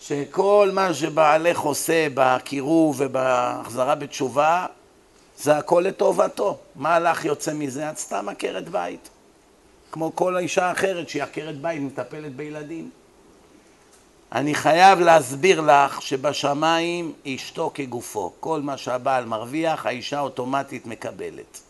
[0.00, 4.66] שכל מה שבעלך עושה בקירוב ובהחזרה בתשובה,
[5.38, 6.58] זה הכל לטובתו.
[6.74, 7.90] מה לך יוצא מזה?
[7.90, 9.08] את סתם עקרת בית.
[9.92, 12.90] כמו כל אישה אחרת שהיא עקרת בית, מטפלת בילדים.
[14.32, 18.32] אני חייב להסביר לך שבשמיים אשתו כגופו.
[18.40, 21.60] כל מה שהבעל מרוויח, האישה אוטומטית מקבלת.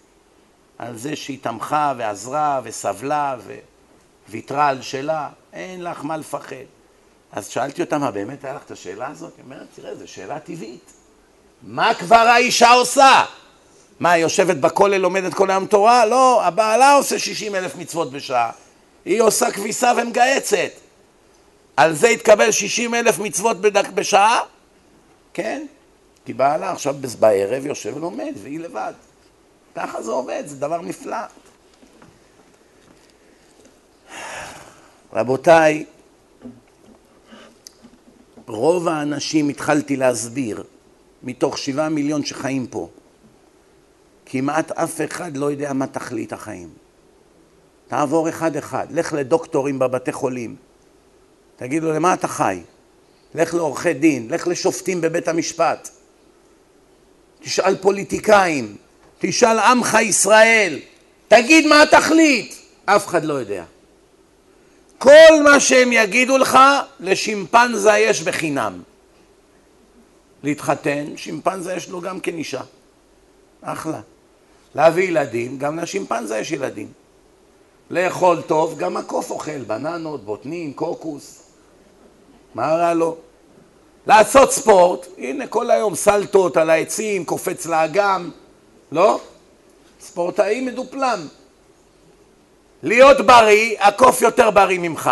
[0.79, 3.37] על זה שהיא תמכה ועזרה וסבלה
[4.29, 6.57] וויתרה על שלה, אין לך מה לפחד.
[7.33, 9.33] אז שאלתי אותה, מה באמת היה לך את השאלה הזאת?
[9.37, 10.93] היא אומרת, תראה, זו שאלה טבעית.
[11.63, 13.25] מה כבר האישה עושה?
[14.01, 16.07] מה, היא יושבת בכולל, לומדת כל היום תורה?
[16.07, 18.51] לא, הבעלה עושה 60 אלף מצוות בשעה.
[19.05, 20.71] היא עושה כביסה ומגהצת.
[21.77, 24.41] על זה התקבל 60 אלף מצוות בדק בשעה?
[25.35, 25.67] כן.
[26.25, 28.93] כי בעלה עכשיו בערב יושב ולומד, והיא לבד.
[29.75, 31.17] ככה זה עובד, זה דבר נפלא.
[35.13, 35.85] רבותיי,
[38.47, 40.65] רוב האנשים, התחלתי להסביר,
[41.23, 42.89] מתוך שבעה מיליון שחיים פה,
[44.33, 46.69] כמעט אף אחד לא יודע מה תכלית החיים.
[47.89, 50.57] תעבור אחד-אחד, לך לדוקטורים בבתי חולים,
[51.57, 52.61] תגיד לו, למה אתה חי?
[53.35, 55.89] לך לעורכי דין, לך לשופטים בבית המשפט,
[57.41, 58.77] תשאל פוליטיקאים,
[59.19, 60.79] תשאל עמך ישראל,
[61.29, 63.65] תגיד מה התכלית, אף אחד לא יודע.
[64.99, 66.59] כל מה שהם יגידו לך,
[67.01, 68.83] לשימפנזה יש בחינם.
[70.43, 72.63] להתחתן, שימפנזה יש לו גם כן אישה.
[73.63, 74.01] אחלה.
[74.75, 76.93] להביא ילדים, גם לשימפנזה יש ילדים.
[77.91, 81.43] לאכול טוב, גם הקוף אוכל, בננות, בוטנים, קוקוס.
[82.55, 83.17] מה רע לו?
[84.07, 88.31] לעשות ספורט, הנה כל היום סלטות על העצים, קופץ לאגם,
[88.93, 89.21] לא?
[90.01, 91.27] ספורטאי מדופלם.
[92.83, 95.11] להיות בריא, הקוף יותר בריא ממך.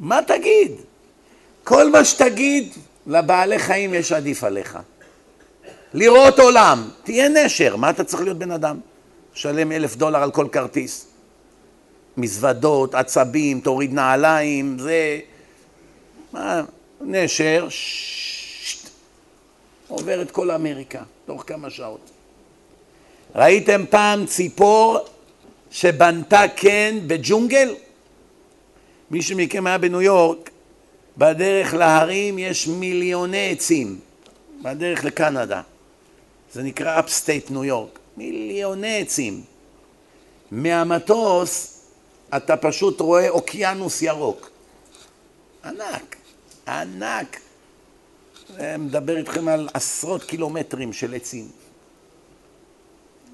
[0.00, 0.72] מה תגיד?
[1.64, 2.72] כל מה שתגיד,
[3.06, 4.78] לבעלי חיים יש עדיף עליך.
[5.94, 8.80] לראות עולם, תהיה נשר, מה אתה צריך להיות בן אדם?
[9.34, 11.06] שלם אלף דולר על כל כרטיס.
[12.16, 15.20] מזוודות, עצבים, תוריד נעליים, זה...
[16.32, 16.62] מה,
[17.00, 18.88] נשר, ששט,
[19.88, 22.10] עובר את כל אמריקה, תוך כמה שעות.
[23.34, 24.98] ראיתם פעם ציפור
[25.70, 27.74] שבנתה קן בג'ונגל?
[29.10, 30.50] מישהו מכם היה בניו יורק,
[31.18, 33.98] בדרך להרים יש מיליוני עצים,
[34.62, 35.60] בדרך לקנדה.
[36.54, 39.42] זה נקרא אפסטייט ניו יורק, מיליוני עצים.
[40.50, 41.80] מהמטוס
[42.36, 44.50] אתה פשוט רואה אוקיינוס ירוק.
[45.64, 46.16] ענק,
[46.68, 47.40] ענק.
[48.78, 51.48] מדבר איתכם על עשרות קילומטרים של עצים.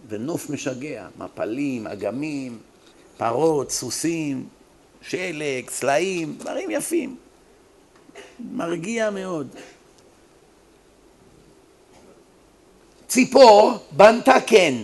[0.08, 2.58] ונוף משגע, מפלים, אגמים,
[3.16, 4.48] פרות, סוסים,
[5.02, 7.16] שלג, צלעים, דברים יפים.
[8.52, 9.48] מרגיע מאוד.
[13.10, 14.74] ציפור בנתה קן.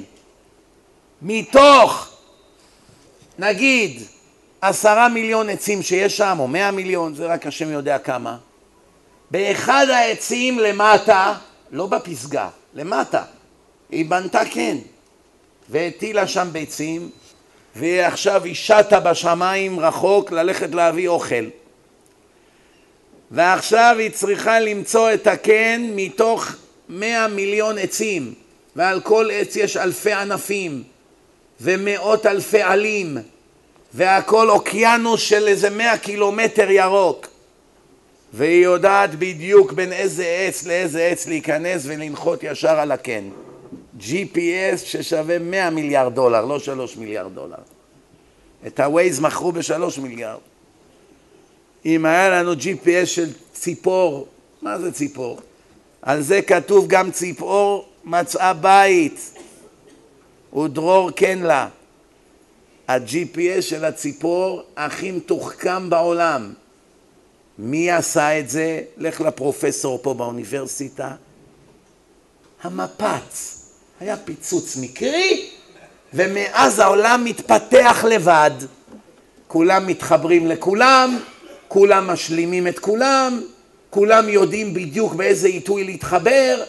[1.23, 2.09] מתוך,
[3.39, 4.03] נגיד,
[4.61, 8.36] עשרה מיליון עצים שיש שם, או מאה מיליון, זה רק השם יודע כמה,
[9.31, 11.35] באחד העצים למטה,
[11.70, 13.23] לא בפסגה, למטה,
[13.90, 14.77] היא בנתה קן,
[15.69, 17.11] והטילה שם ביצים,
[17.77, 21.44] ועכשיו היא שטה בשמיים רחוק ללכת להביא אוכל.
[23.31, 26.53] ועכשיו היא צריכה למצוא את הקן מתוך
[26.88, 28.34] מאה מיליון עצים,
[28.76, 30.82] ועל כל עץ יש אלפי ענפים,
[31.60, 33.18] ומאות אלפי עלים,
[33.94, 37.26] והכל אוקיינוס של איזה מאה קילומטר ירוק.
[38.32, 43.28] והיא יודעת בדיוק בין איזה עץ לאיזה עץ להיכנס ולנחות ישר על הקן.
[44.00, 47.56] GPS ששווה 100 מיליארד דולר, לא 3 מיליארד דולר.
[48.66, 50.38] את ה-Waze מכרו בשלוש מיליארד.
[51.86, 54.26] אם היה לנו GPS של ציפור,
[54.62, 55.40] מה זה ציפור?
[56.07, 59.33] על זה כתוב גם ציפור מצאה בית
[60.57, 61.69] ודרור כן לה.
[62.89, 66.53] ה-GPS של הציפור הכי מתוחכם בעולם.
[67.59, 68.81] מי עשה את זה?
[68.97, 71.12] לך לפרופסור פה באוניברסיטה.
[72.62, 73.62] המפץ.
[74.01, 75.51] היה פיצוץ מקרי,
[76.15, 78.51] ומאז העולם מתפתח לבד.
[79.49, 81.19] כולם מתחברים לכולם,
[81.69, 83.41] כולם משלימים את כולם,
[83.97, 86.64] כולם יודעים בדיוק באיזה עיתוי להתחבר.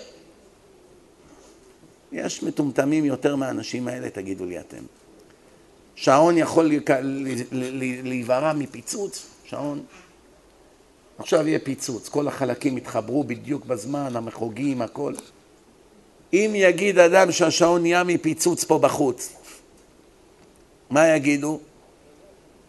[2.11, 4.83] יש מטומטמים יותר מהאנשים האלה, תגידו לי אתם.
[5.95, 6.71] שעון יכול
[8.03, 9.83] להיברא מפיצוץ, שעון.
[11.17, 15.13] עכשיו יהיה פיצוץ, כל החלקים יתחברו בדיוק בזמן, המחוגים, הכל.
[16.33, 19.33] אם יגיד אדם שהשעון נהיה מפיצוץ פה בחוץ,
[20.89, 21.59] מה יגידו?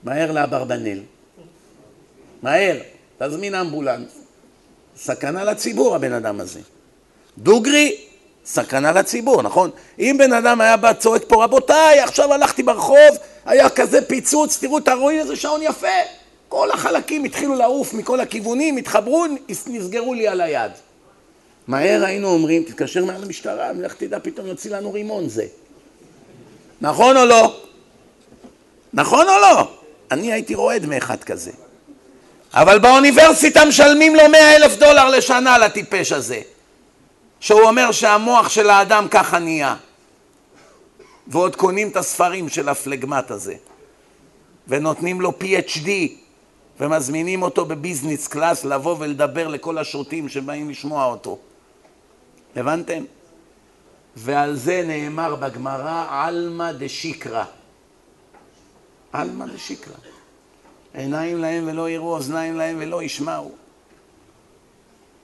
[0.02, 1.00] מהר לאברבנל.
[2.42, 2.78] מהר,
[3.18, 4.17] תזמין אמבולנס.
[4.98, 6.60] סכנה לציבור הבן אדם הזה.
[7.38, 7.96] דוגרי,
[8.44, 9.70] סכנה לציבור, נכון?
[9.98, 14.78] אם בן אדם היה בא צועק פה, רבותיי, עכשיו הלכתי ברחוב, היה כזה פיצוץ, תראו,
[14.78, 15.86] אתה רואים איזה שעון יפה.
[16.48, 19.26] כל החלקים התחילו לעוף מכל הכיוונים, התחברו,
[19.66, 20.72] נסגרו לי על היד.
[21.66, 25.46] מהר היינו אומרים, תתקשר מעל למשטרה, לך תדע, פתאום יוציא לנו רימון זה.
[26.80, 27.60] נכון או לא?
[28.92, 29.68] נכון או לא?
[30.10, 31.50] אני הייתי רועד מאחד כזה.
[32.52, 36.40] אבל באוניברסיטה משלמים לו מאה אלף דולר לשנה לטיפש הזה.
[37.40, 39.76] שהוא אומר שהמוח של האדם ככה נהיה.
[41.26, 43.54] ועוד קונים את הספרים של הפלגמט הזה.
[44.68, 45.88] ונותנים לו PhD,
[46.80, 51.38] ומזמינים אותו בביזנס קלאס לבוא ולדבר לכל השוטים שבאים לשמוע אותו.
[52.56, 53.04] הבנתם?
[54.16, 57.44] ועל זה נאמר בגמרא, עלמא דשיקרא.
[59.12, 59.94] עלמא דשיקרא.
[60.98, 63.52] עיניים להם ולא יראו, אוזניים להם ולא ישמעו.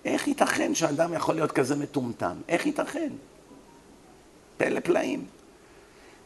[0.04, 2.36] איך ייתכן שאדם יכול להיות כזה מטומטם?
[2.48, 3.12] איך ייתכן?
[4.56, 5.26] פלא פלאים.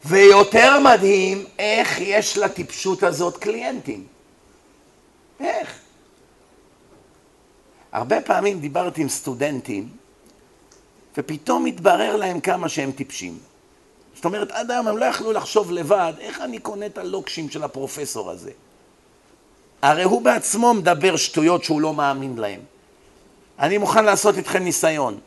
[0.05, 4.07] ויותר מדהים, איך יש לטיפשות הזאת קליינטים.
[5.39, 5.79] איך?
[7.91, 9.89] הרבה פעמים דיברתי עם סטודנטים,
[11.17, 13.37] ופתאום התברר להם כמה שהם טיפשים.
[14.15, 17.63] זאת אומרת, עד היום הם לא יכלו לחשוב לבד, איך אני קונה את הלוקשים של
[17.63, 18.51] הפרופסור הזה?
[19.81, 22.59] הרי הוא בעצמו מדבר שטויות שהוא לא מאמין להם.
[23.59, 25.19] אני מוכן לעשות איתכם ניסיון.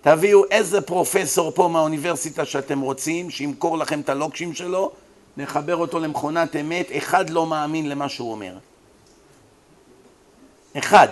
[0.00, 4.92] תביאו איזה פרופסור פה מהאוניברסיטה שאתם רוצים, שימכור לכם את הלוקשים שלו,
[5.36, 8.54] נחבר אותו למכונת אמת, אחד לא מאמין למה שהוא אומר.
[10.78, 11.08] אחד.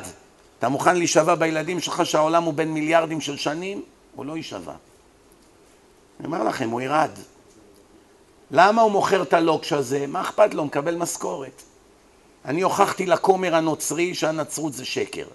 [0.59, 3.83] אתה מוכן להישבע בילדים שלך שהעולם הוא בין מיליארדים של שנים?
[4.15, 4.73] הוא לא יישבע.
[6.21, 7.11] אני אומר לכם, הוא ירד.
[8.51, 10.07] למה הוא מוכר את הלוקש הזה?
[10.07, 10.61] מה אכפת לו?
[10.61, 11.63] הוא מקבל משכורת.
[12.47, 15.27] אני הוכחתי לכומר הנוצרי שהנצרות זה שקר.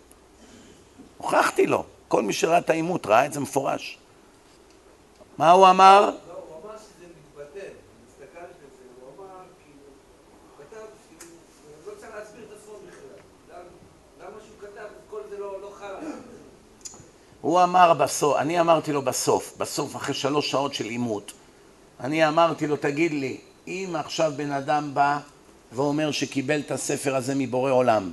[1.17, 1.83] הוכחתי לו.
[2.07, 3.97] כל מי שראה את העימות ראה את זה מפורש.
[5.37, 6.11] מה הוא אמר?
[17.41, 21.31] הוא אמר בסוף, אני אמרתי לו בסוף, בסוף אחרי שלוש שעות של עימות,
[21.99, 25.19] אני אמרתי לו, תגיד לי, אם עכשיו בן אדם בא
[25.71, 28.11] ואומר שקיבל את הספר הזה מבורא עולם,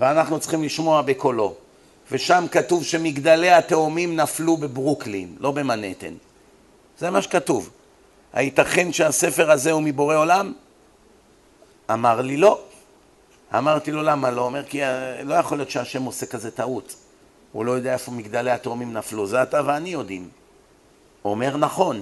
[0.00, 1.54] ואנחנו צריכים לשמוע בקולו,
[2.10, 6.14] ושם כתוב שמגדלי התאומים נפלו בברוקלין, לא במנהטן.
[6.98, 7.70] זה מה שכתוב.
[8.32, 10.52] הייתכן שהספר הזה הוא מבורא עולם?
[11.92, 12.60] אמר לי לא.
[13.54, 14.40] אמרתי לו למה לא?
[14.40, 16.94] אומר כי אה, לא יכול להיות שהשם עושה כזה טעות.
[17.52, 20.28] הוא לא יודע איפה מגדלי התאומים נפלו, זה אתה ואני יודעים.
[21.24, 22.00] אומר נכון.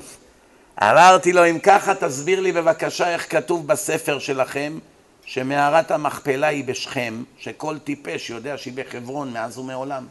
[0.82, 4.78] אמרתי לו אם ככה תסביר לי בבקשה איך כתוב בספר שלכם
[5.24, 10.06] שמערת המכפלה היא בשכם, שכל טיפש יודע שהיא בחברון מאז ומעולם.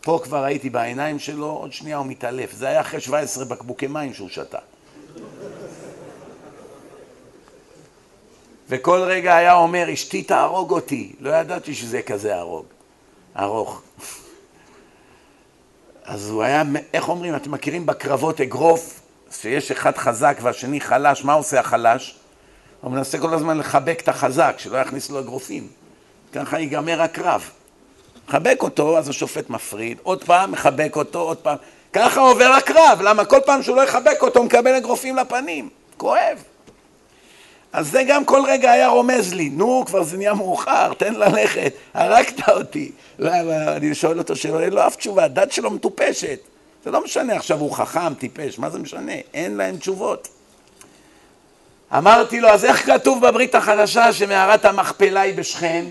[0.00, 2.52] פה כבר הייתי בעיניים שלו, עוד שנייה הוא מתעלף.
[2.52, 4.58] זה היה אחרי 17 בקבוקי מים שהוא שתה.
[8.68, 11.12] וכל רגע היה אומר, אשתי תהרוג אותי.
[11.20, 12.66] לא ידעתי שזה כזה הרוג,
[13.38, 13.82] ארוך.
[16.10, 16.62] אז הוא היה,
[16.94, 19.00] איך אומרים, אתם מכירים בקרבות אגרוף,
[19.30, 22.14] שיש אחד חזק והשני חלש, מה עושה החלש?
[22.80, 25.68] הוא מנסה כל הזמן לחבק את החזק, שלא יכניס לו אגרופים.
[26.32, 27.50] ככה ייגמר הקרב.
[28.28, 31.56] מחבק אותו, אז השופט מפריד, עוד פעם מחבק אותו, עוד פעם.
[31.92, 35.68] ככה עובר הקרב, למה כל פעם שהוא לא יחבק אותו הוא מקבל אגרופים לפנים.
[35.96, 36.42] כואב.
[37.72, 41.72] אז זה גם כל רגע היה רומז לי, נו, כבר זה נהיה מאוחר, תן ללכת,
[41.94, 42.92] הרגת אותי.
[43.76, 46.38] אני שואל אותו שאלה, אין לו אף תשובה, הדת שלו מטופשת.
[46.84, 49.12] זה לא משנה עכשיו הוא חכם, טיפש, מה זה משנה?
[49.34, 50.28] אין להם תשובות.
[51.96, 55.84] אמרתי לו, אז איך כתוב בברית החדשה שמערת המכפלה היא בשכם,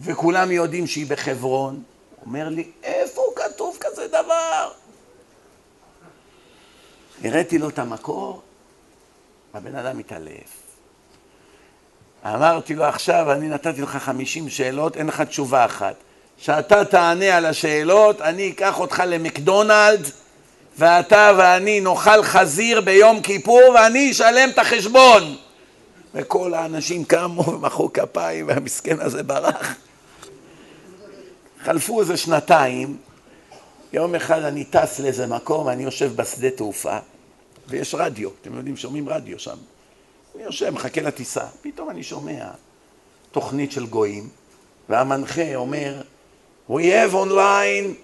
[0.00, 1.82] וכולם יודעים שהיא בחברון?
[2.16, 4.70] הוא אומר לי, איפה כתוב כזה דבר?
[7.24, 8.42] הראיתי לו את המקור,
[9.54, 10.61] הבן אדם התעלף.
[12.26, 15.94] אמרתי לו, עכשיו אני נתתי לך חמישים שאלות, אין לך תשובה אחת.
[16.38, 20.10] שאתה תענה על השאלות, אני אקח אותך למקדונלד,
[20.78, 25.36] ואתה ואני נאכל חזיר ביום כיפור ואני אשלם את החשבון.
[26.14, 29.74] וכל האנשים קמו ומחאו כפיים והמסכן הזה ברח.
[31.64, 32.96] חלפו איזה שנתיים,
[33.92, 36.98] יום אחד אני טס לאיזה מקום, אני יושב בשדה תעופה
[37.68, 39.56] ויש רדיו, אתם יודעים, שומעים רדיו שם.
[40.34, 42.44] אני יושב, מחכה לטיסה, פתאום אני שומע
[43.30, 44.28] תוכנית של גויים
[44.88, 46.02] והמנחה אומר
[46.70, 47.94] We have online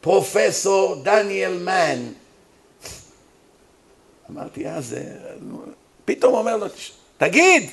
[0.00, 2.12] פרופסור דניאל מן.
[4.30, 5.02] אמרתי, אה, זה...
[6.04, 6.66] פתאום אומר לו,
[7.18, 7.70] תגיד,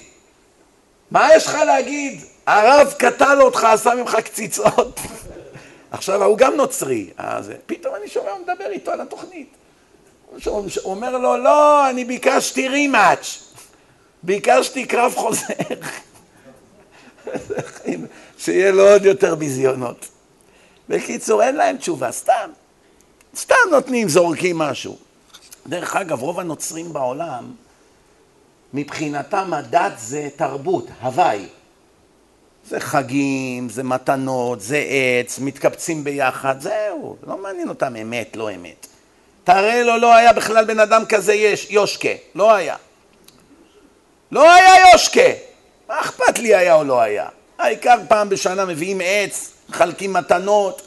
[1.12, 2.22] מה יש לך להגיד?
[2.46, 5.00] הרב קטל אותך, עשה ממך קציצות.
[5.92, 7.10] עכשיו, הוא גם נוצרי.
[7.18, 9.50] אז פתאום אני שומע, הוא מדבר איתו על התוכנית.
[10.46, 13.51] הוא אומר לו, לא, אני ביקשתי רימאץ'.
[14.24, 15.54] ביקשתי קרב חוזר.
[18.38, 20.08] שיהיה לו עוד יותר ביזיונות.
[20.90, 22.50] בקיצור, אין להם תשובה, סתם.
[23.36, 24.98] סתם נותנים, זורקים משהו.
[25.68, 27.52] דרך אגב, רוב הנוצרים בעולם,
[28.74, 31.46] מבחינתם הדת זה תרבות, הוואי.
[32.70, 38.88] זה חגים, זה מתנות, זה עץ, מתקבצים ביחד, זהו, לא מעניין אותם אמת, לא אמת.
[39.44, 42.76] תראה לו, לא היה בכלל בן אדם כזה יש, יושקה, לא היה.
[44.32, 45.30] לא היה יושקה.
[45.90, 47.28] מה אכפת לי היה או לא היה?
[47.58, 50.82] העיקר פעם בשנה מביאים עץ, מחלקים מתנות,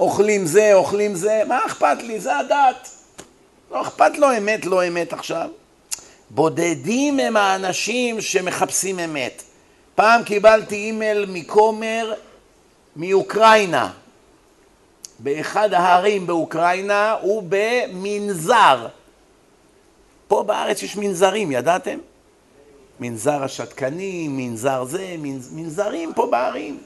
[0.00, 2.20] אוכלים זה, אוכלים זה, מה אכפת לי?
[2.20, 2.88] זה הדת.
[3.70, 5.48] לא אכפת לו אמת, לא אמת עכשיו.
[6.30, 9.42] בודדים הם האנשים שמחפשים אמת.
[9.94, 12.12] פעם קיבלתי אימייל מכומר
[12.96, 13.90] מאוקראינה.
[15.18, 18.86] באחד ההרים באוקראינה ובמנזר.
[20.28, 21.98] פה בארץ יש מנזרים, ידעתם?
[23.00, 25.16] מנזר השתקנים, מנזר זה,
[25.52, 26.78] מנזרים פה בערים.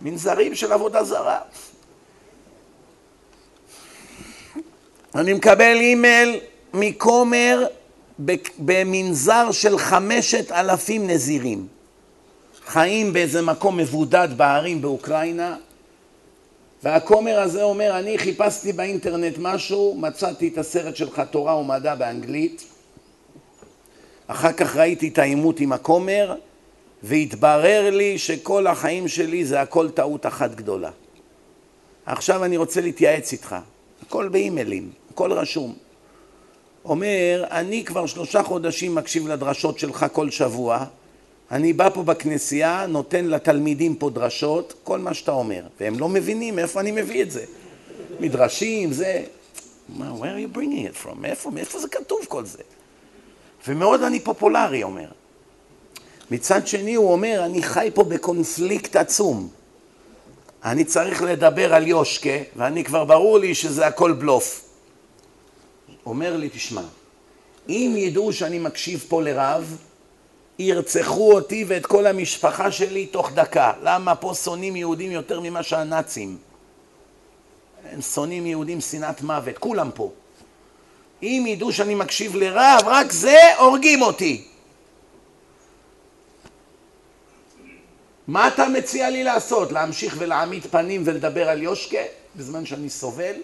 [0.00, 1.40] מנזרים של עבודה זרה.
[5.14, 6.40] אני מקבל אימייל
[6.74, 7.66] מכומר
[8.58, 11.66] במנזר של חמשת אלפים נזירים.
[12.66, 15.56] חיים באיזה מקום מבודד בערים באוקראינה,
[16.82, 22.64] והכומר הזה אומר, אני חיפשתי באינטרנט משהו, מצאתי את הסרט שלך תורה ומדע באנגלית,
[24.26, 26.34] אחר כך ראיתי את העימות עם הכומר,
[27.02, 30.90] והתברר לי שכל החיים שלי זה הכל טעות אחת גדולה.
[32.06, 33.56] עכשיו אני רוצה להתייעץ איתך,
[34.06, 35.74] הכל באימיילים, הכל רשום.
[36.84, 40.84] אומר, אני כבר שלושה חודשים מקשיב לדרשות שלך כל שבוע,
[41.50, 46.56] אני בא פה בכנסייה, נותן לתלמידים פה דרשות, כל מה שאתה אומר, והם לא מבינים
[46.56, 47.44] מאיפה אני מביא את זה.
[48.20, 49.22] מדרשים, זה...
[49.88, 51.14] מה, where are you bringing it from?
[51.14, 52.62] מאיפה, מאיפה זה כתוב כל זה?
[53.68, 55.08] ומאוד אני פופולרי, אומר.
[56.30, 59.48] מצד שני הוא אומר, אני חי פה בקונפליקט עצום.
[60.64, 64.64] אני צריך לדבר על יושקה, ואני כבר ברור לי שזה הכל בלוף.
[66.06, 66.82] אומר לי, תשמע,
[67.68, 69.76] אם ידעו שאני מקשיב פה לרב,
[70.58, 73.72] ירצחו אותי ואת כל המשפחה שלי תוך דקה.
[73.82, 76.38] למה פה שונאים יהודים יותר ממה שהנאצים?
[77.92, 80.10] הם שונאים יהודים שנאת מוות, כולם פה.
[81.22, 84.44] אם ידעו שאני מקשיב לרב, רק זה הורגים אותי.
[88.28, 89.72] מה אתה מציע לי לעשות?
[89.72, 92.02] להמשיך ולהעמיד פנים ולדבר על יושקה
[92.36, 93.34] בזמן שאני סובל?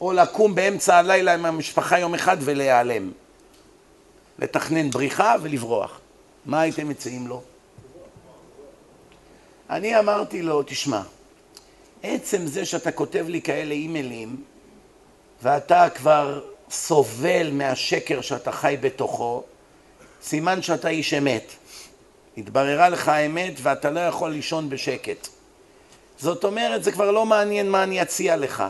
[0.00, 3.10] או לקום באמצע הלילה עם המשפחה יום אחד ולהיעלם?
[4.38, 6.00] לתכנן בריחה ולברוח.
[6.46, 7.42] מה הייתם מציעים לו?
[9.70, 11.00] אני אמרתי לו, תשמע,
[12.02, 14.36] עצם זה שאתה כותב לי כאלה אימיילים
[15.42, 16.40] ואתה כבר
[16.74, 19.42] סובל מהשקר שאתה חי בתוכו,
[20.22, 21.52] סימן שאתה איש אמת.
[22.36, 25.28] התבררה לך האמת ואתה לא יכול לישון בשקט.
[26.18, 28.64] זאת אומרת, זה כבר לא מעניין מה אני אציע לך.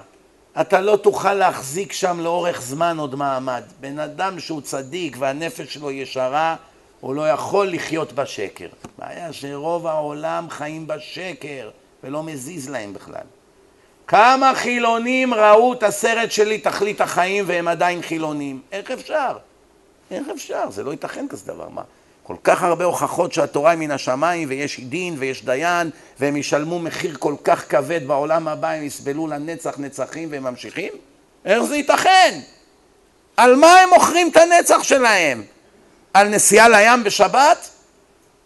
[0.61, 3.63] אתה לא תוכל להחזיק שם לאורך זמן עוד מעמד.
[3.81, 6.57] בן אדם שהוא צדיק והנפש שלו ישרה,
[7.01, 8.69] הוא לא יכול לחיות בשקר.
[8.99, 11.71] בעיה שרוב העולם חיים בשקר
[12.05, 13.27] ולא מזיז להם בכלל.
[14.07, 18.61] כמה חילונים ראו את הסרט שלי תכלית החיים והם עדיין חילונים?
[18.73, 19.37] איך אפשר?
[20.11, 20.71] איך אפשר?
[20.71, 21.69] זה לא ייתכן כזה דבר.
[21.69, 21.83] מה?
[22.23, 25.91] כל כך הרבה הוכחות שהתורה היא מן השמיים ויש דין ויש דיין
[26.21, 30.93] והם ישלמו מחיר כל כך כבד בעולם הבא, הם יסבלו לנצח נצחים והם ממשיכים?
[31.45, 32.41] איך זה ייתכן?
[33.37, 35.43] על מה הם מוכרים את הנצח שלהם?
[36.15, 37.71] על נסיעה לים בשבת?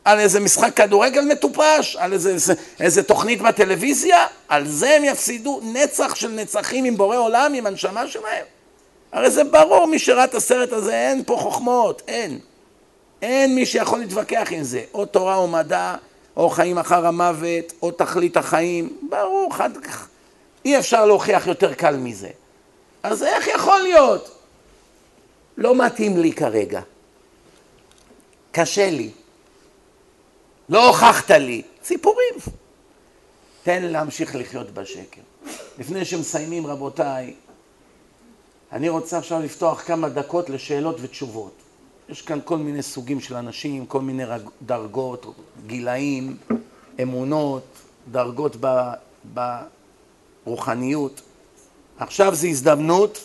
[0.09, 1.97] על איזה משחק כדורגל מטופש?
[1.97, 4.27] על איזה, איזה, איזה תוכנית בטלוויזיה?
[4.49, 8.45] על זה הם יפסידו נצח של נצחים עם בורא עולם, עם הנשמה שלהם?
[9.13, 12.39] הרי זה ברור, מי שראה את הסרט הזה, אין פה חוכמות, אין.
[13.23, 14.83] אין מי שיכול להתווכח עם זה.
[14.95, 15.95] או תורה או מדע,
[16.37, 18.97] או חיים אחר המוות, או תכלית החיים.
[19.09, 19.71] ברור, חד...
[20.65, 22.31] אי אפשר להוכיח יותר קל מזה.
[23.03, 24.39] אז איך יכול להיות?
[25.59, 26.81] לא מתאים לי כרגע.
[28.53, 29.11] קשה לי.
[30.69, 31.63] לא הוכחת לי.
[31.85, 32.35] סיפורים.
[33.63, 35.21] תן להמשיך לחיות בשקר.
[35.79, 37.35] לפני שמסיימים, רבותיי,
[38.73, 41.53] אני רוצה עכשיו לפתוח כמה דקות לשאלות ותשובות.
[42.09, 44.25] יש כאן כל מיני סוגים של אנשים, כל מיני
[44.63, 45.35] דרגות,
[45.67, 46.37] גילאים,
[47.03, 47.65] אמונות,
[48.11, 48.57] דרגות
[50.45, 51.21] ברוחניות.
[51.99, 53.25] עכשיו זו הזדמנות,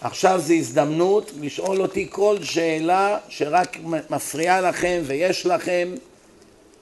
[0.00, 3.76] עכשיו זו הזדמנות לשאול אותי כל שאלה שרק
[4.10, 5.94] מפריעה לכם ויש לכם,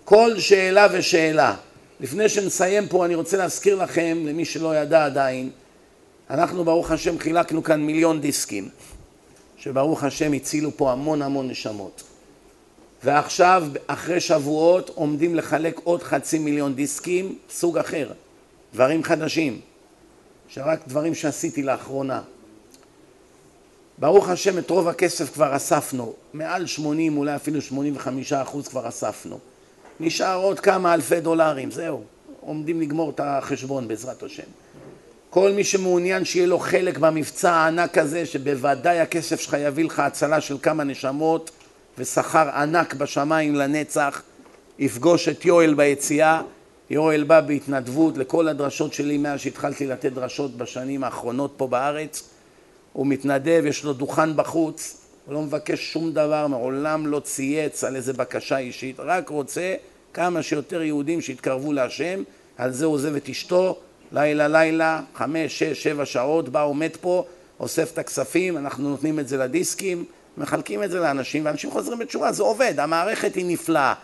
[0.08, 1.54] כל שאלה ושאלה.
[2.00, 5.50] לפני שנסיים פה אני רוצה להזכיר לכם, למי שלא ידע עדיין,
[6.30, 8.68] אנחנו ברוך השם חילקנו כאן מיליון דיסקים.
[9.56, 12.02] שברוך השם הצילו פה המון המון נשמות.
[13.04, 18.12] ועכשיו, אחרי שבועות, עומדים לחלק עוד חצי מיליון דיסקים, סוג אחר,
[18.74, 19.60] דברים חדשים,
[20.48, 22.22] שרק דברים שעשיתי לאחרונה.
[23.98, 29.38] ברוך השם, את רוב הכסף כבר אספנו, מעל 80, אולי אפילו 85 אחוז כבר אספנו.
[30.00, 32.02] נשאר עוד כמה אלפי דולרים, זהו,
[32.40, 34.42] עומדים לגמור את החשבון בעזרת השם.
[35.30, 40.40] כל מי שמעוניין שיהיה לו חלק במבצע הענק הזה, שבוודאי הכסף שלך יביא לך הצלה
[40.40, 41.50] של כמה נשמות
[41.98, 44.22] ושכר ענק בשמיים לנצח,
[44.78, 46.42] יפגוש את יואל ביציאה.
[46.90, 52.22] יואל בא בהתנדבות לכל הדרשות שלי מאז שהתחלתי לתת דרשות בשנים האחרונות פה בארץ.
[52.92, 54.97] הוא מתנדב, יש לו דוכן בחוץ,
[55.28, 59.74] הוא לא מבקש שום דבר, מעולם לא צייץ על איזה בקשה אישית, רק רוצה
[60.14, 62.22] כמה שיותר יהודים שיתקרבו להשם
[62.58, 63.76] על זה עוזב את אשתו,
[64.12, 67.24] לילה לילה, חמש, שש, שבע שעות, בא עומד פה,
[67.60, 70.04] אוסף את הכספים, אנחנו נותנים את זה לדיסקים,
[70.38, 73.94] מחלקים את זה לאנשים, ואנשים חוזרים בתשובה, זה עובד, המערכת היא נפלאה.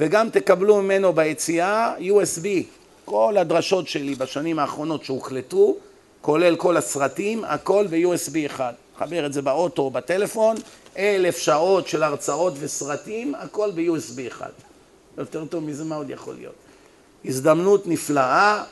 [0.00, 2.46] וגם תקבלו ממנו ביציאה USB.
[3.04, 5.76] כל הדרשות שלי בשנים האחרונות שהוחלטו,
[6.20, 8.72] כולל כל הסרטים, הכל ב-USB אחד.
[8.98, 10.56] חבר את זה באוטו או בטלפון,
[10.98, 14.50] אלף שעות של הרצאות וסרטים, הכל ב-USB אחד.
[15.18, 16.54] יותר טוב מזה מה עוד יכול להיות.
[17.24, 18.64] הזדמנות נפלאה,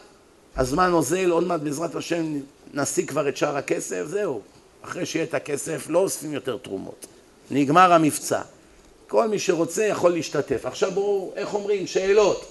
[0.56, 2.40] הזמן אוזל, עוד מעט בעזרת השם
[2.74, 4.40] נשיג כבר את שאר הכסף, זהו.
[4.82, 7.06] אחרי שיהיה את הכסף לא אוספים יותר תרומות.
[7.51, 8.40] נגמר המבצע.
[9.06, 10.66] כל מי שרוצה יכול להשתתף.
[10.66, 11.86] עכשיו בואו, איך אומרים?
[11.86, 12.46] שאלות.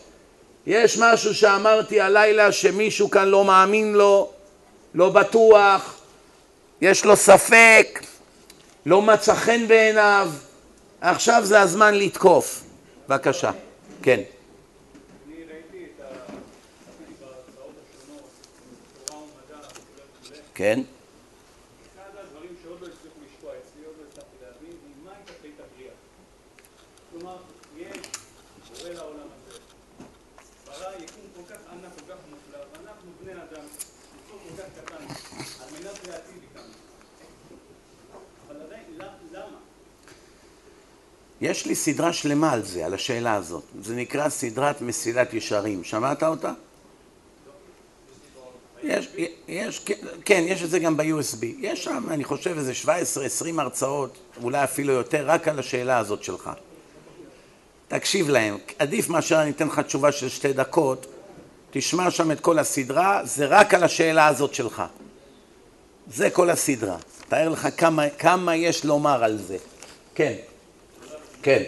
[0.67, 4.29] יש משהו שאמרתי הלילה שמישהו כאן לא מאמין לו,
[4.93, 6.02] לא בטוח,
[6.83, 8.03] יש לו ספק,
[8.85, 10.31] לא מצא חן בעיניו,
[11.01, 12.63] עכשיו זה הזמן לתקוף.
[13.09, 13.51] בבקשה.
[14.01, 14.21] כן.
[20.53, 20.81] כן.
[41.43, 43.63] יש לי סדרה שלמה על זה, על השאלה הזאת.
[43.81, 45.83] זה נקרא סדרת מסילת ישרים.
[45.83, 46.51] שמעת אותה?
[48.83, 49.09] יש,
[49.47, 49.85] יש,
[50.25, 51.45] כן, יש את זה גם ב-USB.
[51.59, 52.87] יש שם, אני חושב, איזה 17-20
[53.57, 56.51] הרצאות, אולי אפילו יותר, רק על השאלה הזאת שלך.
[57.87, 58.57] תקשיב להם.
[58.79, 61.05] עדיף מאשר אני אתן לך תשובה של שתי דקות,
[61.71, 64.83] תשמע שם את כל הסדרה, זה רק על השאלה הזאת שלך.
[66.13, 66.97] זה כל הסדרה.
[67.29, 69.57] תאר לך כמה, כמה יש לומר על זה.
[70.15, 70.35] כן.
[71.43, 71.63] כן.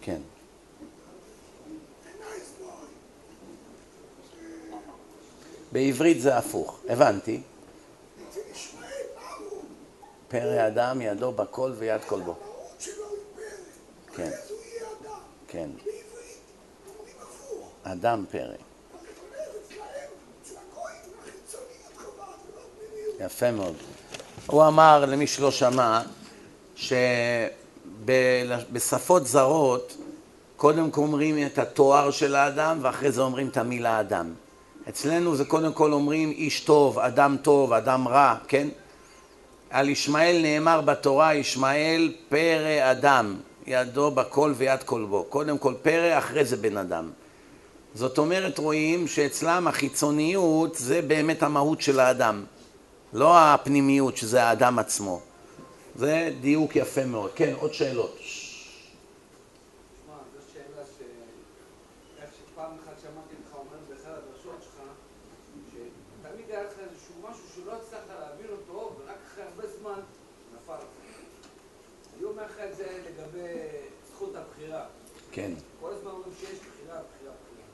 [0.00, 0.20] כן.
[5.72, 7.40] בעברית זה הפוך, הבנתי.
[10.28, 12.51] פרא אדם ידו בכל ויד כל בו.
[14.16, 14.30] כן.
[15.48, 15.70] כן.
[17.82, 18.54] אדם פרא.
[23.20, 23.74] יפה מאוד.
[24.46, 26.00] הוא אמר, למי שלא שמע,
[28.04, 29.96] שבשפות זרות
[30.56, 34.34] קודם כל אומרים את התואר של האדם ואחרי זה אומרים את המילה אדם.
[34.88, 38.68] אצלנו זה קודם כל אומרים איש טוב, אדם טוב, אדם רע, כן?
[39.70, 43.36] על ישמעאל נאמר בתורה, ישמעאל פרא אדם.
[43.66, 45.24] ידו בכל ויד כל בו.
[45.24, 47.10] קודם כל פרא, אחרי זה בן אדם.
[47.94, 52.44] זאת אומרת, רואים שאצלם החיצוניות זה באמת המהות של האדם,
[53.12, 55.20] לא הפנימיות שזה האדם עצמו.
[55.96, 57.30] זה דיוק יפה מאוד.
[57.34, 58.18] כן, עוד שאלות.
[75.32, 75.52] כן.
[75.80, 77.66] כל הזמן אומרים שיש בחירה, בחירה, בחירה.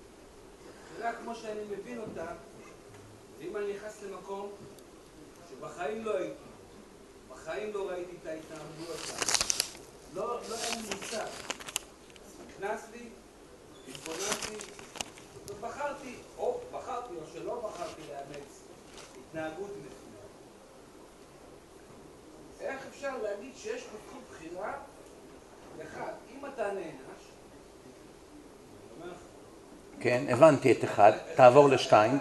[0.92, 2.26] בחירה כמו שאני מבין אותה,
[3.38, 4.50] זה אם אני נכנס למקום
[5.50, 6.42] שבחיים לא הייתי,
[7.30, 9.00] בחיים לא ראיתי את ההתנהגויות
[10.14, 11.26] לא, לא היה לי מושג.
[12.48, 13.08] נכנס לי,
[13.88, 14.64] התבוננתי,
[15.48, 18.62] ובחרתי, או בחרתי או שלא בחרתי לאמץ
[19.18, 19.98] התנהגות מסוימת.
[22.60, 24.78] איך אפשר להגיד שיש פה בחירה?
[25.82, 27.07] אחד, אם אתה נהנש,
[30.00, 32.18] כן, הבנתי את אחד, תעבור לשתיים.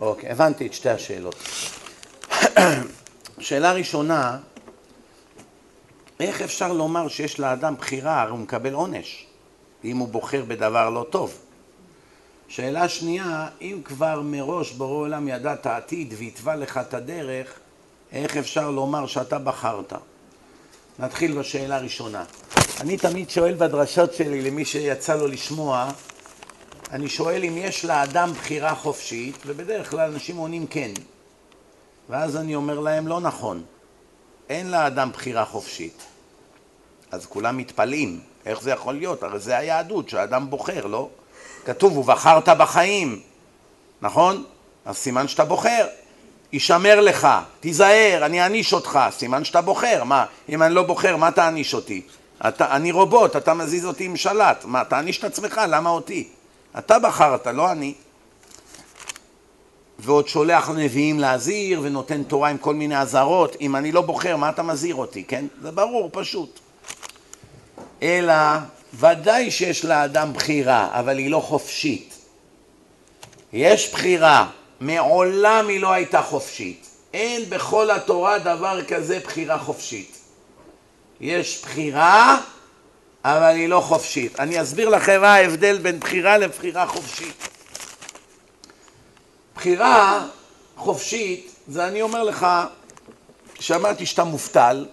[0.00, 1.36] אוקיי, הבנתי את שתי השאלות.
[3.38, 4.38] שאלה ראשונה,
[6.20, 9.26] איך אפשר לומר שיש לאדם בחירה, הרי הוא מקבל עונש,
[9.84, 11.38] אם הוא בוחר בדבר לא טוב.
[12.48, 17.58] שאלה שנייה, אם כבר מראש בורא עולם ידע את העתיד והתווה לך את הדרך,
[18.12, 19.92] איך אפשר לומר שאתה בחרת?
[20.98, 22.24] נתחיל בשאלה הראשונה.
[22.80, 25.90] אני תמיד שואל בדרשות שלי למי שיצא לו לשמוע,
[26.90, 30.90] אני שואל אם יש לאדם בחירה חופשית, ובדרך כלל אנשים עונים כן.
[32.08, 33.64] ואז אני אומר להם, לא נכון,
[34.48, 36.02] אין לאדם בחירה חופשית.
[37.10, 39.22] אז כולם מתפלאים, איך זה יכול להיות?
[39.22, 41.08] הרי זה היהדות, שהאדם בוחר, לא?
[41.64, 43.20] כתוב, ובחרת בחיים,
[44.02, 44.44] נכון?
[44.84, 45.86] אז סימן שאתה בוחר.
[46.52, 47.28] יישמר לך,
[47.60, 52.02] תיזהר, אני אעניש אותך, סימן שאתה בוחר, מה, אם אני לא בוחר, מה תעניש אותי?
[52.48, 56.28] אתה, אני רובוט, אתה מזיז אותי עם שלט, מה, תעניש את עצמך, למה אותי?
[56.78, 57.94] אתה בחרת, לא אני.
[59.98, 64.48] ועוד שולח נביאים להזהיר, ונותן תורה עם כל מיני אזהרות, אם אני לא בוחר, מה
[64.48, 65.44] אתה מזהיר אותי, כן?
[65.62, 66.60] זה ברור, פשוט.
[68.02, 68.34] אלא,
[68.94, 72.14] ודאי שיש לאדם בחירה, אבל היא לא חופשית.
[73.52, 74.50] יש בחירה,
[74.80, 76.86] מעולם היא לא הייתה חופשית.
[77.14, 80.18] אין בכל התורה דבר כזה בחירה חופשית.
[81.20, 82.40] יש בחירה,
[83.24, 84.40] אבל היא לא חופשית.
[84.40, 87.48] אני אסביר לכם מה ההבדל בין בחירה לבחירה חופשית.
[89.56, 90.26] בחירה
[90.76, 92.46] חופשית, זה אני אומר לך,
[93.60, 94.86] שמעתי שאתה מובטל,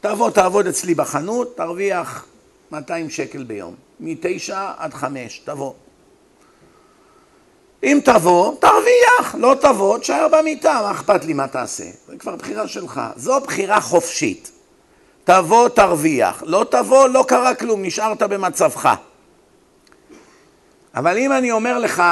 [0.00, 2.24] תבוא תעבוד אצלי בחנות, תרוויח
[2.72, 5.72] 200 שקל ביום, מתשע עד חמש, תבוא.
[7.82, 11.84] אם תבוא, תרוויח, לא תבוא, תשאר במיטה, מה אכפת לי מה תעשה?
[12.06, 13.00] זה כבר בחירה שלך.
[13.16, 14.50] זו בחירה חופשית.
[15.24, 16.42] תבוא, תרוויח.
[16.46, 18.94] לא תבוא, לא קרה כלום, נשארת במצבך.
[20.94, 22.02] אבל אם אני אומר לך,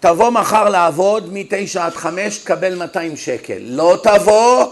[0.00, 3.58] תבוא מחר לעבוד מתשע עד חמש, תקבל 200 שקל.
[3.60, 4.66] לא תבוא,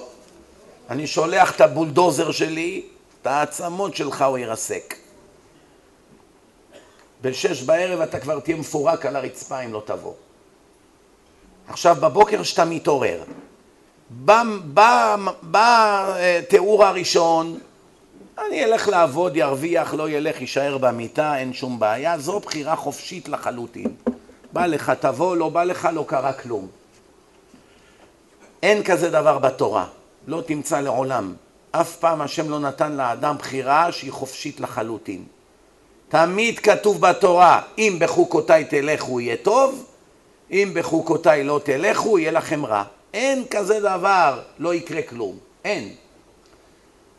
[0.90, 2.82] אני שולח את הבולדוזר שלי,
[3.23, 4.94] את העצמות שלך הוא ירסק.
[7.23, 10.15] בשש בערב אתה כבר תהיה מפורק על הרצפה אם לא תבוא.
[11.69, 13.23] עכשיו בבוקר שאתה מתעורר,
[15.43, 17.59] בתיאור הראשון,
[18.47, 23.97] אני אלך לעבוד, ירוויח, לא ילך, יישאר במיטה, אין שום בעיה, זו בחירה חופשית לחלוטין.
[24.52, 26.69] בא לך תבוא, לא בא לך, לא קרה כלום.
[28.62, 29.86] אין כזה דבר בתורה,
[30.28, 31.34] לא תמצא לעולם.
[31.70, 35.24] אף פעם השם לא נתן לאדם בחירה שהיא חופשית לחלוטין.
[36.09, 39.84] תמיד כתוב בתורה, אם בחוקותיי תלכו יהיה טוב,
[40.50, 42.84] אם בחוקותיי לא תלכו יהיה לכם רע.
[43.14, 45.36] אין כזה דבר, לא יקרה כלום.
[45.64, 45.94] אין.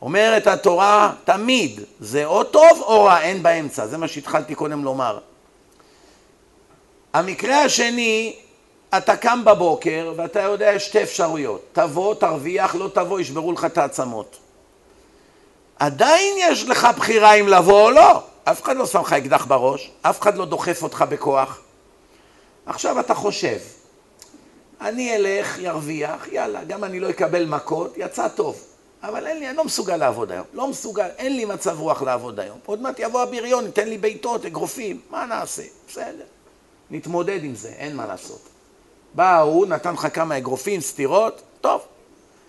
[0.02, 3.88] אומרת התורה תמיד, זה או טוב או רע, אין באמצע.
[3.88, 5.20] זה מה שהתחלתי קודם לומר.
[7.14, 8.36] המקרה השני,
[8.98, 11.66] אתה קם בבוקר ואתה יודע יש שתי אפשרויות.
[11.74, 14.38] תבוא, תרוויח, לא תבוא, ישברו לך את העצמות.
[15.80, 18.22] עדיין יש לך בחירה אם לבוא או לא.
[18.44, 21.62] אף אחד לא שם לך אקדח בראש, אף אחד לא דוחף אותך בכוח.
[22.66, 23.58] עכשיו אתה חושב,
[24.82, 28.64] אני אלך, ירוויח, יאללה, גם אני לא אקבל מכות, יצא טוב.
[29.04, 30.46] אבל אין לי, אני לא מסוגל לעבוד היום.
[30.54, 32.60] לא מסוגל, אין לי מצב רוח לעבוד היום.
[32.66, 35.64] עוד מעט יבוא הבריון, ייתן לי בעיטות, אגרופים, מה נעשה?
[35.88, 36.26] בסדר.
[36.92, 38.49] נתמודד עם זה, אין מה לעשות.
[39.14, 41.82] בא ההוא, נתן לך כמה אגרופים, סטירות, טוב.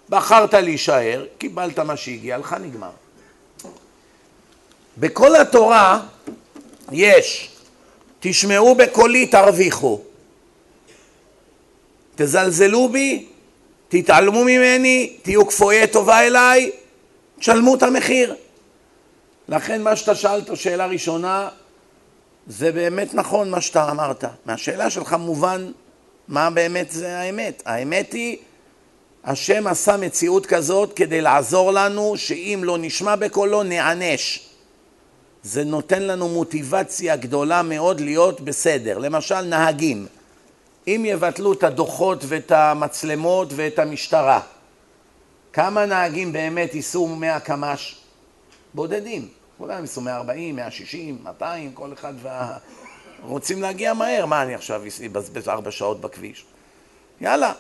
[0.09, 2.91] בחרת להישאר, קיבלת מה שהגיע לך, נגמר.
[4.99, 6.01] בכל התורה
[6.93, 7.51] יש,
[8.21, 10.01] תשמעו בקולי תרוויחו,
[12.15, 13.27] תזלזלו בי,
[13.89, 16.71] תתעלמו ממני, תהיו כפויי טובה אליי,
[17.39, 18.35] תשלמו את המחיר.
[19.49, 21.49] לכן מה שאתה שאלת, שאלה ראשונה,
[22.47, 24.25] זה באמת נכון מה שאתה אמרת.
[24.47, 25.71] מהשאלה שלך מובן
[26.31, 27.63] מה באמת זה האמת.
[27.67, 28.37] האמת היא,
[29.25, 34.47] השם עשה מציאות כזאת כדי לעזור לנו שאם לא נשמע בקולו נענש.
[35.43, 38.99] זה נותן לנו מוטיבציה גדולה מאוד להיות בסדר.
[38.99, 40.07] למשל נהגים,
[40.87, 44.41] אם יבטלו את הדוחות ואת המצלמות ואת המשטרה,
[45.53, 47.97] כמה נהגים באמת ייסעו 100 קמ"ש?
[48.75, 49.29] בודדים.
[49.59, 52.57] כולם ייסעו 140, 160, 200, כל אחד וה...
[53.23, 56.45] רוצים להגיע מהר, מה אני עכשיו אבזבז ארבע שעות בכביש?
[57.21, 57.53] יאללה.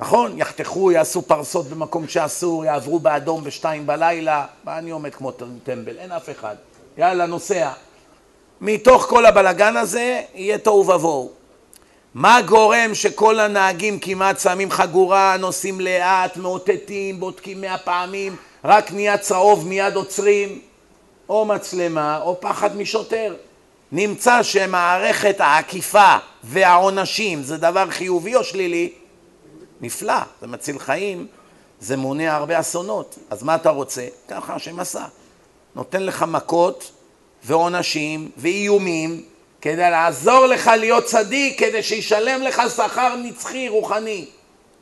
[0.00, 5.32] נכון, יחתכו, יעשו פרסות במקום שאסור, יעברו באדום בשתיים בלילה, מה אני עומד כמו
[5.64, 5.98] טמבל?
[5.98, 6.56] אין אף אחד.
[6.98, 7.70] יאללה, נוסע.
[8.60, 11.32] מתוך כל הבלגן הזה יהיה תוהו ובוהו.
[12.14, 19.18] מה גורם שכל הנהגים כמעט שמים חגורה, נוסעים לאט, מאותתים, בודקים מאה פעמים, רק נהיה
[19.18, 20.60] צהוב מיד עוצרים?
[21.28, 23.34] או מצלמה או פחד משוטר.
[23.92, 28.92] נמצא שמערכת העקיפה והעונשים זה דבר חיובי או שלילי?
[29.80, 31.26] נפלא, זה מציל חיים,
[31.80, 33.18] זה מונע הרבה אסונות.
[33.30, 34.06] אז מה אתה רוצה?
[34.28, 35.04] ככה השם עשה.
[35.74, 36.92] נותן לך מכות
[37.44, 39.22] ועונשים ואיומים
[39.60, 44.26] כדי לעזור לך להיות צדיק, כדי שישלם לך שכר נצחי, רוחני.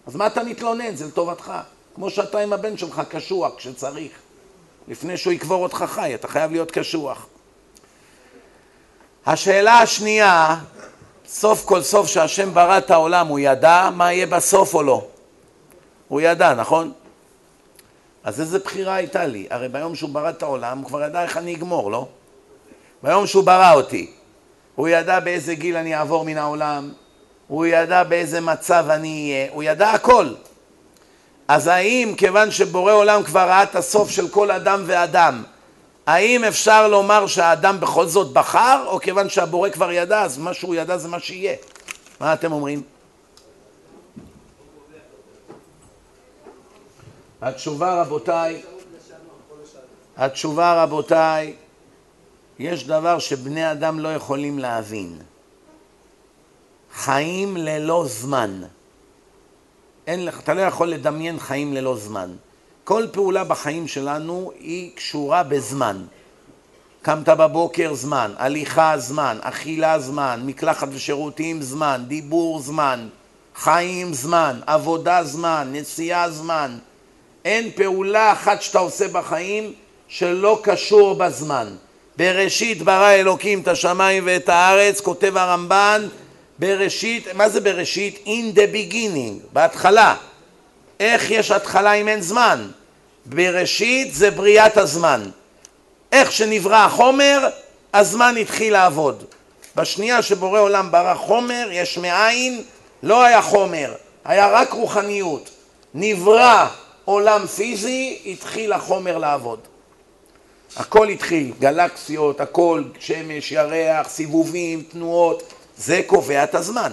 [0.06, 0.97] אז מה אתה מתלונן?
[0.97, 1.52] זה לטובתך.
[1.94, 4.12] כמו שאתה עם הבן שלך קשוח כשצריך.
[4.89, 7.26] לפני שהוא יקבור אותך חי, אתה חייב להיות קשוח.
[9.31, 10.57] השאלה השנייה,
[11.27, 15.07] סוף כל סוף שהשם ברא את העולם, הוא ידע מה יהיה בסוף או לא?
[16.09, 16.93] הוא ידע, נכון?
[18.25, 19.47] אז איזה בחירה הייתה לי?
[19.51, 22.09] הרי ביום שהוא ברא את העולם, הוא כבר ידע איך אני אגמור, לא?
[23.03, 24.11] ביום שהוא ברא אותי.
[24.75, 26.93] הוא ידע באיזה גיל אני אעבור מן העולם,
[27.49, 30.29] הוא ידע באיזה מצב אני אהיה, הוא ידע הכל.
[31.49, 35.43] אז האם כיוון שבורא עולם כבר ראה את הסוף של כל אדם ואדם,
[36.09, 40.74] האם אפשר לומר שהאדם בכל זאת בחר, או כיוון שהבורא כבר ידע, אז מה שהוא
[40.74, 41.56] ידע זה מה שיהיה?
[42.20, 42.82] מה אתם אומרים?
[47.43, 48.62] התשובה רבותיי,
[50.16, 51.55] התשובה רבותיי,
[52.59, 55.18] יש דבר שבני אדם לא יכולים להבין.
[56.94, 58.62] חיים ללא זמן.
[60.06, 62.36] אין לך, אתה לא יכול לדמיין חיים ללא זמן.
[62.89, 66.05] כל פעולה בחיים שלנו היא קשורה בזמן.
[67.02, 73.09] קמת בבוקר זמן, הליכה זמן, אכילה זמן, מקלחת ושירותים זמן, דיבור זמן,
[73.56, 76.78] חיים זמן, עבודה זמן, נסיעה זמן.
[77.44, 79.73] אין פעולה אחת שאתה עושה בחיים
[80.09, 81.69] שלא קשור בזמן.
[82.16, 86.06] בראשית ברא אלוקים את השמיים ואת הארץ, כותב הרמב"ן,
[86.59, 88.24] בראשית, מה זה בראשית?
[88.27, 90.15] In the beginning, בהתחלה.
[91.01, 92.69] איך יש התחלה אם אין זמן?
[93.29, 95.31] בראשית זה בריאת הזמן.
[96.13, 97.49] איך שנברא החומר,
[97.95, 99.25] הזמן התחיל לעבוד.
[99.77, 102.63] בשנייה שבורא עולם ברא חומר, יש מאין,
[103.03, 103.95] לא היה חומר,
[104.25, 105.51] היה רק רוחניות.
[105.95, 106.67] נברא
[107.05, 109.61] עולם פיזי, התחיל החומר לעבוד.
[110.77, 115.43] הכל התחיל, גלקסיות, הכל, שמש, ירח, סיבובים, תנועות,
[115.77, 116.93] זה קובע את הזמן.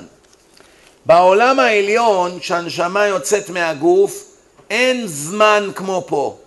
[1.06, 4.35] בעולם העליון, כשהנשמה יוצאת מהגוף,
[4.70, 6.38] אין זמן כמו פה.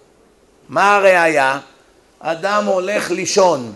[0.69, 1.61] מה הראיה?
[2.21, 3.73] אדם הולך לישון,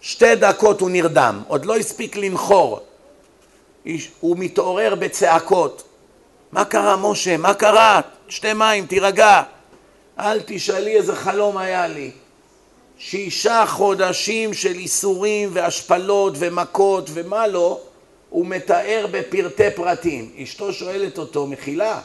[0.00, 2.80] שתי דקות הוא נרדם, עוד לא הספיק לנחור,
[4.20, 5.82] הוא מתעורר בצעקות.
[6.52, 7.36] מה קרה משה?
[7.36, 8.00] מה קרה?
[8.28, 9.42] שתי מים, תירגע.
[10.18, 12.10] אל תשאלי איזה חלום היה לי.
[12.98, 17.80] שישה חודשים של איסורים והשפלות ומכות ומה לא,
[18.30, 20.30] הוא מתאר בפרטי פרטים.
[20.42, 22.00] אשתו שואלת אותו, מחילה,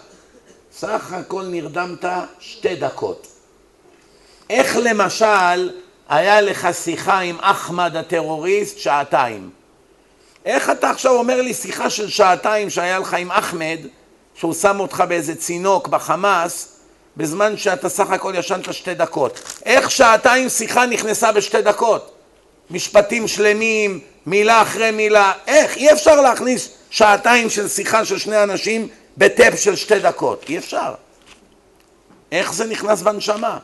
[0.80, 2.06] סך הכל נרדמת
[2.39, 3.27] שתי דקות.
[4.49, 5.72] איך למשל
[6.10, 9.49] היה לך שיחה עם אחמד הטרוריסט שעתיים?
[10.45, 13.77] איך אתה עכשיו אומר לי שיחה של שעתיים שהיה לך עם אחמד,
[14.35, 16.68] שהוא שם אותך באיזה צינוק בחמאס,
[17.18, 19.39] בזמן שאתה סך הכל ישנת שתי דקות.
[19.65, 22.11] איך שעתיים שיחה נכנסה בשתי דקות?
[22.72, 25.77] משפטים שלמים, מילה אחרי מילה, איך?
[25.77, 28.88] אי אפשר להכניס שעתיים של שיחה של שני אנשים
[29.20, 30.94] בטאפ של שתי דקות, אי אפשר.
[32.32, 33.60] איך זה נכנס בנשמה?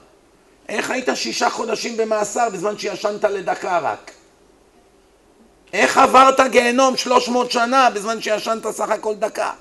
[0.69, 4.11] איך היית שישה חודשים במאסר בזמן שישנת לדקה רק?
[5.73, 9.51] איך עברת גיהנום שלוש מאות שנה בזמן שישנת סך הכל דקה?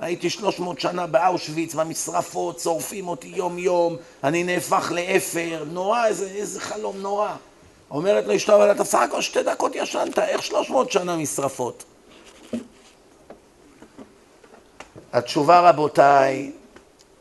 [0.00, 6.26] הייתי שלוש מאות שנה באושוויץ, במשרפות, שורפים אותי יום יום, אני נהפך לאפר, נורא, איזה,
[6.26, 7.32] איזה חלום נורא.
[7.90, 11.84] אומרת לו אשתו, אבל אתה סך הכל שתי דקות ישנת, איך שלוש מאות שנה משרפות?
[15.12, 16.52] התשובה רבותיי,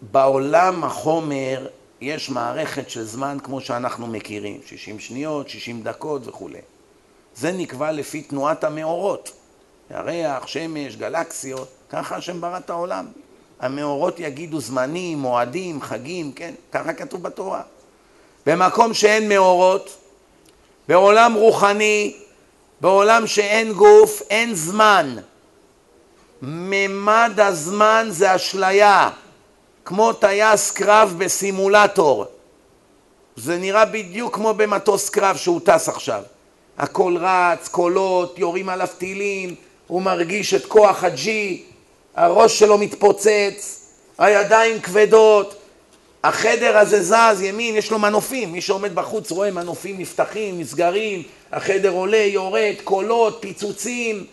[0.01, 1.67] בעולם החומר
[2.01, 6.59] יש מערכת של זמן כמו שאנחנו מכירים, 60 שניות, 60 דקות וכולי.
[7.35, 9.31] זה נקבע לפי תנועת המאורות,
[9.91, 13.05] ירח, שמש, גלקסיות, ככה השם ברא את העולם.
[13.59, 17.61] המאורות יגידו זמנים, מועדים, חגים, כן, ככה כתוב בתורה.
[18.45, 19.97] במקום שאין מאורות,
[20.87, 22.17] בעולם רוחני,
[22.81, 25.15] בעולם שאין גוף, אין זמן.
[26.41, 29.09] ממד הזמן זה אשליה,
[29.85, 32.25] כמו טייס קרב בסימולטור.
[33.35, 36.23] זה נראה בדיוק כמו במטוס קרב שהוא טס עכשיו.
[36.77, 39.55] הכל רץ, קולות, יורים עליו טילים,
[39.87, 41.63] הוא מרגיש את כוח הג'י,
[42.15, 45.55] הראש שלו מתפוצץ, הידיים כבדות,
[46.23, 51.91] החדר הזה זז ימין, יש לו מנופים, מי שעומד בחוץ רואה מנופים נפתחים, נסגרים, החדר
[51.91, 54.25] עולה, יורד, קולות, פיצוצים,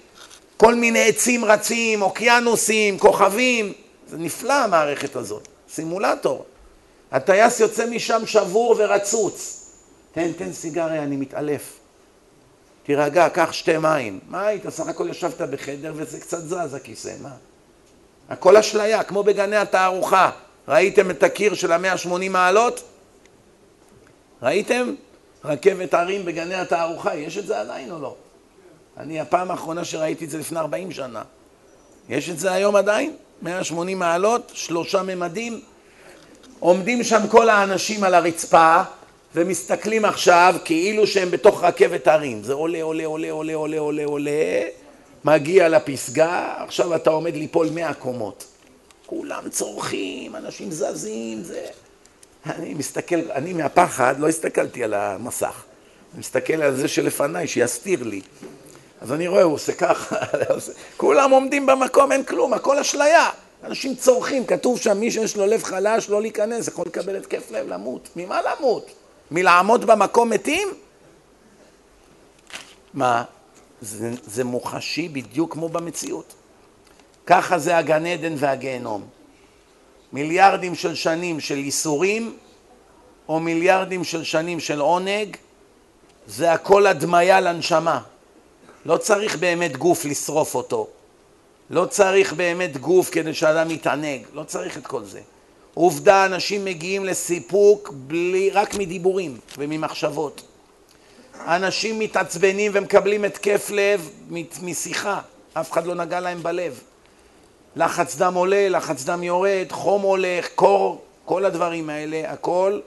[0.56, 3.72] כל מיני עצים רצים, אוקיינוסים, כוכבים,
[4.09, 6.44] זה נפלא המערכת הזאת, סימולטור.
[7.12, 9.60] הטייס יוצא משם שבור ורצוץ.
[10.12, 11.78] תן, תן סיגריה, אני מתעלף.
[12.82, 14.20] תירגע, קח שתי מים.
[14.28, 14.68] מה היית?
[14.68, 17.31] סך הכל ישבת בחדר וזה קצת זז הכיסא, מה?
[18.28, 20.31] הכל אשליה, כמו בגני התערוכה.
[20.68, 22.82] ראיתם את הקיר של המאה שמונים מעלות?
[24.43, 24.94] ראיתם?
[25.44, 28.14] רכבת הרים בגני התערוכה, יש את זה עדיין או לא?
[28.99, 31.23] אני הפעם האחרונה שראיתי את זה לפני 40 שנה.
[32.09, 33.16] יש את זה היום עדיין?
[33.43, 35.61] 180 מעלות, שלושה ממדים.
[36.61, 38.83] עומדים שם כל האנשים על הרצפה
[39.35, 42.43] ומסתכלים עכשיו כאילו שהם בתוך רכבת הרים.
[42.43, 44.62] זה עולה, עולה, עולה, עולה, עולה, עולה, עולה,
[45.25, 48.45] מגיע לפסגה, עכשיו אתה עומד ליפול מאה קומות.
[49.07, 51.66] כולם צורכים, אנשים זזים, זה...
[52.47, 55.62] אני מסתכל, אני מהפחד לא הסתכלתי על המסך.
[56.12, 58.21] אני מסתכל על זה שלפניי, שיסתיר לי.
[59.05, 60.16] אז אני רואה, הוא עושה ככה,
[60.97, 63.31] כולם עומדים במקום, אין כלום, הכל אשליה.
[63.64, 67.68] אנשים צורכים, כתוב שם, מי שיש לו לב חלש, לא להיכנס, יכול לקבל התקף לב,
[67.68, 68.09] למות.
[68.16, 68.90] ממה למות?
[69.31, 70.68] מלעמוד במקום מתים?
[72.94, 73.24] מה?
[73.81, 76.35] זה, זה מוחשי בדיוק כמו במציאות.
[77.26, 79.06] ככה זה הגן עדן והגיהנום.
[80.12, 82.36] מיליארדים של שנים של ייסורים,
[83.28, 85.36] או מיליארדים של שנים של עונג,
[86.26, 88.01] זה הכל הדמיה לנשמה.
[88.86, 90.89] לא צריך באמת גוף לשרוף אותו.
[91.70, 94.23] לא צריך באמת גוף כדי שאדם יתענג.
[94.35, 95.20] לא צריך את כל זה.
[95.74, 100.43] עובדה, אנשים מגיעים לסיפוק בלי, רק מדיבורים וממחשבות.
[101.47, 104.11] אנשים מתעצבנים ומקבלים התקף לב
[104.62, 105.20] משיחה,
[105.52, 106.81] אף אחד לא נגע להם בלב.
[107.77, 112.81] לחץ דם עולה, לחץ דם יורד, חום הולך, קור, כל הדברים האלה, הכל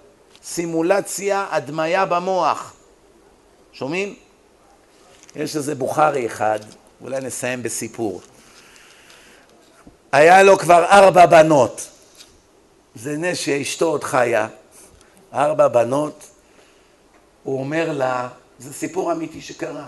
[0.44, 2.74] סימולציה, הדמיה במוח.
[3.74, 4.16] שומעים?
[5.38, 6.60] יש איזה בוכרי אחד,
[7.02, 8.22] אולי נסיים בסיפור.
[10.12, 11.90] היה לו כבר ארבע בנות.
[12.96, 14.48] זה נס שאשתו עוד חיה.
[15.34, 16.24] ארבע בנות.
[17.44, 18.28] הוא אומר לה,
[18.60, 19.88] זה סיפור אמיתי שקרה.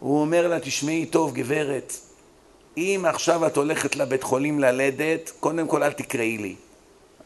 [0.00, 1.92] הוא אומר לה, תשמעי טוב, גברת,
[2.76, 6.54] אם עכשיו את הולכת לבית חולים ללדת, קודם כל אל תקראי לי.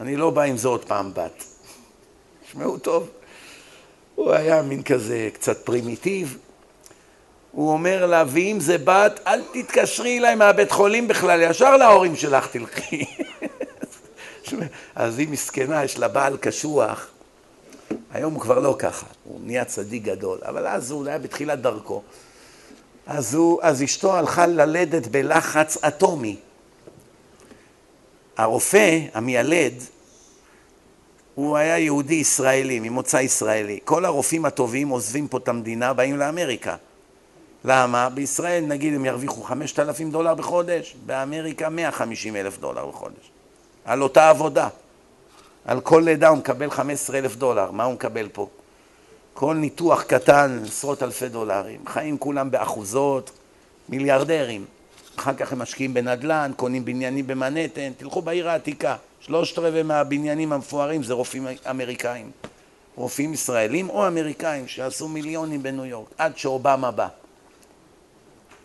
[0.01, 1.44] אני לא בא עם זה עוד פעם בת.
[2.47, 3.09] תשמעו טוב.
[4.15, 6.39] הוא היה מין כזה קצת פרימיטיב.
[7.59, 12.47] הוא אומר לה, ואם זה בת, אל תתקשרי אליי מהבית חולים בכלל, ישר להורים שלך
[12.47, 13.05] תלכי.
[14.95, 17.07] אז היא מסכנה, יש לה בעל קשוח.
[18.13, 22.03] היום הוא כבר לא ככה, הוא נהיה צדיק גדול, אבל אז הוא היה בתחילת דרכו.
[23.07, 26.37] אז, הוא, אז אשתו הלכה ללדת בלחץ אטומי.
[28.37, 29.75] הרופא, המיילד,
[31.35, 33.79] הוא היה יהודי ישראלי, ממוצא ישראלי.
[33.85, 36.77] כל הרופאים הטובים עוזבים פה את המדינה, באים לאמריקה.
[37.65, 38.09] למה?
[38.09, 43.31] בישראל נגיד הם ירוויחו 5,000 דולר בחודש, באמריקה 150 אלף דולר בחודש.
[43.85, 44.69] על אותה עבודה.
[45.65, 48.49] על כל לידה הוא מקבל 15 אלף דולר, מה הוא מקבל פה?
[49.35, 51.81] כל ניתוח קטן, עשרות אלפי דולרים.
[51.87, 53.31] חיים כולם באחוזות,
[53.89, 54.65] מיליארדרים.
[55.17, 58.97] אחר כך הם משקיעים בנדל"ן, קונים בניינים במנהטן, תלכו בעיר העתיקה.
[59.21, 62.31] שלושת רבעי מהבניינים המפוארים זה רופאים אמריקאים.
[62.97, 67.09] רופאים ישראלים או אמריקאים שעשו מיליונים בניו יורק, עד שאובמה בא.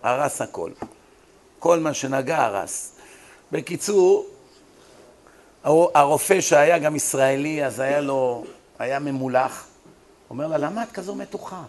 [0.03, 0.71] הרס הכל.
[1.59, 2.95] כל מה שנגע הרס.
[3.51, 4.25] בקיצור,
[5.63, 8.45] הרופא שהיה גם ישראלי, אז היה לו,
[8.79, 9.67] היה ממולח,
[10.29, 11.63] אומר לה, למה את כזו מתוחה?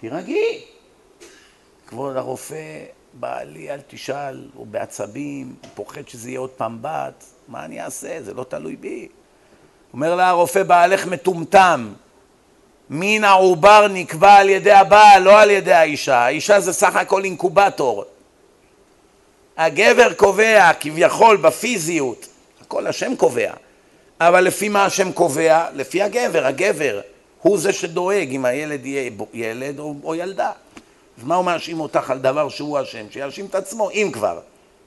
[0.00, 0.64] תירגעי.
[1.86, 2.84] כבוד הרופא,
[3.14, 8.22] בעלי, אל תשאל, הוא בעצבים, הוא פוחד שזה יהיה עוד פעם בת, מה אני אעשה?
[8.22, 9.08] זה לא תלוי בי.
[9.92, 11.92] אומר לה הרופא, בעלך מטומטם.
[12.90, 16.16] מין העובר נקבע על ידי הבעל, לא על ידי האישה.
[16.16, 18.04] האישה זה סך הכל אינקובטור.
[19.56, 22.26] הגבר קובע כביכול בפיזיות,
[22.60, 23.52] הכל השם קובע,
[24.20, 25.66] אבל לפי מה השם קובע?
[25.74, 27.00] לפי הגבר, הגבר
[27.42, 30.50] הוא זה שדואג אם הילד יהיה ילד או, או ילדה.
[31.18, 33.06] אז מה הוא מאשים אותך על דבר שהוא אשם?
[33.10, 34.40] שיאשים את עצמו, אם כבר.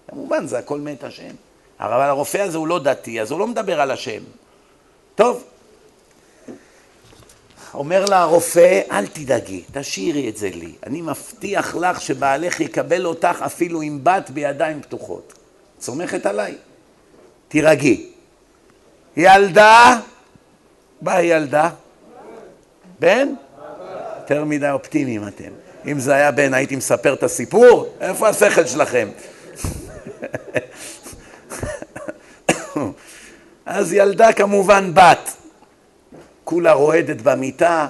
[0.10, 1.32] כמובן זה הכל מת השם.
[1.80, 4.22] אבל הרופא הזה הוא לא דתי, אז הוא לא מדבר על השם.
[5.16, 5.44] טוב,
[7.74, 10.72] אומר לה הרופא, אל תדאגי, תשאירי את זה לי.
[10.86, 15.34] אני מבטיח לך שבעלך יקבל אותך אפילו עם בת בידיים פתוחות.
[15.82, 16.56] סומכת עליי?
[17.48, 18.10] תירגעי.
[19.18, 20.00] ילדה,
[21.02, 21.70] באה ילדה?
[23.00, 23.34] בן?
[24.20, 25.52] יותר מדי אופטימיים אתם.
[25.86, 27.96] אם זה היה בן, הייתי מספר את הסיפור?
[28.02, 29.10] איפה השכל שלכם?
[33.66, 35.41] אז ילדה כמובן בת.
[36.52, 37.88] כולה רועדת במיטה.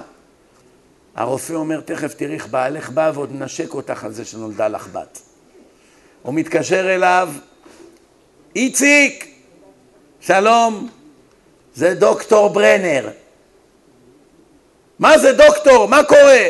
[1.14, 5.18] הרופא אומר, תכף תראי איך בעלך בא ועוד נשק אותך על זה שנולדה לך בת.
[6.22, 7.28] הוא מתקשר אליו,
[8.56, 9.34] איציק,
[10.20, 10.88] שלום,
[11.74, 13.10] זה דוקטור ברנר.
[14.98, 15.88] מה זה דוקטור?
[15.88, 16.48] מה קורה?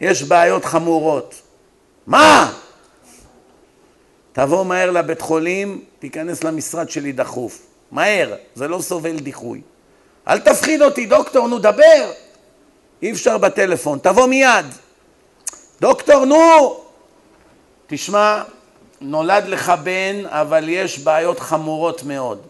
[0.00, 1.34] יש בעיות חמורות.
[2.06, 2.52] מה?
[4.32, 7.66] תבוא מהר לבית חולים, תיכנס למשרד שלי דחוף.
[7.90, 9.60] מהר, זה לא סובל דיחוי.
[10.28, 12.12] אל תפחיד אותי, דוקטור, נו דבר.
[13.02, 14.66] אי אפשר בטלפון, תבוא מיד.
[15.80, 16.80] דוקטור, נו!
[17.86, 18.42] תשמע,
[19.00, 22.42] נולד לך בן, אבל יש בעיות חמורות מאוד.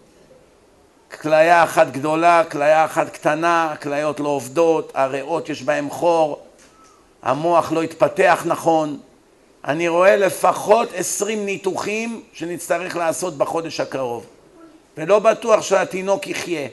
[1.21, 6.41] כליה אחת גדולה, כליה אחת קטנה, כליות לא עובדות, הריאות יש בהן חור,
[7.23, 8.99] המוח לא התפתח נכון.
[9.65, 14.27] אני רואה לפחות עשרים ניתוחים שנצטרך לעשות בחודש הקרוב,
[14.97, 16.69] ולא בטוח שהתינוק יחיה.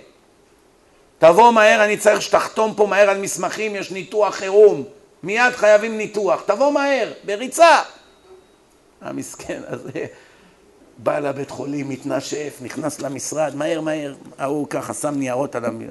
[1.19, 4.83] תבוא מהר, אני צריך שתחתום פה מהר על מסמכים, יש ניתוח חירום,
[5.23, 7.81] מיד חייבים ניתוח, תבוא מהר, בריצה.
[9.01, 10.05] המסכן הזה
[10.97, 15.81] בא לבית חולים, מתנשף, נכנס למשרד, מהר מהר, ההוא ככה שם ניירות על המ...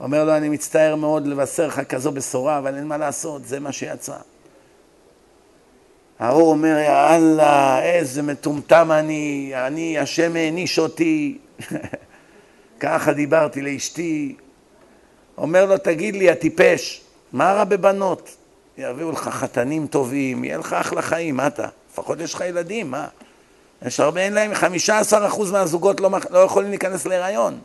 [0.00, 3.72] אומר לו, אני מצטער מאוד לבשר לך כזו בשורה, אבל אין מה לעשות, זה מה
[3.72, 4.16] שיצא.
[6.18, 11.38] ההוא אומר, יאללה, איזה מטומטם אני, אני, השם העניש אותי.
[12.80, 14.34] ככה דיברתי לאשתי.
[15.38, 17.00] אומר לו, תגיד לי, הטיפש,
[17.32, 18.36] מה רע בבנות?
[18.78, 21.66] יביאו לך חתנים טובים, יהיה לך אחלה חיים, מה אתה?
[21.92, 23.06] לפחות יש לך ילדים, מה?
[23.86, 27.58] יש הרבה, אין להם, 15% מהזוגות לא, לא יכולים להיכנס להיריון.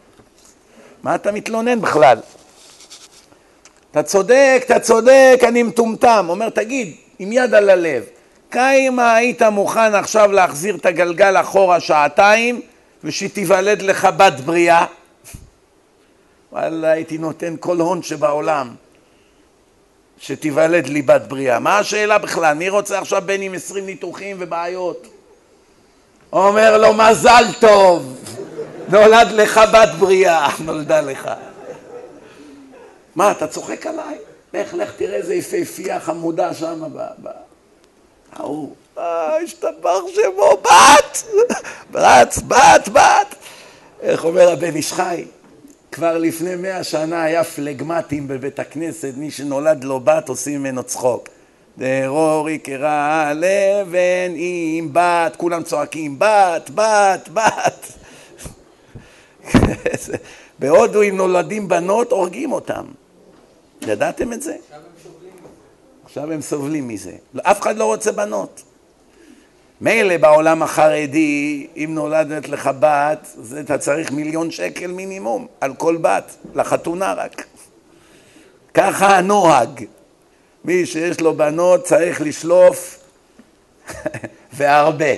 [1.03, 2.17] מה אתה מתלונן בכלל?
[3.91, 6.25] אתה צודק, אתה צודק, אני מטומטם.
[6.29, 8.03] אומר, תגיד, עם יד על הלב,
[8.51, 12.61] כמה היית מוכן עכשיו להחזיר את הגלגל אחורה שעתיים
[13.03, 14.85] ושתיוולד לך בת בריאה?
[16.55, 18.75] וואלה, הייתי נותן כל הון שבעולם
[20.17, 21.59] שתיוולד לי בת בריאה.
[21.59, 22.53] מה השאלה בכלל?
[22.53, 25.07] מי רוצה עכשיו בן עם עשרים ניתוחים ובעיות?
[26.33, 28.17] אומר לו, מזל טוב,
[28.89, 31.29] נולד לך בת בריאה, נולדה לך.
[33.15, 34.17] מה, אתה צוחק עליי?
[34.53, 37.29] לך, לך תראה איזה יפהפייה חמודה שם ב...
[38.33, 41.23] ההוא, אה, השתבח שמו, בת!
[41.91, 43.35] בת, בת, בת!
[44.01, 45.25] איך אומר הבן איש חי?
[45.95, 51.29] כבר לפני מאה שנה היה פלגמטים בבית הכנסת, מי שנולד לו בת עושים ממנו צחוק.
[51.77, 57.93] דרורי קרא לבן עם בת, כולם צועקים בת, בת, בת.
[60.59, 62.85] בהודו אם נולדים בנות הורגים אותם.
[63.81, 64.55] ידעתם את זה?
[66.05, 67.15] עכשיו הם סובלים מזה.
[67.41, 68.63] אף אחד לא רוצה בנות.
[69.81, 75.97] מילא בעולם החרדי, אם נולדת לך בת, זה אתה צריך מיליון שקל מינימום על כל
[76.01, 77.45] בת, לחתונה רק.
[78.73, 79.85] ככה הנוהג.
[80.65, 82.99] מי שיש לו בנות צריך לשלוף
[84.53, 85.13] והרבה.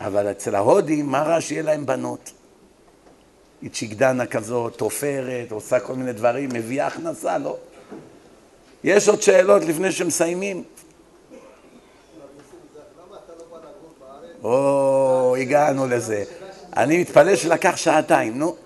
[0.00, 2.32] אבל אצל ההודים, מה רע שיהיה להם בנות?
[3.62, 7.56] היא צ'יגדנה כזאת, תופרת, עושה כל מיני דברים, מביאה הכנסה, לא?
[8.84, 10.64] יש עוד שאלות לפני שמסיימים?
[14.42, 16.24] או, הגענו לזה.
[16.76, 18.56] אני מתפלא שלקח שעתיים, נו.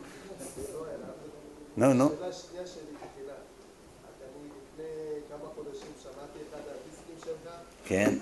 [1.76, 2.10] נו, נו.
[7.86, 8.14] כן.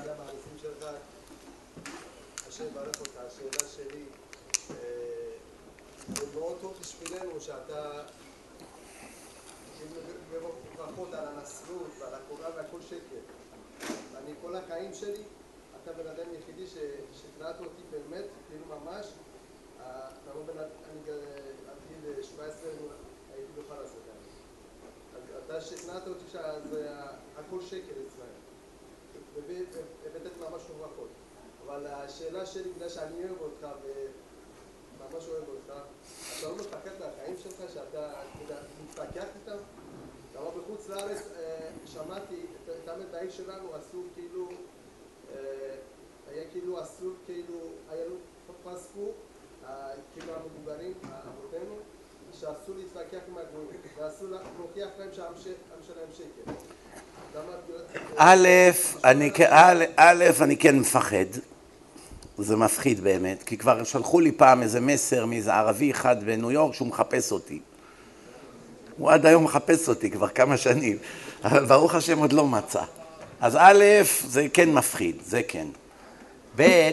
[25.64, 26.90] שכנעת אותי שזה
[27.36, 28.26] הכל שקר אצלם.
[30.06, 31.08] הבאת ממש הוכחות.
[31.66, 35.80] אבל השאלה שלי, בגלל שאני אוהב אותך וממש אוהב אותך,
[36.38, 38.12] אתה לא מפחד מהחיים שלך, שאתה
[38.84, 39.56] מתווכח איתם?
[40.38, 41.28] אבל בחוץ לארץ
[41.86, 42.46] שמעתי,
[42.84, 44.48] תמיד בעיר שלנו אסור כאילו,
[46.26, 47.58] היה כאילו אסור, כאילו,
[47.88, 48.06] היה
[48.64, 49.12] פסקו,
[50.14, 51.74] כאילו המבוגרים, אבותינו,
[52.32, 54.28] שאסור להתווכח עם הגויים, ואסור
[54.58, 55.32] להוכיח להם שהעם
[55.86, 56.52] שלהם שקר.
[58.16, 58.48] א',
[59.04, 59.30] אני,
[59.96, 61.24] א', אני כן מפחד,
[62.38, 66.74] זה מפחיד באמת, כי כבר שלחו לי פעם איזה מסר מאיזה ערבי אחד בניו יורק
[66.74, 67.60] שהוא מחפש אותי.
[68.98, 70.98] הוא עד היום מחפש אותי כבר כמה שנים,
[71.44, 72.82] אבל ברוך השם עוד לא מצא.
[73.40, 73.84] אז א',
[74.26, 75.66] זה כן מפחיד, זה כן.
[76.56, 76.90] ב',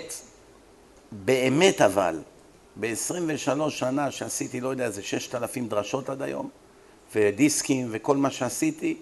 [1.12, 2.20] באמת אבל,
[2.80, 6.50] ב-23 שנה שעשיתי, לא יודע, איזה 6,000 דרשות עד היום,
[7.16, 8.98] ודיסקים וכל מה שעשיתי,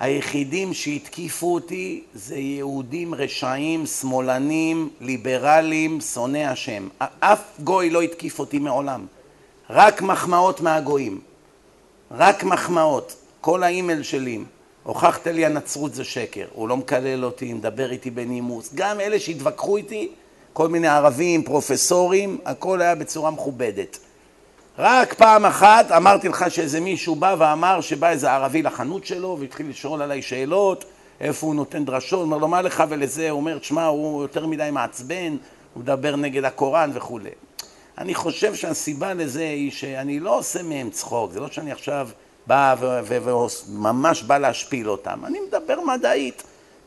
[0.00, 6.88] היחידים שהתקיפו אותי זה יהודים רשעים, שמאלנים, ליברלים, שונאי השם.
[7.20, 9.06] אף גוי לא התקיף אותי מעולם.
[9.70, 11.20] רק מחמאות מהגויים.
[12.10, 13.16] רק מחמאות.
[13.40, 14.38] כל האימייל שלי,
[14.82, 16.46] הוכחת לי הנצרות זה שקר.
[16.52, 18.70] הוא לא מקלל אותי, מדבר איתי בנימוס.
[18.74, 20.08] גם אלה שהתווכחו איתי,
[20.56, 23.98] כל מיני ערבים, פרופסורים, הכל היה בצורה מכובדת.
[24.78, 29.68] רק פעם אחת אמרתי לך שאיזה מישהו בא ואמר שבא איזה ערבי לחנות שלו והתחיל
[29.68, 30.84] לשאול עליי שאלות,
[31.20, 34.68] איפה הוא נותן דרשות, אומר לו מה לך ולזה, הוא אומר, תשמע, הוא יותר מדי
[34.72, 35.36] מעצבן,
[35.74, 37.30] הוא מדבר נגד הקוראן וכולי.
[37.98, 42.08] אני חושב שהסיבה לזה היא שאני לא עושה מהם צחוק, זה לא שאני עכשיו
[42.46, 46.42] בא וממש בא להשפיל אותם, אני מדבר מדעית.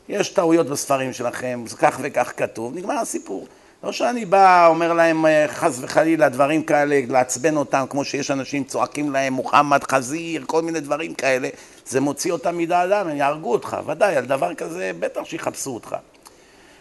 [0.08, 3.46] יש טעויות בספרים שלכם, כך וכך כתוב, נגמר הסיפור.
[3.84, 8.64] לא שאני בא, אומר להם אה, חס וחלילה דברים כאלה, לעצבן אותם, כמו שיש אנשים
[8.64, 11.48] צועקים להם מוחמד חזיר, כל מיני דברים כאלה,
[11.86, 15.96] זה מוציא אותם מדעתם, הם יהרגו אותך, ודאי, על דבר כזה בטח שיחפשו אותך.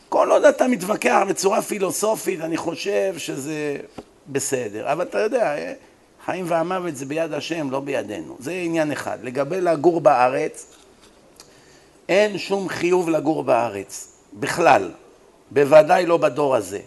[0.10, 3.78] כל עוד אתה מתווכח בצורה פילוסופית, אני חושב שזה
[4.28, 4.92] בסדר.
[4.92, 5.74] אבל אתה יודע, אה,
[6.26, 8.38] חיים והמוות זה ביד השם, לא בידינו.
[8.40, 9.18] זה עניין אחד.
[9.24, 10.66] לגבי לגור בארץ,
[12.10, 14.92] אין שום חיוב לגור בארץ, בכלל.
[15.52, 16.80] בוודאי לא בדור הזה.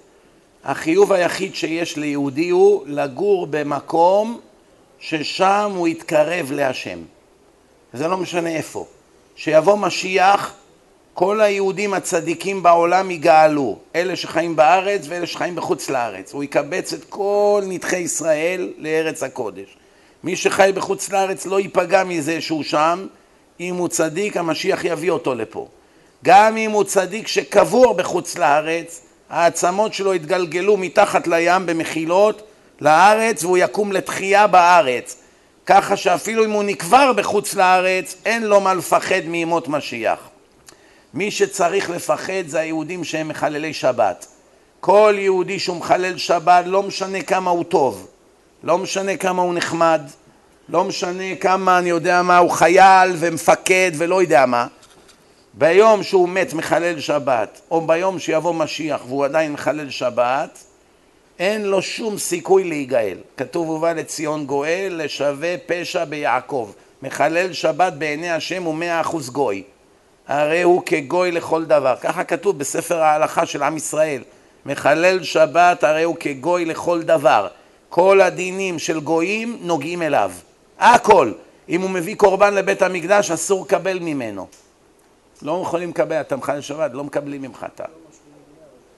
[0.65, 4.41] החיוב היחיד שיש ליהודי הוא לגור במקום
[4.99, 6.99] ששם הוא יתקרב להשם.
[7.93, 8.87] זה לא משנה איפה.
[9.37, 10.55] שיבוא משיח,
[11.15, 16.33] כל היהודים הצדיקים בעולם יגאלו, אלה שחיים בארץ ואלה שחיים בחוץ לארץ.
[16.33, 19.77] הוא יקבץ את כל נדחי ישראל לארץ הקודש.
[20.25, 23.07] מי שחי בחוץ לארץ לא ייפגע מזה שהוא שם,
[23.61, 25.69] אם הוא צדיק המשיח יביא אותו לפה.
[26.25, 29.01] גם אם הוא צדיק שקבור בחוץ לארץ,
[29.31, 32.43] העצמות שלו יתגלגלו מתחת לים במחילות
[32.81, 35.17] לארץ והוא יקום לתחייה בארץ.
[35.67, 40.19] ככה שאפילו אם הוא נקבר בחוץ לארץ, אין לו מה לפחד מימות משיח.
[41.15, 44.27] מי שצריך לפחד זה היהודים שהם מחללי שבת.
[44.81, 48.07] כל יהודי שהוא מחלל שבת, לא משנה כמה הוא טוב,
[48.63, 50.01] לא משנה כמה הוא נחמד,
[50.69, 54.67] לא משנה כמה, אני יודע מה, הוא חייל ומפקד ולא יודע מה,
[55.55, 60.59] ביום שהוא מת מחלל שבת, או ביום שיבוא משיח והוא עדיין מחלל שבת,
[61.39, 63.19] אין לו שום סיכוי להיגאל.
[63.37, 66.73] כתוב ובא לציון גואל לשווה פשע ביעקב.
[67.03, 69.63] מחלל שבת בעיני השם הוא מאה אחוז גוי.
[70.29, 71.95] הרי הוא כגוי לכל דבר.
[72.01, 74.23] ככה כתוב בספר ההלכה של עם ישראל.
[74.67, 77.49] מחלל שבת הרי הוא כגוי לכל דבר.
[77.89, 80.33] כל הדינים של גויים נוגעים אליו.
[80.79, 81.33] הכל.
[81.69, 84.47] אם הוא מביא קורבן לבית המקדש אסור לקבל ממנו.
[85.43, 87.85] לא יכולים לקבל, אתה מחלל שבת, לא מקבלים ממך אתה.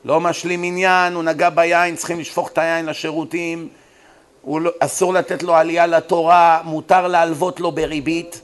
[0.05, 3.69] לא משלים עניין, הוא נגע ביין, צריכים לשפוך את היין לשירותים,
[4.47, 8.41] לא, אסור לתת לו עלייה לתורה, מותר להלוות לו בריבית,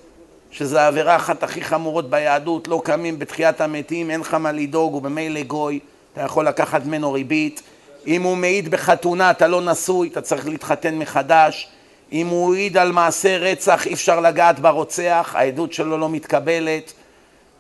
[0.51, 5.03] שזה העבירה אחת הכי חמורות ביהדות, לא קמים בתחיית המתים, אין לך מה לדאוג, הוא
[5.03, 5.79] במילא גוי,
[6.13, 7.63] אתה יכול לקחת ממנו ריבית.
[8.07, 11.69] אם הוא מעיד בחתונה, אתה לא נשוי, אתה צריך להתחתן מחדש.
[12.13, 16.93] אם הוא העיד על מעשה רצח, אי אפשר לגעת ברוצח, העדות שלו לא מתקבלת.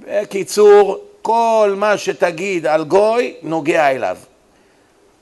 [0.01, 4.16] בקיצור, כל מה שתגיד על גוי נוגע אליו.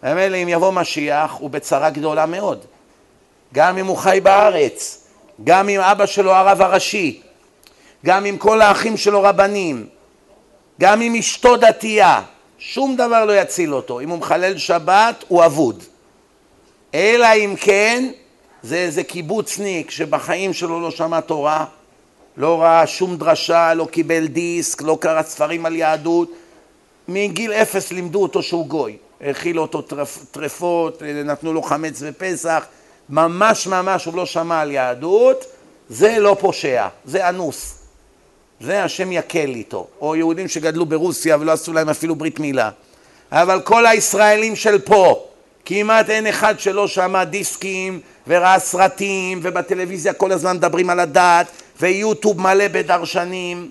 [0.03, 2.65] ומילא אם יבוא משיח הוא בצרה גדולה מאוד.
[3.55, 5.05] גם אם הוא חי בארץ,
[5.45, 7.21] גם אם אבא שלו הרב הראשי,
[8.07, 9.87] גם אם כל האחים שלו רבנים,
[10.81, 12.23] גם אם אשתו דתייה,
[12.59, 14.01] שום דבר לא יציל אותו.
[14.01, 15.83] אם הוא מחלל שבת הוא אבוד.
[16.95, 18.11] אלא אם כן
[18.63, 21.65] זה איזה קיבוצניק שבחיים שלו לא שמע תורה,
[22.39, 26.33] לא ראה שום דרשה, לא קיבל דיסק, לא קרא ספרים על יהדות.
[27.09, 28.97] מגיל אפס לימדו אותו שהוא גוי.
[29.21, 29.83] האכילו אותו
[30.31, 32.65] טרפות, נתנו לו חמץ ופסח.
[33.11, 35.45] ממש ממש הוא לא שמע על יהדות.
[35.89, 37.79] זה לא פושע, זה אנוס.
[38.61, 39.87] זה השם יקל איתו.
[40.01, 42.71] או יהודים שגדלו ברוסיה ולא עשו להם אפילו ברית מילה.
[43.33, 45.28] אבל כל הישראלים של פה,
[45.71, 51.47] כמעט אין אחד שלא שמע דיסקים וראה סרטים ובטלוויזיה כל הזמן מדברים על הדת
[51.81, 53.71] ויוטיוב מלא בדרשנים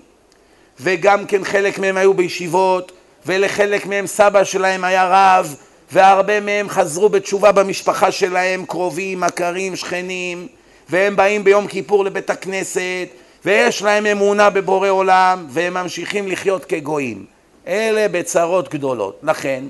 [0.80, 2.92] וגם כן חלק מהם היו בישיבות
[3.26, 5.54] ולחלק מהם סבא שלהם היה רב
[5.92, 10.48] והרבה מהם חזרו בתשובה במשפחה שלהם, קרובים, מכרים, שכנים
[10.88, 13.08] והם באים ביום כיפור לבית הכנסת
[13.44, 17.24] ויש להם אמונה בבורא עולם והם ממשיכים לחיות כגויים.
[17.68, 19.20] אלה בצרות גדולות.
[19.22, 19.64] לכן,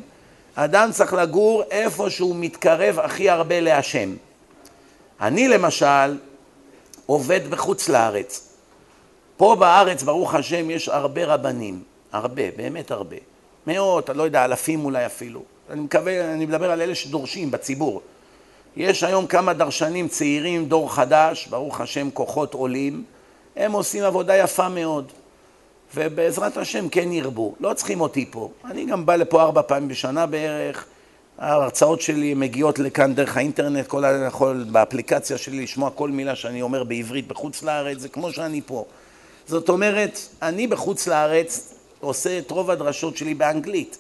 [0.61, 4.15] אדם צריך לגור איפה שהוא מתקרב הכי הרבה להשם.
[5.21, 6.17] אני למשל
[7.07, 8.55] עובד בחוץ לארץ.
[9.37, 11.83] פה בארץ, ברוך השם, יש הרבה רבנים.
[12.13, 13.17] הרבה, באמת הרבה.
[13.67, 15.43] מאות, אני לא יודע, אלפים אולי אפילו.
[15.71, 18.03] אני מקווה, אני מדבר על אלה שדורשים בציבור.
[18.77, 23.05] יש היום כמה דרשנים צעירים, דור חדש, ברוך השם, כוחות עולים.
[23.57, 25.13] הם עושים עבודה יפה מאוד.
[25.95, 27.55] ובעזרת השם כן ירבו.
[27.61, 28.51] לא צריכים אותי פה.
[28.65, 30.85] אני גם בא לפה ארבע פעמים בשנה בערך.
[31.39, 36.63] ההרצאות שלי מגיעות לכאן דרך האינטרנט, כל אני יכול באפליקציה שלי לשמוע כל מילה שאני
[36.63, 38.85] אומר בעברית בחוץ לארץ, זה כמו שאני פה.
[39.47, 43.99] זאת אומרת, אני בחוץ לארץ עושה את רוב הדרשות שלי באנגלית.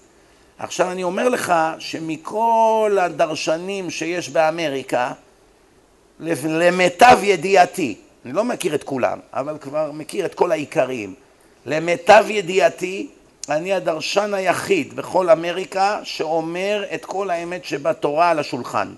[0.58, 5.12] עכשיו אני אומר לך שמכל הדרשנים שיש באמריקה,
[6.20, 11.14] למיטב ידיעתי, אני לא מכיר את כולם, אבל כבר מכיר את כל העיקריים.
[11.68, 13.06] למיטב ידיעתי,
[13.48, 18.88] אני הדרשן היחיד בכל אמריקה שאומר את כל האמת שבתורה על השולחן.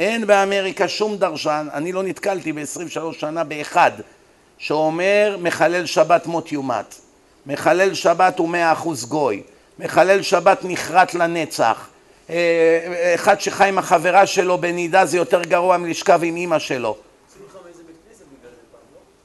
[0.00, 3.90] אין באמריקה שום דרשן, אני לא נתקלתי ב-23 שנה באחד
[4.58, 6.94] שאומר מחלל שבת מות יומת,
[7.46, 9.42] מחלל שבת הוא מאה אחוז גוי,
[9.78, 11.88] מחלל שבת נחרט לנצח,
[12.30, 16.96] אה, אחד שחי עם החברה שלו בנידה זה יותר גרוע מלשכב עם אימא שלו.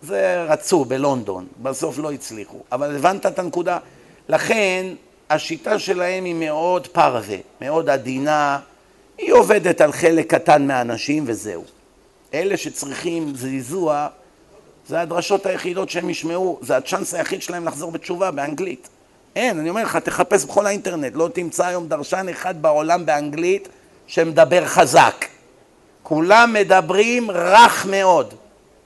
[0.03, 3.77] זה רצו בלונדון, בסוף לא הצליחו, אבל הבנת את הנקודה?
[4.30, 4.85] לכן
[5.30, 8.59] השיטה שלהם היא מאוד פרווה, מאוד עדינה,
[9.17, 11.63] היא עובדת על חלק קטן מהאנשים וזהו.
[12.34, 14.07] אלה שצריכים זעזוע,
[14.88, 18.89] זה הדרשות היחידות שהם ישמעו, זה הצ'אנס היחיד שלהם לחזור בתשובה באנגלית.
[19.35, 23.69] אין, אני אומר לך, תחפש בכל האינטרנט, לא תמצא היום דרשן אחד בעולם באנגלית
[24.07, 25.25] שמדבר חזק.
[26.03, 28.34] כולם מדברים רך מאוד,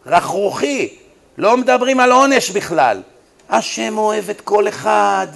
[0.06, 0.95] רכרוכי,
[1.38, 3.02] לא מדברים על עונש בכלל.
[3.50, 5.28] השם אוהב את כל אחד,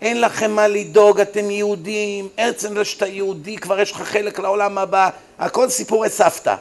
[0.00, 5.10] אין לכם מה לדאוג, אתם יהודים, זה שאתה יהודי, כבר יש לך חלק לעולם הבא,
[5.38, 6.54] הכל סיפורי סבתא.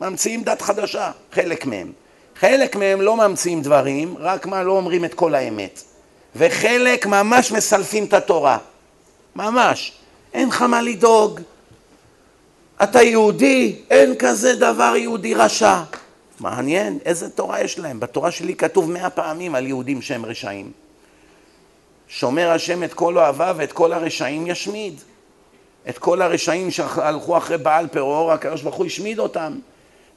[0.00, 1.92] ממציאים דת חדשה, חלק מהם.
[2.40, 5.82] חלק מהם לא ממציאים דברים, רק מה לא אומרים את כל האמת.
[6.36, 8.58] וחלק ממש מסלפים את התורה.
[9.36, 9.92] ממש.
[10.34, 11.40] אין לך מה לדאוג.
[12.82, 15.80] אתה יהודי, אין כזה דבר יהודי רשע.
[16.40, 18.00] מעניין, איזה תורה יש להם?
[18.00, 20.72] בתורה שלי כתוב מאה פעמים על יהודים שהם רשעים.
[22.08, 25.00] שומר השם את כל אוהביו ואת כל הרשעים ישמיד.
[25.88, 29.58] את כל הרשעים שהלכו אחרי בעל פרור, הקדוש ברוך הוא השמיד אותם.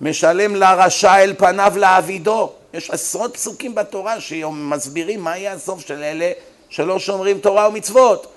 [0.01, 2.51] משלם לרשע אל פניו לעבידו.
[2.73, 6.31] יש עשרות פסוקים בתורה שמסבירים מה יהיה הסוף של אלה
[6.69, 8.27] שלא שומרים תורה ומצוות.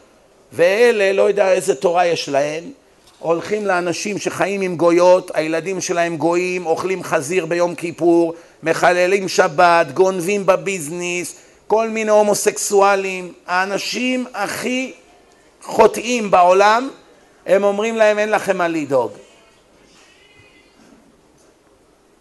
[0.52, 2.64] ואלה, לא יודע איזה תורה יש להם,
[3.18, 10.46] הולכים לאנשים שחיים עם גויות, הילדים שלהם גויים, אוכלים חזיר ביום כיפור, מחללים שבת, גונבים
[10.46, 11.34] בביזנס,
[11.66, 14.92] כל מיני הומוסקסואלים, האנשים הכי
[15.62, 16.90] חוטאים בעולם,
[17.46, 19.12] הם אומרים להם אין לכם מה לדאוג.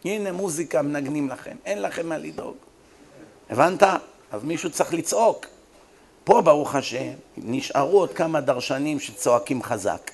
[0.06, 2.56] הנה מוזיקה מנגנים לכם, אין לכם מה לדאוג.
[3.50, 3.84] הבנת?
[4.32, 5.46] אז מישהו צריך לצעוק.
[6.24, 10.12] פה ברוך השם נשארו עוד כמה דרשנים שצועקים חזק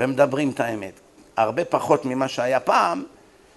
[0.00, 1.00] ומדברים את האמת.
[1.36, 3.04] הרבה פחות ממה שהיה פעם,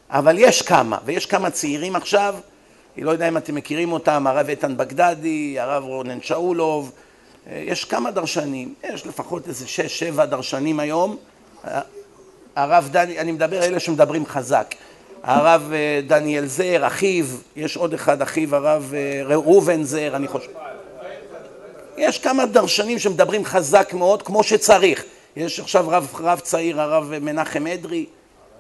[0.10, 2.36] אבל יש כמה, ויש כמה צעירים עכשיו,
[2.96, 6.92] אני לא יודע אם אתם מכירים אותם, הרב איתן בגדדי, הרב רונן שאולוב,
[7.52, 11.18] יש כמה דרשנים, יש לפחות איזה שש, שבע דרשנים היום.
[12.56, 14.76] הרב דני, אני מדבר אלה שמדברים חזק.
[15.24, 17.26] הרב אה, דניאל זר, אחיו,
[17.56, 20.50] יש עוד אחד, אחיו הרב אה, ראובן זר, אני חושב.
[21.98, 25.04] יש כמה דרשנים שמדברים חזק מאוד, כמו שצריך.
[25.36, 28.06] יש עכשיו רב, רב צעיר, הרב מנחם אדרי,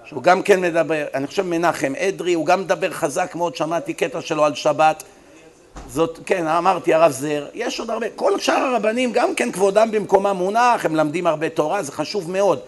[0.06, 4.22] שהוא גם כן מדבר, אני חושב מנחם אדרי, הוא גם מדבר חזק מאוד, שמעתי קטע
[4.22, 5.04] שלו על שבת.
[5.90, 10.36] זאת, כן, אמרתי, הרב זר, יש עוד הרבה, כל שאר הרבנים גם כן כבודם במקומם
[10.38, 12.60] מונח, הם למדים הרבה תורה, זה חשוב מאוד.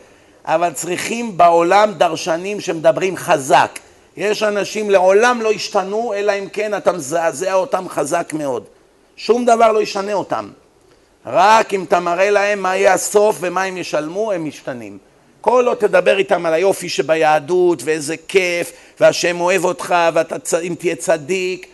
[0.46, 3.80] אבל צריכים בעולם דרשנים שמדברים חזק.
[4.18, 8.64] יש אנשים לעולם לא ישתנו, אלא אם כן אתה מזעזע אותם חזק מאוד.
[9.16, 10.50] שום דבר לא ישנה אותם.
[11.26, 14.98] רק אם אתה מראה להם מה יהיה הסוף ומה הם ישלמו, הם משתנים.
[15.42, 19.96] כל עוד תדבר איתם על היופי שביהדות, ואיזה כיף, והשם אוהב אותך,
[20.54, 21.68] ואם תהיה צדיק,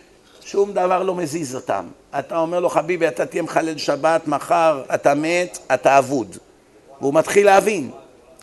[0.46, 1.86] שום דבר לא מזיז אותם.
[2.20, 6.38] אתה אומר לו, חביבי, אתה תהיה מחלל שבת, מחר אתה מת, אתה אבוד.
[7.02, 7.92] והוא מתחיל להבין.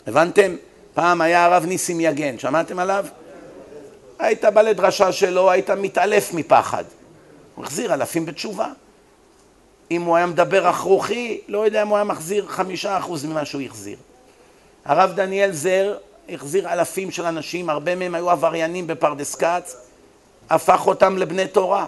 [0.07, 0.55] הבנתם?
[0.93, 3.05] פעם היה הרב ניסים יגן, שמעתם עליו?
[4.19, 6.83] היית בא לדרשה שלו, היית מתעלף מפחד.
[7.55, 8.67] הוא החזיר אלפים בתשובה.
[9.91, 13.61] אם הוא היה מדבר רכרוכי, לא יודע אם הוא היה מחזיר חמישה אחוז ממה שהוא
[13.61, 13.97] החזיר.
[14.85, 15.97] הרב דניאל זר
[16.29, 19.75] החזיר אלפים של אנשים, הרבה מהם היו עבריינים בפרדס כץ,
[20.49, 21.85] הפך אותם לבני תורה.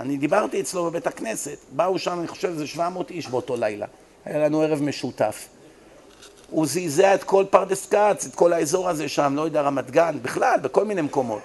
[0.00, 3.86] אני דיברתי אצלו בבית הכנסת, באו שם, אני חושב, איזה 700 איש באותו לילה.
[4.24, 5.48] היה לנו ערב משותף.
[6.50, 10.16] הוא זעזע את כל פרדס כץ, את כל האזור הזה שם, לא יודע, רמת גן,
[10.22, 11.40] בכלל, בכל מיני מקומות.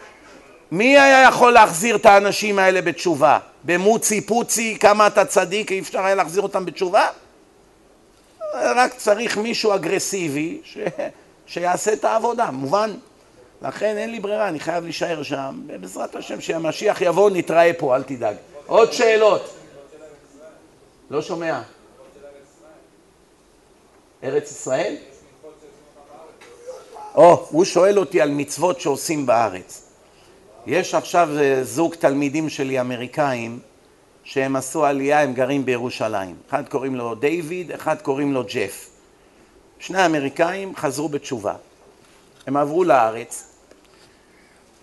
[0.72, 3.40] מי היה יכול להחזיר את האנשים האלה בתשובה?
[3.64, 7.08] במוצי פוצי, כמה אתה צדיק, אי אפשר היה להחזיר אותם בתשובה?
[8.54, 10.78] רק צריך מישהו אגרסיבי ש...
[11.48, 12.94] שיעשה את העבודה, מובן?
[13.62, 18.04] לכן אין לי ברירה, אני חייב להישאר שם, ובעזרת השם שהמשיח יבוא נתראה פה, אל
[18.04, 18.36] תדאג.
[18.66, 19.54] עוד שאלות?
[21.10, 21.62] לא שומע.
[24.24, 24.96] ארץ ישראל?
[27.16, 29.83] או, הוא שואל אותי על מצוות שעושים בארץ.
[30.68, 33.60] יש עכשיו אה, זוג תלמידים שלי אמריקאים
[34.24, 36.36] שהם עשו עלייה, הם גרים בירושלים.
[36.50, 38.90] אחד קוראים לו דיוויד, אחד קוראים לו ג'ף.
[39.80, 41.54] שני אמריקאים חזרו בתשובה.
[42.48, 43.48] הם עברו לארץ.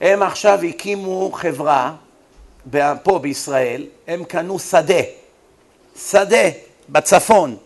[0.00, 1.94] הם עכשיו הקימו חברה
[3.02, 5.02] פה בישראל, הם קנו שדה.
[5.96, 6.48] שדה
[6.88, 7.56] בצפון.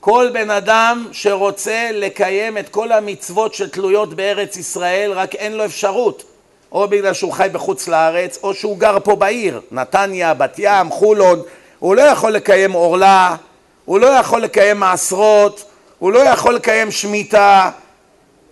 [0.00, 6.31] כל בן אדם שרוצה לקיים את כל המצוות שתלויות בארץ ישראל, רק אין לו אפשרות.
[6.72, 11.42] או בגלל שהוא חי בחוץ לארץ, או שהוא גר פה בעיר, נתניה, בת ים, חולון,
[11.78, 13.36] הוא לא יכול לקיים עורלה,
[13.84, 15.64] הוא לא יכול לקיים מעשרות,
[15.98, 17.70] הוא לא יכול לקיים שמיטה,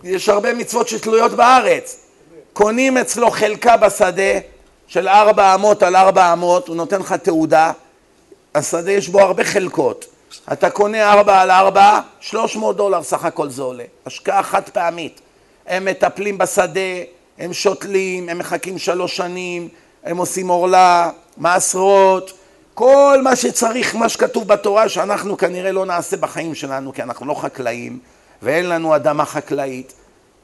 [0.04, 1.96] יש הרבה מצוות שתלויות בארץ.
[2.52, 4.38] קונים אצלו חלקה בשדה
[4.86, 7.72] של ארבע אמות על ארבע אמות, הוא נותן לך תעודה,
[8.54, 10.06] השדה יש בו הרבה חלקות.
[10.52, 13.84] אתה קונה ארבע על ארבע, שלוש מאות דולר סך הכל זה עולה.
[14.06, 15.20] השקעה חד פעמית.
[15.66, 16.80] הם מטפלים בשדה,
[17.40, 19.68] הם שותלים, הם מחכים שלוש שנים,
[20.04, 22.32] הם עושים עורלה, מעשרות,
[22.74, 27.34] כל מה שצריך, מה שכתוב בתורה, שאנחנו כנראה לא נעשה בחיים שלנו, כי אנחנו לא
[27.34, 27.98] חקלאים
[28.42, 29.92] ואין לנו אדמה חקלאית.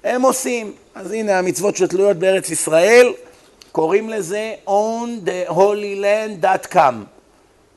[0.05, 0.73] הם עושים.
[0.95, 3.13] אז הנה המצוות שתלויות בארץ ישראל,
[3.73, 6.95] קוראים לזה own the holy land.com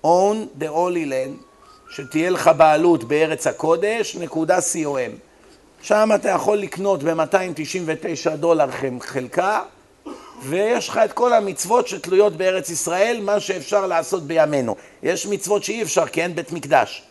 [0.04, 1.44] own the holy land,
[1.90, 5.29] שתהיה לך בעלות בארץ הקודש, נקודה com.
[5.82, 8.70] שם אתה יכול לקנות ב-299 דולר
[9.00, 9.62] חלקה,
[10.44, 14.76] ויש לך את כל המצוות שתלויות בארץ ישראל, מה שאפשר לעשות בימינו.
[15.04, 17.04] יש מצוות שאי אפשר, כי אין בית מקדש.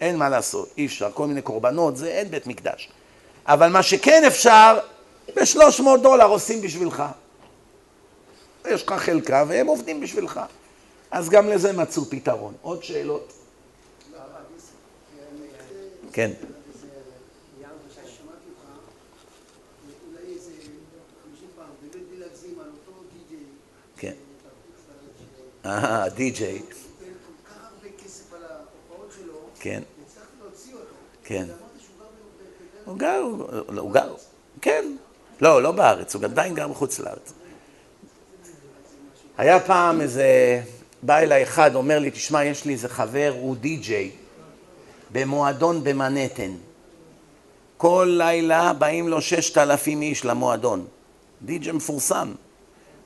[0.00, 2.88] אין מה לעשות, אי אפשר, כל מיני קורבנות, זה אין בית מקדש.
[3.46, 4.78] אבל מה שכן אפשר,
[5.36, 7.02] ב-300 דולר עושים בשבילך.
[8.68, 10.40] יש לך חלקה והם עובדים בשבילך.
[11.10, 12.54] אז גם לזה מצאו פתרון.
[12.62, 13.32] עוד שאלות?
[16.12, 16.30] כן.
[16.40, 16.59] כן.
[25.66, 26.62] אה, די-ג'יי.
[29.60, 29.82] כן.
[31.24, 31.44] כן.
[32.84, 33.22] הוא גר,
[33.78, 34.14] הוא גר,
[34.60, 34.84] כן.
[35.40, 37.32] לא, לא בארץ, הוא עדיין גר בחוץ לארץ.
[39.38, 40.62] היה פעם איזה,
[41.02, 44.10] בא אליי אחד, אומר לי, תשמע, יש לי איזה חבר, הוא די-ג'יי,
[45.12, 46.50] במועדון במנהטן.
[47.76, 50.86] כל לילה באים לו ששת אלפים איש למועדון.
[51.42, 52.32] די-ג'יי מפורסם.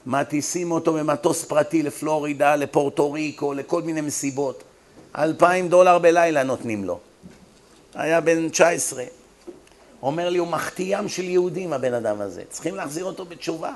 [0.06, 4.62] מטיסים אותו במטוס פרטי לפלורידה, לפורטו ריקו, לכל מיני מסיבות.
[5.18, 6.98] אלפיים דולר בלילה נותנים לו.
[7.94, 9.04] היה בן 19.
[10.02, 12.42] אומר לי, הוא מחטיא ים של יהודים, הבן אדם הזה.
[12.48, 13.72] צריכים להחזיר אותו בתשובה.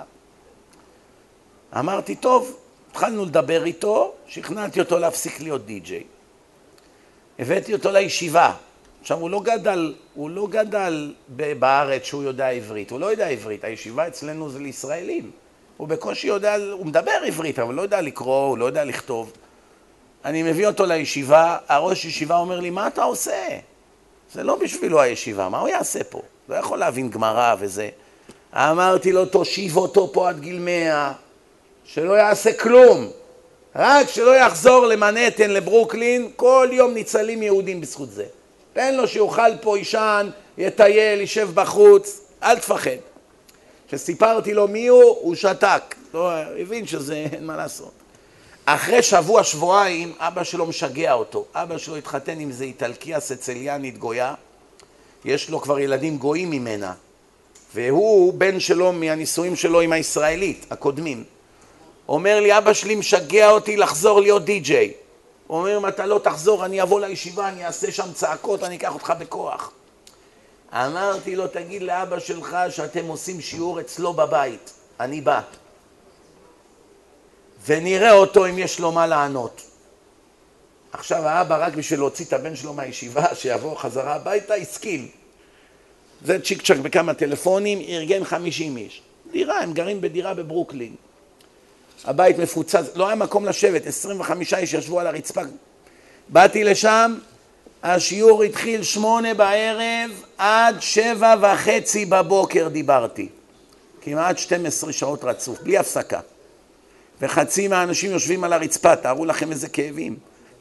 [1.78, 2.56] אמרתי, טוב,
[2.90, 6.04] התחלנו לדבר איתו, שכנעתי אותו להפסיק להיות די-ג'יי.
[7.38, 8.54] הבאתי אותו לישיבה.
[9.00, 13.64] עכשיו, הוא לא גדל, הוא לא גדל בארץ שהוא יודע עברית, הוא לא יודע עברית,
[13.64, 15.30] הישיבה אצלנו זה לישראלים.
[15.78, 19.32] הוא בקושי יודע, הוא מדבר עברית, אבל לא יודע לקרוא, הוא לא יודע לכתוב.
[20.24, 23.58] אני מביא אותו לישיבה, הראש ישיבה אומר לי, מה אתה עושה?
[24.32, 26.22] זה לא בשבילו הישיבה, מה הוא יעשה פה?
[26.48, 27.88] לא יכול להבין גמרא וזה.
[28.54, 31.12] אמרתי לו, תושיב אותו פה עד גיל מאה,
[31.84, 33.10] שלא יעשה כלום,
[33.76, 38.24] רק שלא יחזור למנהטן, לברוקלין, כל יום ניצלים יהודים בזכות זה.
[38.72, 42.90] תן לו שיאכל פה, יישן, יטייל, יישב בחוץ, אל תפחד.
[43.88, 47.92] כשסיפרתי לו מי הוא, הוא שתק, לא, הבין שזה אין מה לעשות.
[48.64, 51.44] אחרי שבוע, שבועיים, אבא שלו משגע אותו.
[51.54, 54.34] אבא שלו התחתן עם איזה איטלקיה סציליאנית גויה,
[55.24, 56.92] יש לו כבר ילדים גויים ממנה,
[57.74, 61.24] והוא בן שלו מהנישואים שלו עם הישראלית, הקודמים.
[62.08, 64.92] אומר לי, אבא שלי משגע אותי לחזור להיות די-ג'יי.
[65.46, 68.94] הוא אומר, אם אתה לא תחזור, אני אבוא לישיבה, אני אעשה שם צעקות, אני אקח
[68.94, 69.72] אותך בכוח.
[70.72, 75.40] אמרתי לו, תגיד לאבא שלך שאתם עושים שיעור אצלו בבית, אני בא.
[77.66, 79.62] ונראה אותו אם יש לו מה לענות.
[80.92, 85.08] עכשיו האבא רק בשביל להוציא את הבן שלו מהישיבה, שיבוא חזרה הביתה, הסכים.
[86.24, 89.02] זה צ'יק צ'אק בכמה טלפונים, ארגן חמישים איש.
[89.32, 90.94] דירה, הם גרים בדירה בברוקלין.
[92.04, 95.40] הבית מפוצץ, לא היה מקום לשבת, 25 איש ישבו על הרצפה.
[96.28, 97.18] באתי לשם,
[97.82, 103.28] השיעור התחיל שמונה בערב עד שבע וחצי בבוקר דיברתי.
[104.00, 106.20] כמעט 12 שעות רצוף, בלי הפסקה.
[107.20, 110.16] וחצי מהאנשים יושבים על הרצפה, תארו לכם איזה כאבים.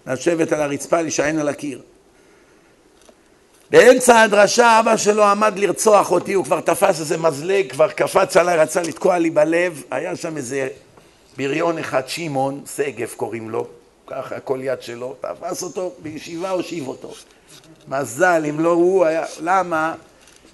[0.08, 1.82] לשבת על הרצפה, להישען על הקיר.
[3.70, 8.58] באמצע הדרשה אבא שלו עמד לרצוח אותי, הוא כבר תפס איזה מזלג, כבר קפץ עליי,
[8.58, 10.68] רצה לתקוע לי בלב, היה שם איזה
[11.38, 13.68] בריון אחד, שמעון, שגב קוראים לו,
[14.08, 17.14] ככה כל יד שלו, תפס אותו בישיבה, הושיב אותו.
[17.88, 19.94] מזל, אם לא הוא היה, למה?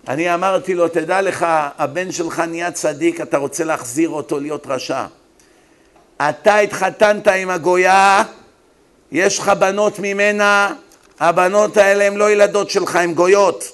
[0.07, 1.45] אני אמרתי לו, תדע לך,
[1.77, 5.05] הבן שלך נהיה צדיק, אתה רוצה להחזיר אותו להיות רשע.
[6.30, 8.23] אתה התחתנת עם הגויה,
[9.11, 10.73] יש לך בנות ממנה,
[11.19, 13.71] הבנות האלה הן לא ילדות שלך, הן גויות.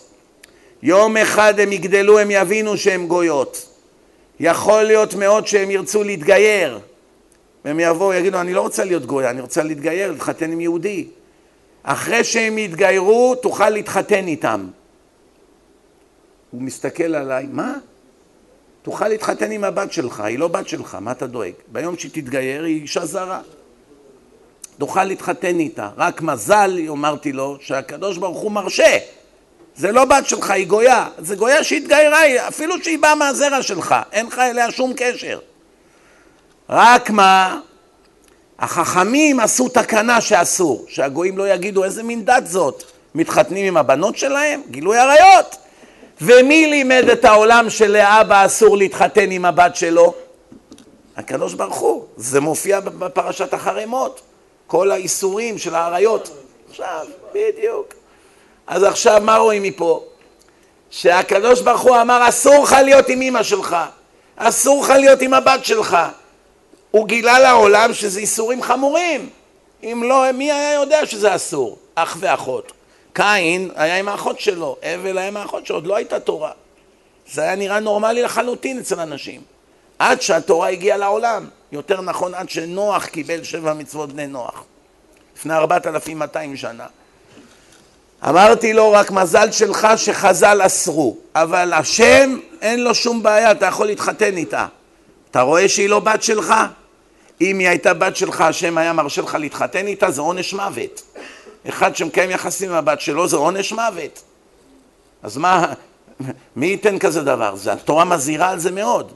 [0.83, 3.65] יום אחד הם יגדלו, הם יבינו שהן גויות.
[4.39, 6.79] יכול להיות מאוד שהם ירצו להתגייר.
[7.65, 11.07] והם יבואו, יגידו, אני לא רוצה להיות גויה, אני רוצה להתגייר, להתחתן עם יהודי.
[11.83, 14.67] אחרי שהם יתגיירו, תוכל להתחתן איתם.
[16.51, 17.73] הוא מסתכל עליי, מה?
[18.81, 21.53] תוכל להתחתן עם הבת שלך, היא לא בת שלך, מה אתה דואג?
[21.67, 23.41] ביום שהיא תתגייר היא אישה זרה.
[24.77, 25.89] תוכל להתחתן איתה.
[25.97, 28.97] רק מזל, אמרתי לו, שהקדוש ברוך הוא מרשה.
[29.75, 31.07] זה לא בת שלך, היא גויה.
[31.17, 35.39] זה גויה שהתגיירה, אפילו שהיא באה מהזרע שלך, אין לך אליה שום קשר.
[36.69, 37.59] רק מה,
[38.59, 42.83] החכמים עשו תקנה שאסור, שהגויים לא יגידו איזה מין דת זאת.
[43.15, 44.61] מתחתנים עם הבנות שלהם?
[44.69, 45.55] גילוי עריות.
[46.21, 50.13] ומי לימד את העולם שלאבא אסור להתחתן עם הבת שלו?
[51.17, 52.05] הקדוש ברוך הוא.
[52.17, 54.21] זה מופיע בפרשת החרמות.
[54.67, 56.29] כל האיסורים של האריות.
[56.69, 57.93] עכשיו, בדיוק.
[58.67, 60.03] אז עכשיו מה רואים מפה?
[60.89, 63.75] שהקדוש ברוך הוא אמר אסור לך להיות עם אמא שלך,
[64.35, 65.97] אסור לך להיות עם הבת שלך.
[66.91, 69.29] הוא גילה לעולם שזה איסורים חמורים.
[69.83, 71.77] אם לא, מי היה יודע שזה אסור?
[71.95, 72.71] אח ואחות.
[73.13, 76.51] קין היה עם האחות שלו, אבל היה עם האחות שלו, עוד לא הייתה תורה.
[77.31, 79.41] זה היה נראה נורמלי לחלוטין אצל אנשים.
[79.99, 81.47] עד שהתורה הגיעה לעולם.
[81.71, 84.63] יותר נכון, עד שנוח קיבל שבע מצוות בני נוח.
[85.37, 86.85] לפני ארבעת אלפים מאתיים שנה.
[88.29, 93.87] אמרתי לו, רק מזל שלך שחז"ל אסרו, אבל השם אין לו שום בעיה, אתה יכול
[93.87, 94.65] להתחתן איתה.
[95.31, 96.53] אתה רואה שהיא לא בת שלך?
[97.41, 101.01] אם היא הייתה בת שלך, השם היה מרשה לך להתחתן איתה, זה עונש מוות.
[101.69, 104.23] אחד שמקיים יחסים עם הבת שלו זה עונש מוות.
[105.23, 105.73] אז מה,
[106.55, 107.55] מי ייתן כזה דבר?
[107.55, 109.13] זה, התורה מזהירה על זה מאוד.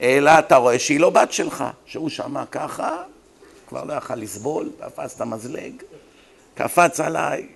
[0.00, 3.02] אלא אתה רואה שהיא לא בת שלך, שהוא שמע ככה,
[3.68, 5.72] כבר לא יכל לסבול, תפס את המזלג,
[6.54, 7.46] קפץ עליי.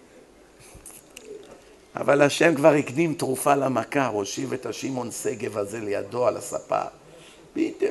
[1.97, 6.83] אבל השם כבר הקדים תרופה למכה, הושיב את השמעון שגב הזה לידו על הספה.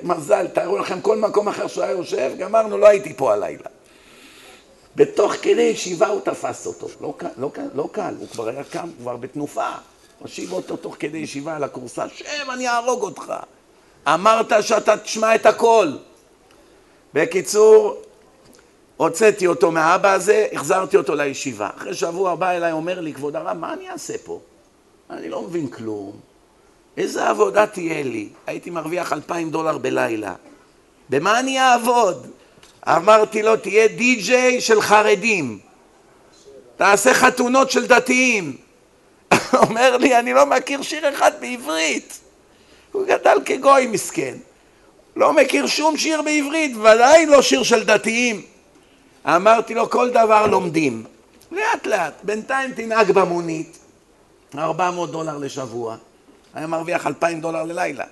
[0.03, 3.65] מזל, תארו לכם כל מקום אחר שהוא היה יושב, גמרנו, לא הייתי פה הלילה.
[4.95, 9.18] בתוך כדי ישיבה הוא תפס אותו, לא, לא, לא קל, הוא כבר היה קם, כבר
[9.18, 9.69] בתנופה.
[10.19, 13.34] הושיב אותו תוך כדי ישיבה על הכורסה, שב, אני אהרוג אותך.
[14.07, 15.91] אמרת שאתה תשמע את הכל.
[17.14, 18.02] בקיצור,
[18.98, 21.69] הוצאתי אותו מהאבא הזה, החזרתי אותו לישיבה.
[21.77, 24.40] אחרי שבוע בא אליי, אומר לי, כבוד הרב, מה אני אעשה פה?
[25.10, 26.33] אני לא מבין כלום.
[26.98, 28.28] איזה עבודה תהיה לי?
[28.48, 30.34] הייתי מרוויח אלפיים דולר בלילה.
[31.10, 32.28] במה אני אעבוד?
[32.88, 35.60] אמרתי לו, תהיה די-ג'יי של חרדים.
[36.78, 38.57] תעשה חתונות של דתיים.
[39.68, 42.20] אומר לי, אני לא מכיר שיר אחד בעברית.
[42.91, 44.38] הוא גדל כגוי מסכן.
[45.15, 48.41] לא מכיר שום שיר בעברית, ודאי לא שיר של דתיים.
[49.26, 51.03] אמרתי לו, כל דבר לומדים.
[51.52, 52.14] לאט לאט.
[52.24, 53.78] בינתיים תנהג במונית,
[54.57, 55.95] 400 דולר לשבוע.
[56.54, 58.04] היה מרוויח 2,000 דולר ללילה.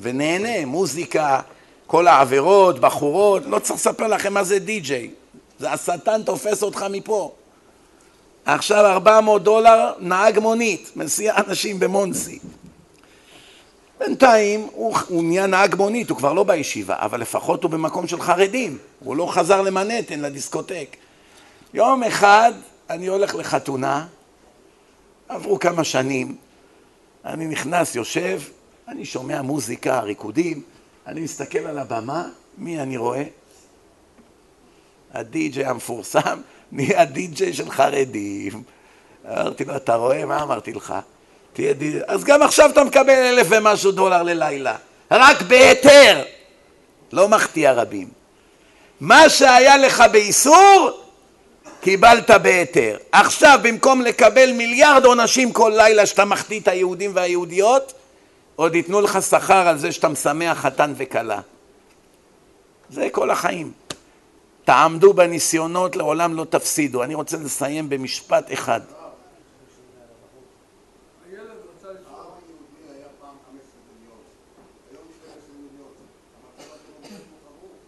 [0.00, 1.40] ונהנה, מוזיקה,
[1.86, 5.10] כל העבירות, בחורות, לא צריך לספר לכם מה זה די-ג'יי.
[5.58, 7.32] זה השטן תופס אותך מפה.
[8.44, 12.38] עכשיו 400 דולר, נהג מונית, מסיע אנשים במונסי.
[13.98, 18.20] בינתיים הוא, הוא נהיה נהג מונית, הוא כבר לא בישיבה, אבל לפחות הוא במקום של
[18.20, 20.96] חרדים, הוא לא חזר למנהטן, לדיסקוטק.
[21.74, 22.52] יום אחד
[22.90, 24.06] אני הולך לחתונה,
[25.28, 26.36] עברו כמה שנים,
[27.24, 28.40] אני נכנס, יושב,
[28.88, 30.62] אני שומע מוזיקה, ריקודים,
[31.06, 32.28] אני מסתכל על הבמה,
[32.58, 33.24] מי אני רואה?
[35.12, 36.40] הדי-ג'יי המפורסם
[36.72, 38.62] נהיה די-ג'יי של חרדים.
[39.26, 40.24] אמרתי לו, אתה רואה?
[40.24, 40.94] מה אמרתי לך?
[41.52, 41.98] תהיה די...
[42.06, 44.76] אז גם עכשיו אתה מקבל אלף ומשהו דולר ללילה.
[45.10, 46.22] רק בהיתר.
[47.12, 48.08] לא מחטיא רבים.
[49.00, 50.99] מה שהיה לך באיסור,
[51.80, 52.96] קיבלת בהיתר.
[53.12, 57.92] עכשיו, במקום לקבל מיליארד עונשים כל לילה שאתה מחטיא את היהודים והיהודיות,
[58.56, 61.40] עוד ייתנו לך שכר על זה שאתה משמח חתן וכלה.
[62.90, 63.72] זה כל החיים.
[64.64, 67.02] תעמדו בניסיונות, לעולם לא תפסידו.
[67.02, 68.80] אני רוצה לסיים במשפט אחד.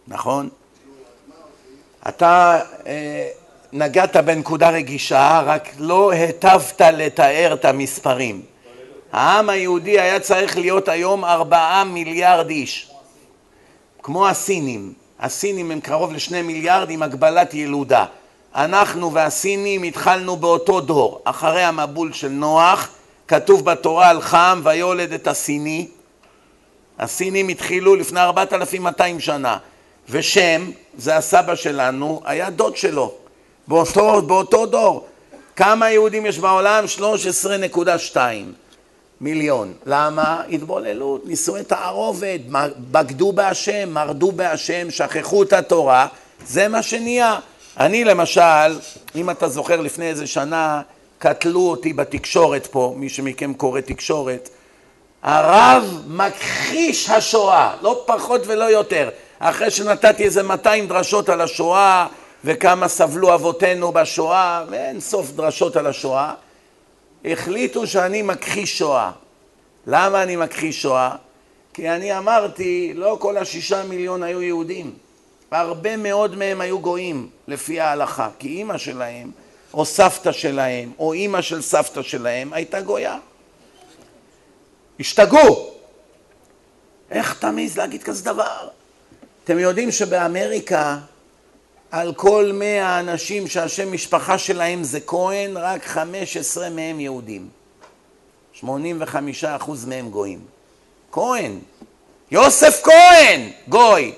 [0.07, 0.49] נכון?
[2.09, 3.29] אתה אה,
[3.73, 8.43] נגעת בנקודה רגישה, רק לא היטבת לתאר את המספרים.
[9.13, 12.91] העם היהודי היה צריך להיות היום ארבעה מיליארד איש,
[14.03, 14.93] כמו הסינים.
[15.21, 18.05] הסינים הם קרוב לשני מיליארד עם הגבלת ילודה.
[18.55, 21.21] אנחנו והסינים התחלנו באותו דור.
[21.25, 22.89] אחרי המבול של נוח,
[23.29, 25.89] כתוב בתורה על חם ויולד את הסיני.
[26.99, 29.59] הסינים התחילו לפני 4,200 שנה.
[30.11, 33.22] ושם, זה הסבא שלנו, היה דוד שלו.
[33.69, 35.07] באותו, באותו דור.
[35.57, 36.85] כמה יהודים יש בעולם?
[36.99, 38.17] 13.2
[39.21, 39.73] מיליון.
[39.87, 40.43] למה?
[40.51, 42.41] התבוללות, נישואי תערובת,
[42.91, 46.07] בגדו בהשם, מרדו בהשם, שכחו את התורה,
[46.47, 47.39] זה מה שנהיה.
[47.81, 48.79] אני למשל,
[49.15, 50.83] אם אתה זוכר לפני איזה שנה,
[51.19, 54.49] קטלו אותי בתקשורת פה, מי שמכם קורא תקשורת,
[55.23, 59.09] הרב מכחיש השואה, לא פחות ולא יותר.
[59.39, 62.07] אחרי שנתתי איזה 200 דרשות על השואה,
[62.45, 66.35] וכמה סבלו אבותינו בשואה, ואין סוף דרשות על השואה,
[67.25, 69.11] החליטו שאני מכחיש שואה.
[69.87, 71.17] למה אני מכחיש שואה?
[71.75, 74.93] כי אני אמרתי, לא כל השישה מיליון היו יהודים.
[75.51, 78.29] הרבה מאוד מהם היו גויים, לפי ההלכה.
[78.39, 79.31] כי אימא שלהם,
[79.75, 83.19] או סבתא שלהם, או אימא של סבתא שלהם, הייתה גויה.
[85.01, 85.71] השתגעו!
[87.11, 88.69] איך אתה מעז להגיד כזה דבר?
[89.45, 90.99] אתם יודעים שבאמריקה
[91.93, 97.49] על כל מאה אנשים שהשם משפחה שלהם זה כהן, רק חמש עשרה מהם יהודים.
[98.53, 100.41] שמונים וחמישה אחוז מהם גויים.
[101.13, 101.59] כהן.
[102.31, 104.13] יוסף כהן, גוי.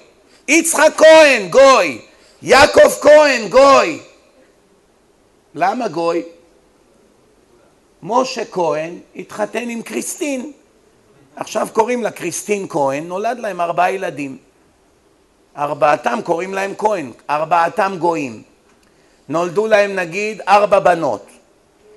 [0.48, 2.00] יצחק כהן, גוי.
[2.42, 4.00] יעקב כהן, גוי.
[5.54, 6.22] למה גוי?
[8.02, 10.52] משה כהן התחתן עם קריסטין.
[11.36, 14.38] עכשיו קוראים לה קריסטין כהן, נולד להם ארבעה ילדים.
[15.58, 18.42] ארבעתם קוראים להם כהן, ארבעתם גויים.
[19.28, 21.26] נולדו להם נגיד ארבע בנות.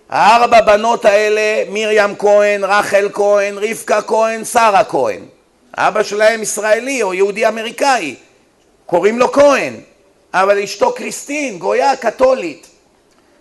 [0.09, 5.21] הארבע בנות האלה, מרים כהן, רחל כהן, רבקה כהן, שרה כהן.
[5.77, 8.15] אבא שלהם ישראלי או יהודי אמריקאי,
[8.85, 9.73] קוראים לו כהן,
[10.33, 12.67] אבל אשתו קריסטין, גויה קתולית.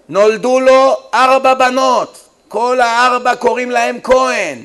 [0.08, 4.62] נולדו לו ארבע בנות, כל הארבע קוראים להם כהן.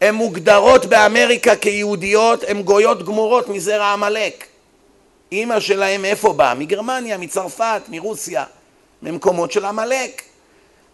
[0.00, 4.51] הן מוגדרות באמריקה כיהודיות, הן גויות גמורות מזרע עמלק.
[5.32, 6.54] אימא שלהם איפה באה?
[6.54, 8.44] מגרמניה, מצרפת, מרוסיה,
[9.02, 10.22] ממקומות של עמלק.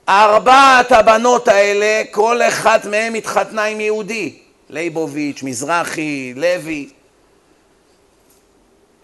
[0.09, 4.39] ארבעת הבנות האלה, כל אחת מהן התחתנה עם יהודי.
[4.71, 6.89] ליבוביץ', מזרחי, לוי.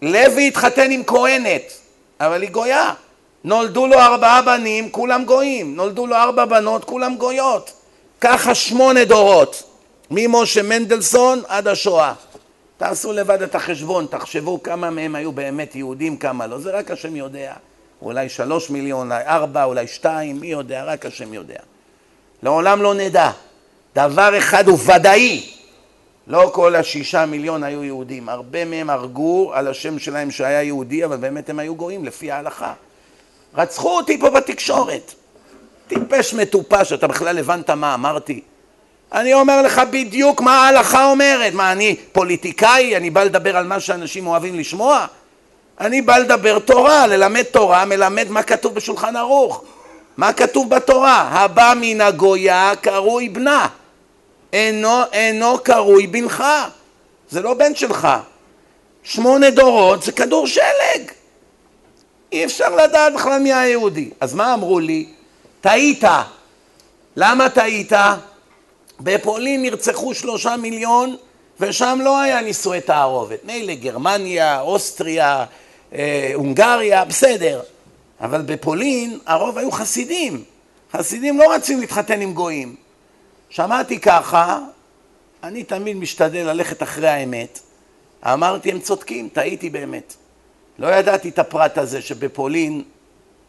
[0.03, 1.73] לוי התחתן עם כהנת,
[2.21, 2.93] אבל היא גויה.
[3.45, 5.77] נולדו לו ארבעה בנים, כולם גויים.
[5.77, 7.73] נולדו לו ארבע בנות, כולם גויות.
[8.21, 9.63] ככה שמונה דורות.
[10.11, 12.13] ממשה מנדלסון עד השואה.
[12.77, 16.59] תעשו לבד את החשבון, תחשבו כמה מהם היו באמת יהודים, כמה לא.
[16.59, 17.53] זה רק השם יודע.
[18.03, 21.59] אולי שלוש מיליון, אולי ארבע, אולי שתיים, מי יודע, רק השם יודע.
[22.43, 23.31] לעולם לא נדע.
[23.95, 25.51] דבר אחד הוא ודאי,
[26.27, 31.17] לא כל השישה מיליון היו יהודים, הרבה מהם הרגו על השם שלהם שהיה יהודי, אבל
[31.17, 32.73] באמת הם היו גויים לפי ההלכה.
[33.55, 35.15] רצחו אותי פה בתקשורת.
[35.89, 38.41] טיפש מטופש, אתה בכלל הבנת מה אמרתי?
[39.15, 41.53] אני אומר לך בדיוק מה ההלכה אומרת.
[41.53, 42.97] מה, אני פוליטיקאי?
[42.97, 45.07] אני בא לדבר על מה שאנשים אוהבים לשמוע?
[45.81, 49.65] אני בא לדבר תורה, ללמד תורה, מלמד מה כתוב בשולחן ערוך.
[50.17, 51.29] מה כתוב בתורה?
[51.33, 53.67] הבא מן הגויה קרוי בנה.
[54.53, 56.45] אינו, אינו קרוי בנך.
[57.31, 58.09] זה לא בן שלך.
[59.03, 61.11] שמונה דורות זה כדור שלג.
[62.33, 64.11] אי אפשר לדעת בכלל מי היהודי.
[64.21, 65.07] אז מה אמרו לי?
[65.61, 66.05] טעית.
[67.17, 67.93] למה טעית?
[69.01, 71.17] בפולין נרצחו שלושה מיליון
[71.61, 73.45] ושם לא היה נישואי תערובת.
[73.45, 75.45] מילא גרמניה, אוסטריה,
[75.95, 77.61] אה, הונגריה, בסדר.
[78.21, 80.45] אבל בפולין הרוב היו חסידים.
[80.93, 82.77] חסידים לא רצים להתחתן עם גויים.
[83.49, 84.59] שמעתי ככה,
[85.43, 87.61] אני תמיד משתדל ללכת אחרי האמת.
[88.25, 90.15] אמרתי, הם צודקים, טעיתי באמת.
[90.79, 92.83] לא ידעתי את הפרט הזה שבפולין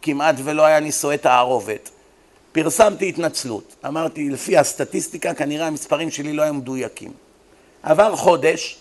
[0.02, 1.90] כמעט ולא היה נישואי תערובת.
[2.56, 3.74] פרסמתי התנצלות.
[3.86, 7.12] אמרתי, לפי הסטטיסטיקה כנראה המספרים שלי לא היו מדויקים.
[7.82, 8.78] עבר חודש,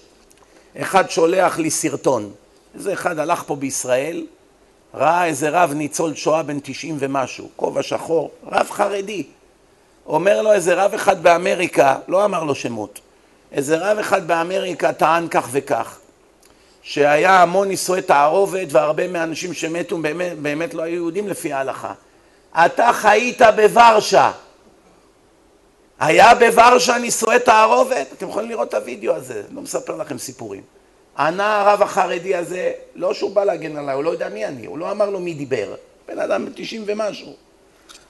[0.77, 2.31] אחד שולח לי סרטון.
[2.76, 4.26] איזה אחד הלך פה בישראל,
[4.93, 9.23] ראה איזה רב ניצול שואה בן 90 ומשהו, כובע שחור, רב חרדי.
[10.06, 12.99] אומר לו איזה רב אחד באמריקה, לא אמר לו שמות,
[13.52, 15.99] איזה רב אחד באמריקה טען כך וכך,
[16.81, 21.93] שהיה המון נישואי תערובת והרבה מהאנשים שמתו באמת, באמת לא היו יהודים לפי ההלכה.
[22.56, 24.32] אתה חיית בוורשה.
[25.99, 28.07] היה בוורשה נישואי תערובת?
[28.14, 30.61] אתם יכולים לראות את הוידאו הזה, לא מספר לכם סיפורים.
[31.18, 34.77] ענה הרב החרדי הזה, לא שהוא בא להגן עליי, הוא לא יודע מי אני, הוא
[34.77, 35.76] לא אמר לו מי דיבר,
[36.07, 37.34] בן אדם בתשעים ומשהו.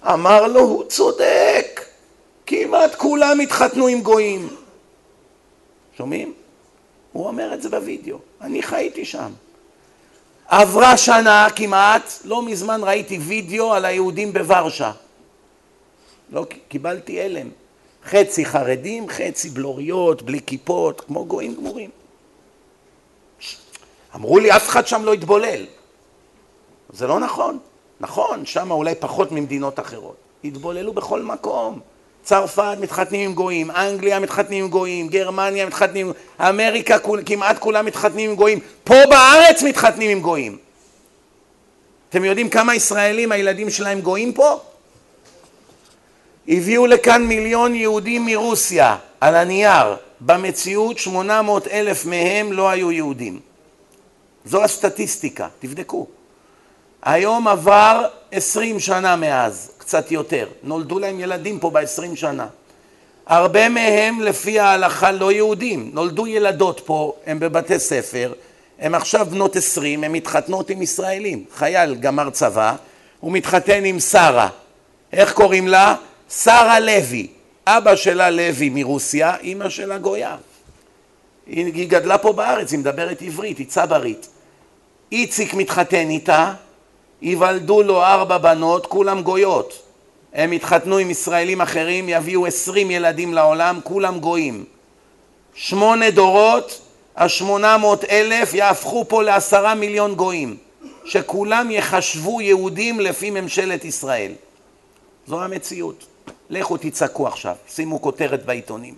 [0.08, 1.86] אמר לו, הוא צודק,
[2.46, 4.50] כמעט כולם התחתנו עם גויים.
[5.98, 6.34] שומעים?
[7.12, 9.32] הוא אומר את זה בווידאו, אני חייתי שם.
[10.48, 14.92] עברה שנה כמעט, לא מזמן ראיתי וידאו על היהודים בוורשה.
[16.30, 17.50] לא קיבלתי הלם.
[18.06, 21.90] חצי חרדים, חצי בלוריות, בלי כיפות, כמו גויים גמורים.
[24.16, 25.66] אמרו לי, אף אחד שם לא יתבולל.
[26.90, 27.60] זה לא נכון.
[28.00, 30.16] נכון, שם אולי פחות ממדינות אחרות.
[30.44, 31.80] התבוללו בכל מקום.
[32.26, 38.36] צרפת מתחתנים עם גויים, אנגליה מתחתנים עם גויים, גרמניה מתחתנים, אמריקה כמעט כולם מתחתנים עם
[38.36, 40.58] גויים, פה בארץ מתחתנים עם גויים.
[42.10, 44.60] אתם יודעים כמה ישראלים הילדים שלהם גויים פה?
[46.48, 49.96] הביאו לכאן מיליון יהודים מרוסיה, על הנייר.
[50.22, 53.40] במציאות 800 אלף מהם לא היו יהודים.
[54.46, 56.08] זו הסטטיסטיקה, תבדקו.
[57.04, 60.48] היום עבר 20 שנה מאז, קצת יותר.
[60.64, 62.48] נולדו להם ילדים פה בעשרים שנה.
[63.28, 68.34] הרבה מהם לפי ההלכה לא יהודים, נולדו ילדות פה, הם בבתי ספר,
[68.80, 71.46] הם עכשיו בנות עשרים, הם מתחתנות עם ישראלים.
[71.56, 72.76] חייל גמר צבא,
[73.20, 74.50] הוא מתחתן עם שרה.
[75.14, 75.96] איך קוראים לה?
[76.30, 77.28] שרה לוי.
[77.68, 80.36] אבא שלה לוי מרוסיה, אימא שלה גויה.
[81.46, 84.28] היא גדלה פה בארץ, היא מדברת עברית, היא צברית.
[85.12, 86.54] איציק מתחתן איתה,
[87.26, 89.82] ייוולדו לו ארבע בנות, כולם גויות.
[90.34, 94.66] הם יתחתנו עם ישראלים אחרים, יביאו עשרים ילדים לעולם, כולם גויים.
[95.54, 96.82] שמונה דורות,
[97.16, 100.58] השמונה מאות אלף יהפכו פה לעשרה מיליון גויים,
[101.06, 104.32] שכולם יחשבו יהודים לפי ממשלת ישראל.
[105.28, 106.06] זו המציאות.
[106.50, 108.96] לכו תצעקו עכשיו, שימו כותרת בעיתונים.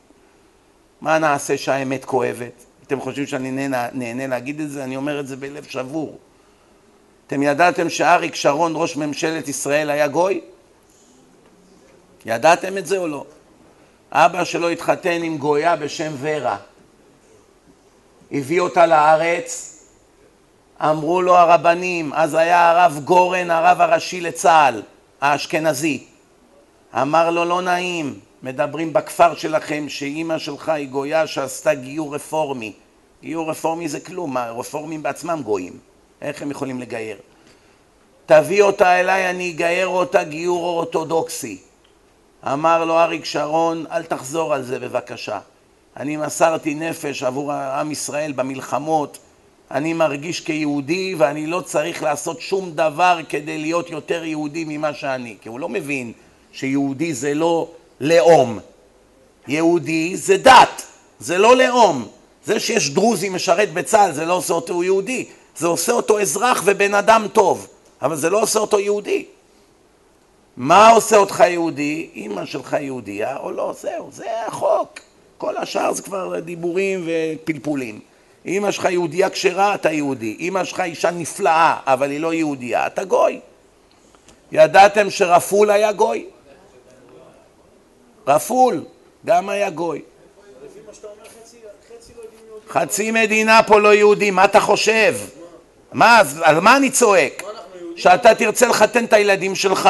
[1.01, 2.65] מה נעשה שהאמת כואבת?
[2.87, 4.83] אתם חושבים שאני נהנה, נהנה להגיד את זה?
[4.83, 6.17] אני אומר את זה בלב שבור.
[7.27, 10.41] אתם ידעתם שאריק שרון, ראש ממשלת ישראל, היה גוי?
[12.25, 13.25] ידעתם את זה או לא?
[14.11, 16.57] אבא שלו התחתן עם גויה בשם ורה.
[18.31, 19.77] הביא אותה לארץ,
[20.81, 24.81] אמרו לו הרבנים, אז היה הרב גורן, הרב הראשי לצה"ל,
[25.21, 26.03] האשכנזי.
[27.01, 32.73] אמר לו, לא נעים, מדברים בכפר שלכם שאימא שלך היא גויה שעשתה גיור רפורמי.
[33.21, 35.79] גיור רפורמי זה כלום, הרפורמים בעצמם גויים.
[36.21, 37.17] איך הם יכולים לגייר?
[38.25, 41.57] תביא אותה אליי, אני אגייר אותה גיור אורתודוקסי.
[42.43, 45.39] אמר לו אריק שרון, אל תחזור על זה בבקשה.
[45.97, 49.17] אני מסרתי נפש עבור עם ישראל במלחמות,
[49.71, 55.37] אני מרגיש כיהודי ואני לא צריך לעשות שום דבר כדי להיות יותר יהודי ממה שאני.
[55.41, 56.11] כי הוא לא מבין
[56.51, 57.67] שיהודי זה לא
[57.99, 58.59] לאום.
[59.47, 60.81] יהודי זה דת,
[61.19, 62.07] זה לא לאום.
[62.45, 65.25] זה שיש דרוזי משרת בצה"ל זה לא עושה אותו יהודי,
[65.57, 67.67] זה עושה אותו אזרח ובן אדם טוב,
[68.01, 69.25] אבל זה לא עושה אותו יהודי.
[70.57, 72.09] מה עושה אותך יהודי?
[72.15, 73.75] אימא שלך יהודייה או לא?
[73.81, 74.99] זהו, זה החוק.
[75.37, 77.99] כל השאר זה כבר דיבורים ופלפולים.
[78.45, 80.35] אימא שלך יהודייה כשרה, אתה יהודי.
[80.39, 83.39] אימא שלך אישה נפלאה, אבל היא לא יהודייה, אתה גוי.
[84.51, 86.25] ידעתם שרפול היה גוי?
[88.27, 88.83] רפול
[89.25, 90.01] גם היה גוי.
[92.69, 95.15] חצי מדינה פה לא יהודי, מה אתה חושב?
[95.93, 97.43] מה, על מה אני צועק?
[97.95, 99.89] שאתה תרצה לחתן את הילדים שלך,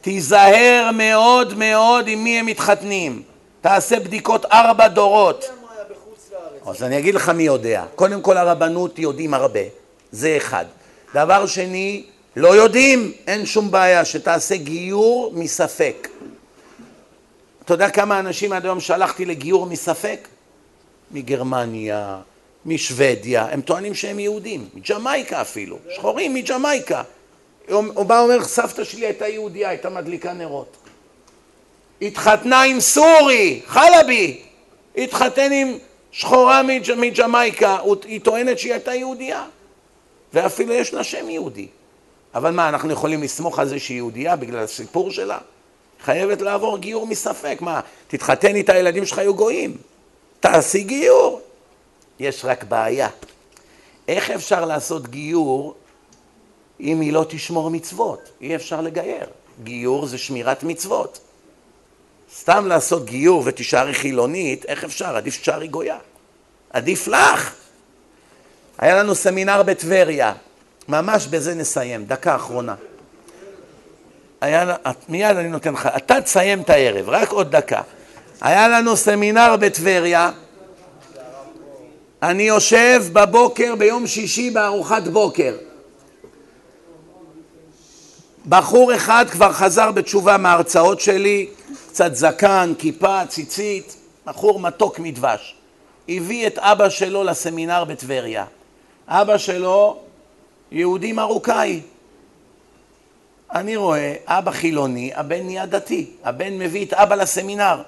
[0.00, 3.22] תיזהר מאוד מאוד עם מי הם מתחתנים.
[3.60, 5.44] תעשה בדיקות ארבע דורות.
[6.66, 7.84] אז אני אגיד לך מי יודע.
[7.94, 9.60] קודם כל הרבנות יודעים הרבה,
[10.12, 10.64] זה אחד.
[11.14, 12.04] דבר שני,
[12.36, 16.08] לא יודעים, אין שום בעיה, שתעשה גיור מספק.
[17.64, 20.28] אתה יודע כמה אנשים עד היום שלחתי לגיור מספק?
[21.10, 22.18] מגרמניה,
[22.66, 27.02] משוודיה, הם טוענים שהם יהודים, מג'מייקה אפילו, שחורים מג'מייקה.
[27.70, 30.76] הוא בא ואומר, סבתא שלי הייתה יהודייה, הייתה מדליקה נרות.
[32.02, 34.40] התחתנה עם סורי, חלבי,
[34.96, 35.78] התחתן עם
[36.12, 36.62] שחורה
[36.96, 39.44] מג'מייקה, היא טוענת שהיא הייתה יהודייה,
[40.32, 41.66] ואפילו יש לה שם יהודי.
[42.34, 45.38] אבל מה, אנחנו יכולים לסמוך על זה שהיא יהודייה בגלל הסיפור שלה?
[46.04, 47.58] חייבת לעבור גיור מספק.
[47.60, 49.76] מה, תתחתן איתה, הילדים שלך יהיו גויים.
[50.40, 51.40] תעשי גיור.
[52.18, 53.08] יש רק בעיה.
[54.08, 55.74] איך אפשר לעשות גיור
[56.80, 58.30] אם היא לא תשמור מצוות?
[58.40, 59.26] אי אפשר לגייר.
[59.64, 61.18] גיור זה שמירת מצוות.
[62.34, 65.16] סתם לעשות גיור ותישארי חילונית, איך אפשר?
[65.16, 65.98] עדיף שתישארי גויה.
[66.70, 67.54] עדיף לך.
[68.78, 70.32] היה לנו סמינר בטבריה,
[70.88, 72.74] ממש בזה נסיים, דקה אחרונה.
[74.40, 74.74] היה,
[75.08, 77.82] מיד אני נותן לך, אתה תסיים את הערב, רק עוד דקה.
[78.40, 80.30] היה לנו סמינר בטבריה,
[82.22, 85.56] אני יושב בבוקר, ביום שישי בארוחת בוקר.
[88.48, 91.48] בחור אחד כבר חזר בתשובה מההרצאות שלי,
[91.88, 93.96] קצת זקן, כיפה, ציצית,
[94.26, 95.54] בחור מתוק מדבש.
[96.08, 98.44] הביא את אבא שלו לסמינר בטבריה.
[99.08, 99.98] אבא שלו
[100.72, 101.80] יהודי מרוקאי.
[103.54, 107.82] אני רואה אבא חילוני, הבן נהיה דתי, הבן מביא את אבא לסמינר.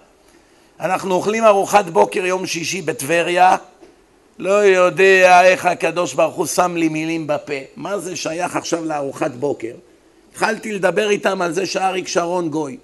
[0.80, 3.56] אנחנו אוכלים ארוחת בוקר יום שישי בטבריה,
[4.38, 7.52] לא יודע איך הקדוש ברוך הוא שם לי מילים בפה.
[7.76, 9.74] מה זה שייך עכשיו לארוחת בוקר?
[10.30, 12.78] התחלתי לדבר איתם על זה שאריק שרון גוי.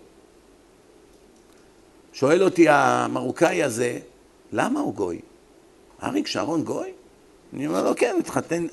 [2.12, 3.98] שואל אותי המרוקאי הזה,
[4.52, 5.20] למה הוא גוי?
[6.02, 6.92] אריק שרון גוי?
[7.52, 8.66] אני אומר לו, כן, התחתן,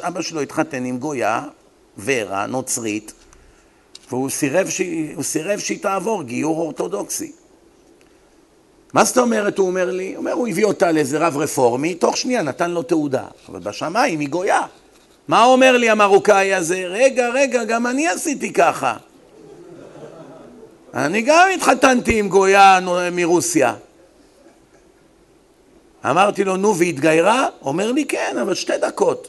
[0.00, 1.42] אבא שלו התחתן עם גויה,
[1.98, 3.12] ורה, נוצרית,
[4.08, 4.82] והוא סירב, ש...
[5.20, 7.32] סירב שהיא תעבור גיור אורתודוקסי.
[8.94, 10.08] מה זאת אומרת, הוא אומר לי?
[10.08, 13.24] הוא אומר, הוא הביא אותה לאיזה רב רפורמי, תוך שנייה נתן לו תעודה.
[13.48, 14.60] אבל בשמיים היא גויה.
[15.28, 16.84] מה אומר לי המרוקאי הזה?
[16.86, 18.96] רגע, רגע, גם אני עשיתי ככה.
[20.94, 22.78] אני גם התחתנתי עם גויה
[23.12, 23.74] מרוסיה.
[26.04, 27.46] אמרתי לו, נו, והתגיירה?
[27.62, 29.28] אומר לי, כן, אבל שתי דקות.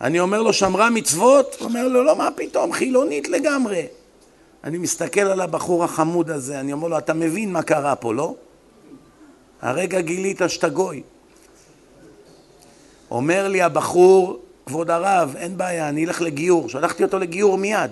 [0.00, 1.56] אני אומר לו, שמרה מצוות?
[1.60, 3.86] אומר לו, לא, מה פתאום, חילונית לגמרי.
[4.64, 8.34] אני מסתכל על הבחור החמוד הזה, אני אומר לו, אתה מבין מה קרה פה, לא?
[9.66, 11.02] הרגע גילית שאתה גוי.
[13.10, 16.68] אומר לי הבחור, כבוד הרב, אין בעיה, אני אלך לגיור.
[16.68, 17.90] שלחתי אותו לגיור מיד.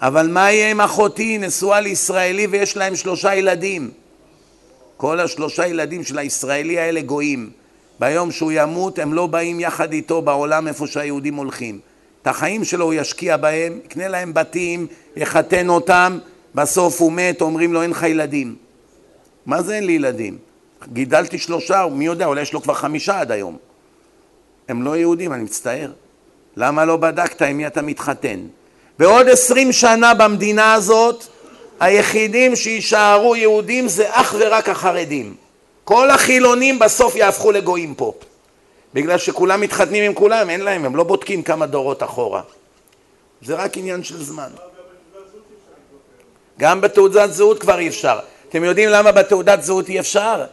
[0.00, 3.90] אבל מה יהיה עם אחותי, נשואה לישראלי ויש להם שלושה ילדים?
[4.96, 7.50] כל השלושה ילדים של הישראלי האלה גויים.
[8.00, 11.80] ביום שהוא ימות הם לא באים יחד איתו בעולם איפה שהיהודים הולכים.
[12.22, 16.18] את החיים שלו הוא ישקיע בהם, יקנה להם בתים, יחתן אותם,
[16.54, 18.56] בסוף הוא מת, אומרים לו אין לך ילדים.
[19.46, 20.49] מה זה אין לי ילדים?
[20.88, 23.56] גידלתי שלושה, מי יודע, אולי יש לו כבר חמישה עד היום.
[24.68, 25.90] הם לא יהודים, אני מצטער.
[26.56, 28.40] למה לא בדקת עם מי אתה מתחתן?
[28.98, 31.24] ועוד עשרים שנה במדינה הזאת,
[31.80, 35.34] היחידים שיישארו יהודים זה אך ורק החרדים.
[35.84, 38.12] כל החילונים בסוף יהפכו לגויים פה.
[38.94, 42.42] בגלל שכולם מתחתנים עם כולם, אין להם, הם לא בודקים כמה דורות אחורה.
[43.42, 44.48] זה רק עניין של זמן.
[46.58, 48.18] גם בתעודת זהות כבר אי אפשר.
[48.48, 50.44] אתם יודעים למה בתעודת זהות אי אפשר?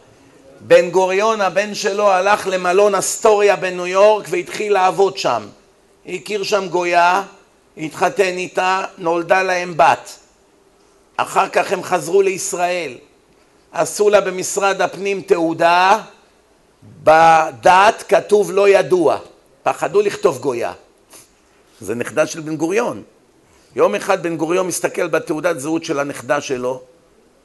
[0.60, 5.46] בן גוריון, הבן שלו, הלך למלון אסטוריה בניו יורק והתחיל לעבוד שם.
[6.06, 7.22] הכיר שם גויה,
[7.76, 10.18] התחתן איתה, נולדה להם בת.
[11.16, 12.94] אחר כך הם חזרו לישראל.
[13.72, 16.00] עשו לה במשרד הפנים תעודה,
[17.02, 19.18] בדת כתוב לא ידוע.
[19.62, 20.72] פחדו לכתוב גויה.
[21.80, 23.02] זה נכדה של בן גוריון.
[23.76, 26.82] יום אחד בן גוריון מסתכל בתעודת זהות של הנכדה שלו,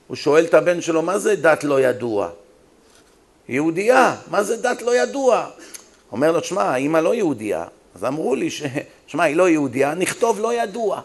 [0.08, 2.30] הוא שואל את הבן שלו, מה זה דת לא ידוע?
[3.50, 5.46] יהודייה, מה זה דת לא ידוע?
[6.12, 7.66] אומר לו, שמע, האמא לא יהודייה.
[7.96, 8.50] אז אמרו לי,
[9.08, 11.02] שמע, היא לא יהודייה, נכתוב לא ידוע.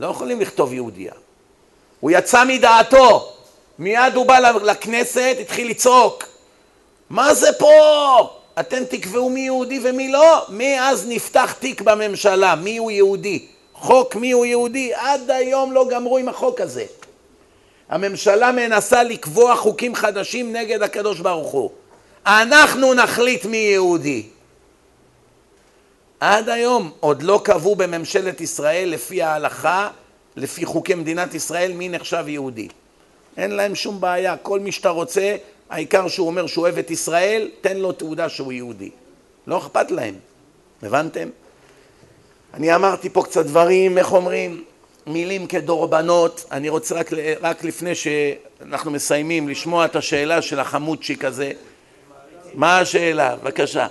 [0.00, 1.12] לא יכולים לכתוב יהודייה.
[2.00, 3.32] הוא יצא מדעתו,
[3.78, 6.24] מיד הוא בא לכנסת, התחיל לצעוק.
[7.10, 7.70] מה זה פה?
[8.60, 10.46] אתם תקבעו מי יהודי ומי לא?
[10.48, 13.46] מאז נפתח תיק בממשלה, מי הוא יהודי?
[13.72, 14.94] חוק מי הוא יהודי?
[14.94, 16.84] עד היום לא גמרו עם החוק הזה.
[17.88, 21.70] הממשלה מנסה לקבוע חוקים חדשים נגד הקדוש ברוך הוא.
[22.26, 24.26] אנחנו נחליט מי יהודי.
[26.20, 29.90] עד היום עוד לא קבעו בממשלת ישראל לפי ההלכה,
[30.36, 32.68] לפי חוקי מדינת ישראל, מי נחשב יהודי.
[33.36, 35.36] אין להם שום בעיה, כל מי שאתה רוצה,
[35.70, 38.90] העיקר שהוא אומר שהוא אוהב את ישראל, תן לו תעודה שהוא יהודי.
[39.46, 40.14] לא אכפת להם,
[40.82, 41.28] הבנתם?
[42.54, 44.64] אני אמרתי פה קצת דברים, איך אומרים?
[45.06, 47.10] מילים כדורבנות, אני רוצה רק,
[47.40, 51.52] רק לפני שאנחנו מסיימים לשמוע את השאלה של החמודשיק הזה.
[52.54, 53.36] מה השאלה?
[53.36, 53.86] בבקשה.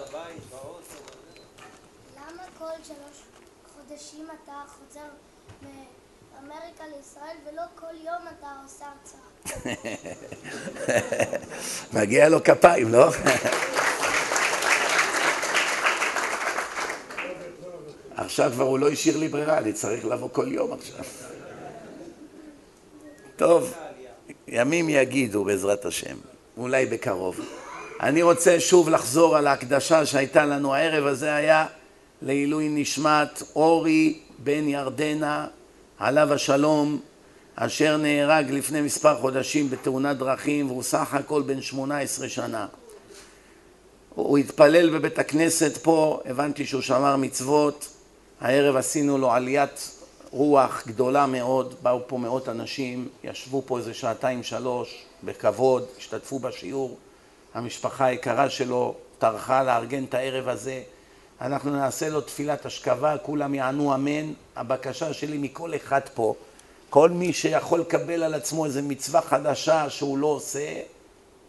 [11.94, 13.10] מגיע לו כפיים, לא?
[18.16, 21.06] עכשיו כבר הוא לא השאיר לי ברירה, אני צריך לבוא כל יום עכשיו.
[23.36, 23.74] טוב,
[24.48, 26.16] ימים יגידו בעזרת השם,
[26.58, 27.40] אולי בקרוב.
[28.02, 31.66] אני רוצה שוב לחזור על ההקדשה שהייתה לנו הערב הזה היה
[32.22, 35.48] לעילוי נשמת אורי בן ירדנה,
[36.00, 37.00] עליו השלום,
[37.56, 42.68] אשר נהרג לפני מספר חודשים בתאונת דרכים והוא סך הכל בן שמונה עשרה שנה.
[44.16, 47.88] הוא התפלל בבית הכנסת פה, הבנתי שהוא שמר מצוות,
[48.44, 49.92] הערב עשינו לו עליית
[50.32, 56.98] רוח גדולה מאוד, באו פה מאות אנשים, ישבו פה איזה שעתיים שלוש בכבוד, השתתפו בשיעור,
[57.54, 60.82] המשפחה היקרה שלו טרחה לארגן את הערב הזה,
[61.42, 66.36] אנחנו נעשה לו תפילת השכבה, כולם יענו אמן, הבקשה שלי מכל אחד פה
[66.90, 70.80] כל מי שיכול לקבל על עצמו איזו מצווה חדשה שהוא לא עושה,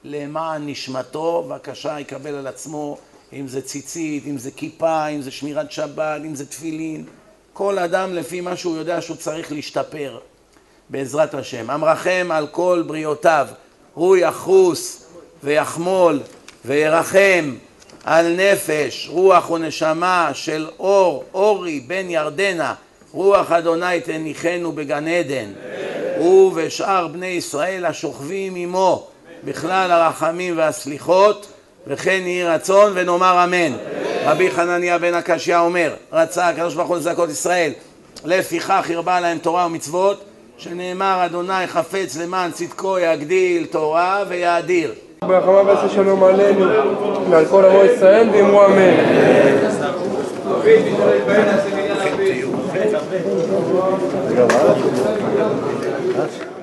[0.05, 2.99] למען נשמתו, בבקשה יקבל על עצמו,
[3.35, 7.05] אם זה ציצית, אם זה כיפה, אם זה שמירת שבת, אם זה תפילין,
[7.53, 10.19] כל אדם לפי מה שהוא יודע שהוא צריך להשתפר,
[10.91, 11.71] בעזרת השם.
[11.71, 13.47] אמרכם על כל בריאותיו,
[13.95, 15.05] הוא יחוס
[15.45, 16.21] ויחמול
[16.65, 17.55] וירחם
[18.05, 22.75] על נפש, רוח ונשמה של אור, אורי בן ירדנה,
[23.13, 25.53] רוח אדוני תניחנו בגן עדן,
[26.19, 29.09] הוא ושאר בני ישראל השוכבים עמו
[29.45, 31.54] בכלל הרחמים והסליחות,
[31.87, 33.77] וכן יהי רצון ונאמר אמן.
[34.25, 37.73] רבי חנניה בן הקשיא אומר, רצה הקדוש ברוך הוא לזכות ישראל,
[38.25, 40.25] לפיכך הרבה להם תורה ומצוות,
[40.59, 44.95] שנאמר אדוני חפץ למען צדקו יגדיל תורה ויאדיר.
[45.23, 46.67] ברחמה ועשה שלום עלינו
[47.31, 48.95] ועל כל עמו ישראל ואמרו אמן.
[56.15, 56.54] Legal,